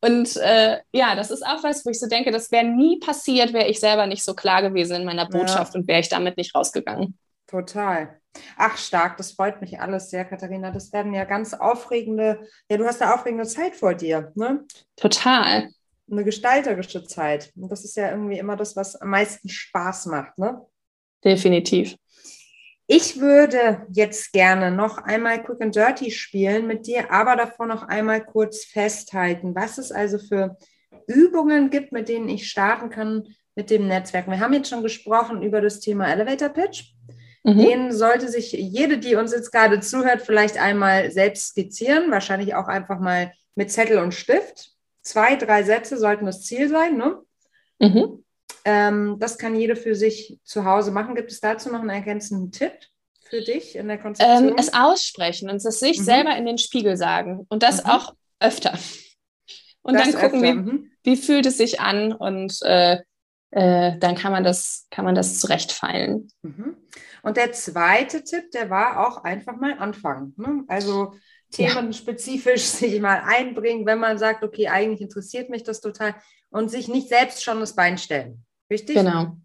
Und 0.00 0.36
äh, 0.36 0.78
ja, 0.92 1.16
das 1.16 1.30
ist 1.32 1.44
auch 1.44 1.62
was, 1.64 1.84
wo 1.84 1.90
ich 1.90 1.98
so 1.98 2.08
denke, 2.08 2.30
das 2.30 2.50
wäre 2.52 2.64
nie 2.64 3.00
passiert, 3.00 3.52
wäre 3.52 3.68
ich 3.68 3.80
selber 3.80 4.06
nicht 4.06 4.24
so 4.24 4.34
klar 4.34 4.62
gewesen 4.62 4.96
in 4.96 5.04
meiner 5.04 5.26
Botschaft 5.26 5.74
ja. 5.74 5.80
und 5.80 5.88
wäre 5.88 6.00
ich 6.00 6.08
damit 6.08 6.36
nicht 6.36 6.54
rausgegangen. 6.54 7.18
Total. 7.46 8.21
Ach, 8.56 8.76
stark, 8.76 9.16
das 9.16 9.32
freut 9.32 9.60
mich 9.60 9.80
alles 9.80 10.10
sehr, 10.10 10.24
Katharina. 10.24 10.70
Das 10.70 10.92
werden 10.92 11.12
ja 11.12 11.24
ganz 11.24 11.54
aufregende, 11.54 12.46
ja, 12.70 12.76
du 12.76 12.84
hast 12.86 13.02
eine 13.02 13.14
aufregende 13.14 13.46
Zeit 13.46 13.76
vor 13.76 13.94
dir, 13.94 14.32
ne? 14.34 14.64
Total. 14.96 15.68
Eine 16.10 16.24
gestalterische 16.24 17.04
Zeit. 17.04 17.52
Und 17.56 17.70
das 17.70 17.84
ist 17.84 17.96
ja 17.96 18.10
irgendwie 18.10 18.38
immer 18.38 18.56
das, 18.56 18.76
was 18.76 18.96
am 18.96 19.10
meisten 19.10 19.48
Spaß 19.48 20.06
macht, 20.06 20.38
ne? 20.38 20.66
Definitiv. 21.24 21.96
Ich 22.86 23.20
würde 23.20 23.86
jetzt 23.90 24.32
gerne 24.32 24.70
noch 24.70 24.98
einmal 24.98 25.42
Quick 25.42 25.62
and 25.62 25.74
Dirty 25.74 26.10
spielen 26.10 26.66
mit 26.66 26.86
dir, 26.86 27.10
aber 27.12 27.36
davor 27.36 27.66
noch 27.66 27.84
einmal 27.84 28.24
kurz 28.24 28.64
festhalten, 28.64 29.54
was 29.54 29.78
es 29.78 29.92
also 29.92 30.18
für 30.18 30.56
Übungen 31.06 31.70
gibt, 31.70 31.92
mit 31.92 32.08
denen 32.08 32.28
ich 32.28 32.50
starten 32.50 32.90
kann 32.90 33.28
mit 33.54 33.70
dem 33.70 33.86
Netzwerk. 33.86 34.26
Wir 34.26 34.40
haben 34.40 34.52
jetzt 34.52 34.68
schon 34.68 34.82
gesprochen 34.82 35.42
über 35.42 35.60
das 35.60 35.80
Thema 35.80 36.10
Elevator 36.10 36.48
Pitch. 36.48 36.92
Mhm. 37.44 37.58
Den 37.58 37.92
sollte 37.92 38.28
sich 38.28 38.52
jede, 38.52 38.98
die 38.98 39.16
uns 39.16 39.32
jetzt 39.32 39.50
gerade 39.50 39.80
zuhört, 39.80 40.22
vielleicht 40.22 40.58
einmal 40.58 41.10
selbst 41.10 41.48
skizzieren, 41.48 42.10
wahrscheinlich 42.10 42.54
auch 42.54 42.68
einfach 42.68 43.00
mal 43.00 43.32
mit 43.54 43.70
Zettel 43.70 43.98
und 43.98 44.14
Stift. 44.14 44.70
Zwei, 45.02 45.34
drei 45.36 45.64
Sätze 45.64 45.98
sollten 45.98 46.26
das 46.26 46.42
Ziel 46.42 46.68
sein. 46.68 46.96
Ne? 46.96 47.18
Mhm. 47.80 48.24
Ähm, 48.64 49.16
das 49.18 49.38
kann 49.38 49.56
jede 49.56 49.74
für 49.74 49.96
sich 49.96 50.38
zu 50.44 50.64
Hause 50.64 50.92
machen. 50.92 51.16
Gibt 51.16 51.32
es 51.32 51.40
dazu 51.40 51.70
noch 51.70 51.80
einen 51.80 51.90
ergänzenden 51.90 52.52
Tipp? 52.52 52.72
Für 53.28 53.40
dich 53.40 53.76
in 53.76 53.88
der 53.88 53.98
Konzeption? 53.98 54.50
Ähm, 54.50 54.54
es 54.58 54.72
aussprechen 54.74 55.50
und 55.50 55.56
es 55.56 55.80
sich 55.80 55.98
mhm. 55.98 56.04
selber 56.04 56.36
in 56.36 56.46
den 56.46 56.58
Spiegel 56.58 56.96
sagen 56.96 57.46
und 57.48 57.62
das 57.62 57.82
mhm. 57.82 57.90
auch 57.90 58.14
öfter. 58.40 58.78
Und 59.84 59.94
das 59.94 60.12
dann 60.12 60.20
gucken, 60.20 60.44
öfter. 60.44 60.54
wie, 60.54 60.70
mhm. 60.70 60.90
wie 61.02 61.16
fühlt 61.16 61.44
es 61.44 61.56
sich 61.56 61.80
an 61.80 62.12
und 62.12 62.56
äh, 62.62 63.00
äh, 63.50 63.98
dann 63.98 64.14
kann 64.14 64.30
man 64.30 64.44
das, 64.44 64.86
kann 64.90 65.04
man 65.04 65.16
das 65.16 65.40
zurechtfeilen. 65.40 66.28
Mhm. 66.42 66.76
Und 67.22 67.36
der 67.36 67.52
zweite 67.52 68.24
Tipp, 68.24 68.50
der 68.50 68.68
war 68.68 69.06
auch 69.06 69.24
einfach 69.24 69.56
mal 69.56 69.78
anfangen. 69.78 70.34
Ne? 70.36 70.64
Also 70.68 71.14
themenspezifisch 71.52 72.62
ja. 72.62 72.78
sich 72.88 73.00
mal 73.00 73.22
einbringen, 73.24 73.86
wenn 73.86 73.98
man 73.98 74.18
sagt, 74.18 74.42
okay, 74.42 74.68
eigentlich 74.68 75.00
interessiert 75.00 75.50
mich 75.50 75.62
das 75.62 75.80
total 75.80 76.14
und 76.50 76.70
sich 76.70 76.88
nicht 76.88 77.08
selbst 77.08 77.42
schon 77.42 77.60
das 77.60 77.74
Bein 77.74 77.98
stellen. 77.98 78.44
Richtig? 78.70 78.96
Genau. 78.96 79.36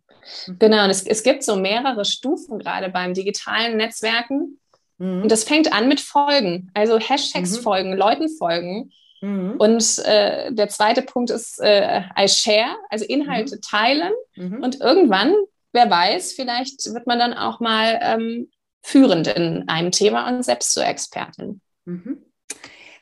Mhm. 0.47 0.59
Genau, 0.59 0.83
und 0.83 0.89
es, 0.89 1.05
es 1.05 1.23
gibt 1.23 1.43
so 1.43 1.55
mehrere 1.55 2.03
Stufen 2.03 2.59
gerade 2.59 2.89
beim 2.89 3.13
digitalen 3.13 3.77
Netzwerken. 3.77 4.59
Mhm. 4.97 5.23
Und 5.23 5.31
das 5.31 5.43
fängt 5.43 5.71
an 5.71 5.87
mit 5.87 5.99
Folgen, 5.99 6.71
also 6.73 6.99
Hashtags 6.99 7.57
mhm. 7.57 7.61
folgen, 7.61 7.93
Leuten 7.97 8.29
folgen. 8.29 8.91
Mhm. 9.21 9.55
Und 9.57 9.99
äh, 10.05 10.51
der 10.51 10.69
zweite 10.69 11.01
Punkt 11.01 11.29
ist 11.29 11.59
äh, 11.59 12.01
I 12.17 12.27
share, 12.27 12.75
also 12.89 13.05
Inhalte 13.05 13.55
mhm. 13.55 13.61
teilen. 13.61 14.13
Mhm. 14.35 14.63
Und 14.63 14.81
irgendwann 14.81 15.33
wer 15.77 15.89
weiß, 15.89 16.33
vielleicht 16.33 16.91
wird 16.91 17.05
man 17.05 17.19
dann 17.19 17.33
auch 17.33 17.59
mal 17.59 17.99
ähm, 18.01 18.49
führend 18.83 19.27
in 19.27 19.69
einem 19.69 19.91
Thema 19.91 20.27
und 20.27 20.43
selbst 20.43 20.73
zur 20.73 20.85
Expertin. 20.85 21.61
Mhm. 21.85 22.23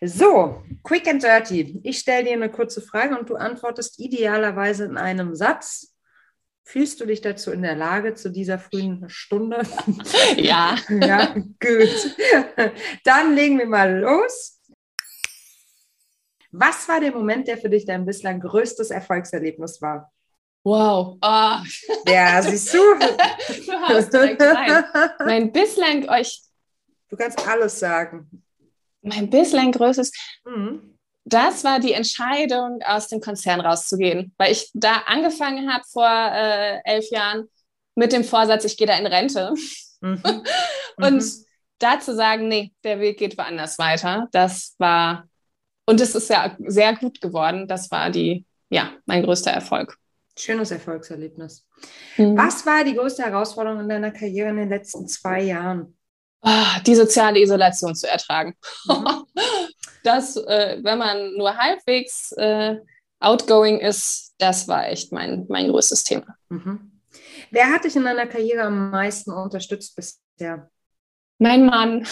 So, 0.01 0.61
quick 0.83 1.07
and 1.07 1.23
dirty. 1.23 1.79
Ich 1.83 1.99
stelle 1.99 2.25
dir 2.25 2.33
eine 2.33 2.51
kurze 2.51 2.81
Frage 2.81 3.17
und 3.17 3.29
du 3.29 3.35
antwortest 3.35 3.97
idealerweise 3.99 4.83
in 4.85 4.97
einem 4.97 5.35
Satz. 5.35 5.95
Fühlst 6.63 6.99
du 6.99 7.05
dich 7.05 7.21
dazu 7.21 7.51
in 7.51 7.61
der 7.61 7.75
Lage 7.75 8.13
zu 8.13 8.29
dieser 8.29 8.59
frühen 8.59 9.05
Stunde? 9.07 9.61
Ja. 10.35 10.75
ja, 10.89 11.33
gut. 11.33 12.15
Dann 13.03 13.35
legen 13.35 13.57
wir 13.57 13.67
mal 13.67 13.99
los. 13.99 14.61
Was 16.51 16.87
war 16.89 16.99
der 16.99 17.11
Moment, 17.11 17.47
der 17.47 17.57
für 17.57 17.69
dich 17.69 17.85
dein 17.85 18.05
bislang 18.05 18.41
größtes 18.41 18.89
Erfolgserlebnis 18.91 19.81
war? 19.81 20.11
Wow. 20.65 21.19
Oh. 21.21 21.57
Ja, 22.07 22.41
siehst 22.41 22.73
du? 22.73 22.77
du 22.99 23.71
hast 23.87 24.11
direkt 24.11 24.41
rein. 24.41 24.83
Mein 25.19 25.51
bislang 25.51 26.09
euch. 26.09 26.41
Du 27.07 27.15
kannst 27.15 27.47
alles 27.47 27.79
sagen. 27.79 28.43
Mein 29.03 29.29
bislang 29.29 29.71
größtes. 29.71 30.11
Mhm. 30.43 30.97
Das 31.23 31.63
war 31.63 31.79
die 31.79 31.93
Entscheidung, 31.93 32.79
aus 32.83 33.09
dem 33.09 33.21
Konzern 33.21 33.61
rauszugehen, 33.61 34.33
weil 34.37 34.51
ich 34.51 34.71
da 34.73 35.03
angefangen 35.05 35.71
habe 35.71 35.83
vor 35.87 36.07
äh, 36.07 36.79
elf 36.83 37.11
Jahren 37.11 37.47
mit 37.93 38.11
dem 38.11 38.23
Vorsatz, 38.23 38.65
ich 38.65 38.75
gehe 38.75 38.87
da 38.87 38.97
in 38.97 39.05
Rente. 39.05 39.53
Mhm. 40.01 40.23
und 40.97 41.13
mhm. 41.13 41.45
da 41.77 41.99
zu 41.99 42.15
sagen, 42.15 42.47
nee, 42.47 42.73
der 42.83 42.99
Weg 42.99 43.19
geht 43.19 43.37
woanders 43.37 43.77
weiter, 43.77 44.27
das 44.31 44.73
war, 44.79 45.27
und 45.85 46.01
es 46.01 46.15
ist 46.15 46.29
ja 46.31 46.55
sehr 46.59 46.95
gut 46.95 47.21
geworden, 47.21 47.67
das 47.67 47.91
war 47.91 48.09
die, 48.09 48.45
ja, 48.69 48.91
mein 49.05 49.21
größter 49.21 49.51
Erfolg. 49.51 49.97
Schönes 50.37 50.71
Erfolgserlebnis. 50.71 51.65
Mhm. 52.17 52.37
Was 52.37 52.65
war 52.65 52.83
die 52.83 52.95
größte 52.95 53.23
Herausforderung 53.23 53.81
in 53.81 53.89
deiner 53.89 54.11
Karriere 54.11 54.49
in 54.49 54.57
den 54.57 54.69
letzten 54.69 55.07
zwei 55.07 55.41
Jahren? 55.41 55.97
Oh, 56.41 56.79
die 56.85 56.95
soziale 56.95 57.39
Isolation 57.39 57.95
zu 57.95 58.07
ertragen. 58.07 58.55
Mhm. 58.87 59.25
das, 60.03 60.35
äh, 60.37 60.79
wenn 60.83 60.97
man 60.97 61.33
nur 61.35 61.55
halbwegs 61.55 62.33
äh, 62.33 62.75
outgoing 63.19 63.79
ist, 63.79 64.35
das 64.37 64.67
war 64.67 64.87
echt 64.87 65.11
mein, 65.11 65.45
mein 65.47 65.69
größtes 65.69 66.03
Thema. 66.03 66.35
Mhm. 66.49 67.01
Wer 67.51 67.71
hat 67.71 67.85
dich 67.85 67.95
in 67.95 68.03
deiner 68.03 68.27
Karriere 68.27 68.63
am 68.63 68.91
meisten 68.91 69.31
unterstützt 69.31 69.95
bisher? 69.95 70.69
Mein 71.39 71.65
Mann. 71.65 72.05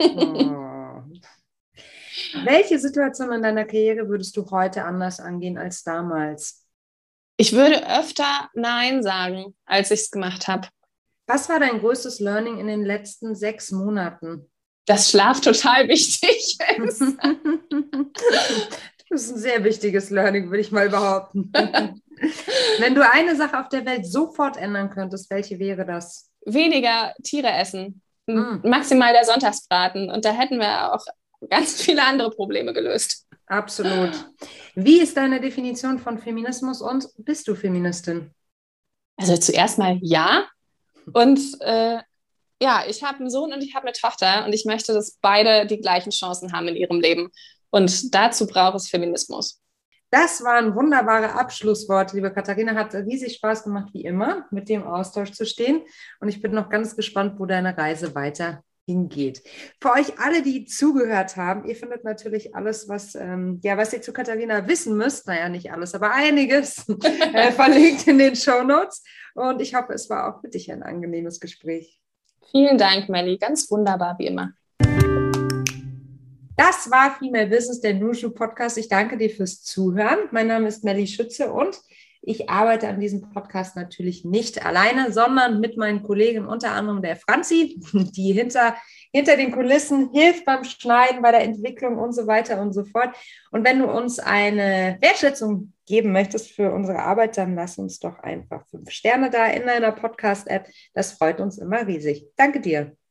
oh. 0.00 1.02
Welche 2.44 2.78
Situation 2.78 3.32
in 3.32 3.42
deiner 3.42 3.64
Karriere 3.64 4.08
würdest 4.08 4.36
du 4.36 4.50
heute 4.50 4.84
anders 4.84 5.20
angehen 5.20 5.58
als 5.58 5.82
damals? 5.82 6.66
Ich 7.40 7.54
würde 7.54 7.88
öfter 7.88 8.50
Nein 8.52 9.02
sagen, 9.02 9.56
als 9.64 9.90
ich 9.90 10.00
es 10.00 10.10
gemacht 10.10 10.46
habe. 10.46 10.68
Was 11.26 11.48
war 11.48 11.58
dein 11.58 11.80
größtes 11.80 12.20
Learning 12.20 12.58
in 12.58 12.66
den 12.66 12.84
letzten 12.84 13.34
sechs 13.34 13.70
Monaten? 13.70 14.50
Dass 14.84 15.08
Schlaf 15.08 15.40
total 15.40 15.88
wichtig 15.88 16.58
ist. 16.84 17.00
das 19.08 19.22
ist 19.22 19.32
ein 19.32 19.38
sehr 19.38 19.64
wichtiges 19.64 20.10
Learning, 20.10 20.50
würde 20.50 20.60
ich 20.60 20.70
mal 20.70 20.90
behaupten. 20.90 21.50
Wenn 22.78 22.94
du 22.94 23.10
eine 23.10 23.34
Sache 23.34 23.58
auf 23.58 23.70
der 23.70 23.86
Welt 23.86 24.04
sofort 24.04 24.58
ändern 24.58 24.90
könntest, 24.90 25.30
welche 25.30 25.58
wäre 25.58 25.86
das? 25.86 26.30
Weniger 26.44 27.14
Tiere 27.22 27.52
essen. 27.52 28.02
Mm. 28.26 28.68
Maximal 28.68 29.14
der 29.14 29.24
Sonntagsbraten. 29.24 30.10
Und 30.10 30.26
da 30.26 30.32
hätten 30.32 30.58
wir 30.58 30.92
auch 30.92 31.06
ganz 31.48 31.80
viele 31.80 32.04
andere 32.04 32.32
Probleme 32.32 32.74
gelöst. 32.74 33.26
Absolut. 33.50 34.30
Wie 34.76 35.00
ist 35.00 35.16
deine 35.16 35.40
Definition 35.40 35.98
von 35.98 36.18
Feminismus 36.18 36.80
und 36.80 37.08
bist 37.18 37.48
du 37.48 37.56
Feministin? 37.56 38.32
Also 39.16 39.36
zuerst 39.36 39.76
mal 39.76 39.98
ja. 40.02 40.46
Und 41.12 41.40
äh, 41.60 41.98
ja, 42.62 42.84
ich 42.88 43.02
habe 43.02 43.18
einen 43.18 43.28
Sohn 43.28 43.52
und 43.52 43.60
ich 43.60 43.74
habe 43.74 43.88
eine 43.88 43.92
Tochter 43.92 44.46
und 44.46 44.52
ich 44.52 44.66
möchte, 44.66 44.92
dass 44.94 45.18
beide 45.20 45.66
die 45.66 45.80
gleichen 45.80 46.10
Chancen 46.10 46.52
haben 46.52 46.68
in 46.68 46.76
ihrem 46.76 47.00
Leben. 47.00 47.30
Und 47.70 48.14
dazu 48.14 48.46
braucht 48.46 48.76
es 48.76 48.88
Feminismus. 48.88 49.60
Das 50.10 50.44
waren 50.44 50.76
wunderbare 50.76 51.32
Abschlussworte, 51.32 52.14
liebe 52.14 52.32
Katharina. 52.32 52.74
Hat 52.76 52.94
riesig 52.94 53.34
Spaß 53.34 53.64
gemacht, 53.64 53.88
wie 53.92 54.04
immer, 54.04 54.46
mit 54.52 54.68
dem 54.68 54.84
Austausch 54.84 55.32
zu 55.32 55.44
stehen. 55.44 55.82
Und 56.20 56.28
ich 56.28 56.40
bin 56.40 56.52
noch 56.52 56.68
ganz 56.68 56.94
gespannt, 56.94 57.40
wo 57.40 57.46
deine 57.46 57.76
Reise 57.76 58.14
weiter 58.14 58.62
hingeht. 58.90 59.42
Für 59.80 59.92
euch 59.92 60.18
alle, 60.18 60.42
die 60.42 60.64
zugehört 60.64 61.36
haben, 61.36 61.64
ihr 61.64 61.76
findet 61.76 62.02
natürlich 62.02 62.54
alles, 62.54 62.88
was, 62.88 63.14
ähm, 63.14 63.60
ja, 63.62 63.76
was 63.76 63.92
ihr 63.92 64.02
zu 64.02 64.12
Katharina 64.12 64.66
wissen 64.66 64.96
müsst, 64.96 65.28
naja, 65.28 65.48
nicht 65.48 65.72
alles, 65.72 65.94
aber 65.94 66.12
einiges 66.12 66.88
äh, 67.32 67.52
verlinkt 67.52 68.08
in 68.08 68.18
den 68.18 68.34
Show 68.34 68.64
Notes. 68.64 69.04
Und 69.34 69.62
ich 69.62 69.74
hoffe, 69.74 69.92
es 69.92 70.10
war 70.10 70.28
auch 70.28 70.40
für 70.40 70.48
dich 70.48 70.72
ein 70.72 70.82
angenehmes 70.82 71.38
Gespräch. 71.38 72.00
Vielen 72.50 72.78
Dank, 72.78 73.08
Melly. 73.08 73.38
Ganz 73.38 73.70
wunderbar, 73.70 74.16
wie 74.18 74.26
immer. 74.26 74.52
Das 76.56 76.90
war 76.90 77.16
Female 77.18 77.46
Business, 77.46 77.80
der 77.80 77.94
Nushu 77.94 78.30
Podcast. 78.30 78.76
Ich 78.76 78.88
danke 78.88 79.16
dir 79.16 79.30
fürs 79.30 79.62
Zuhören. 79.62 80.18
Mein 80.32 80.48
Name 80.48 80.68
ist 80.68 80.84
Melly 80.84 81.06
Schütze 81.06 81.52
und 81.52 81.80
ich 82.22 82.50
arbeite 82.50 82.88
an 82.88 83.00
diesem 83.00 83.30
Podcast 83.32 83.76
natürlich 83.76 84.24
nicht 84.24 84.64
alleine, 84.64 85.12
sondern 85.12 85.60
mit 85.60 85.76
meinen 85.76 86.02
Kollegen, 86.02 86.46
unter 86.46 86.72
anderem 86.72 87.02
der 87.02 87.16
Franzi, 87.16 87.80
die 87.92 88.32
hinter, 88.32 88.76
hinter 89.12 89.36
den 89.36 89.52
Kulissen 89.52 90.10
hilft 90.12 90.44
beim 90.44 90.64
Schneiden, 90.64 91.22
bei 91.22 91.30
der 91.30 91.42
Entwicklung 91.42 91.98
und 91.98 92.12
so 92.12 92.26
weiter 92.26 92.60
und 92.60 92.72
so 92.72 92.84
fort. 92.84 93.14
Und 93.50 93.64
wenn 93.64 93.78
du 93.78 93.86
uns 93.86 94.18
eine 94.18 94.98
Wertschätzung 95.00 95.72
geben 95.86 96.12
möchtest 96.12 96.50
für 96.52 96.72
unsere 96.72 97.00
Arbeit, 97.00 97.36
dann 97.36 97.54
lass 97.54 97.78
uns 97.78 97.98
doch 97.98 98.18
einfach 98.20 98.66
fünf 98.68 98.90
Sterne 98.90 99.30
da 99.30 99.46
in 99.46 99.66
deiner 99.66 99.92
Podcast-App. 99.92 100.68
Das 100.94 101.12
freut 101.12 101.40
uns 101.40 101.58
immer 101.58 101.86
riesig. 101.86 102.26
Danke 102.36 102.60
dir. 102.60 102.96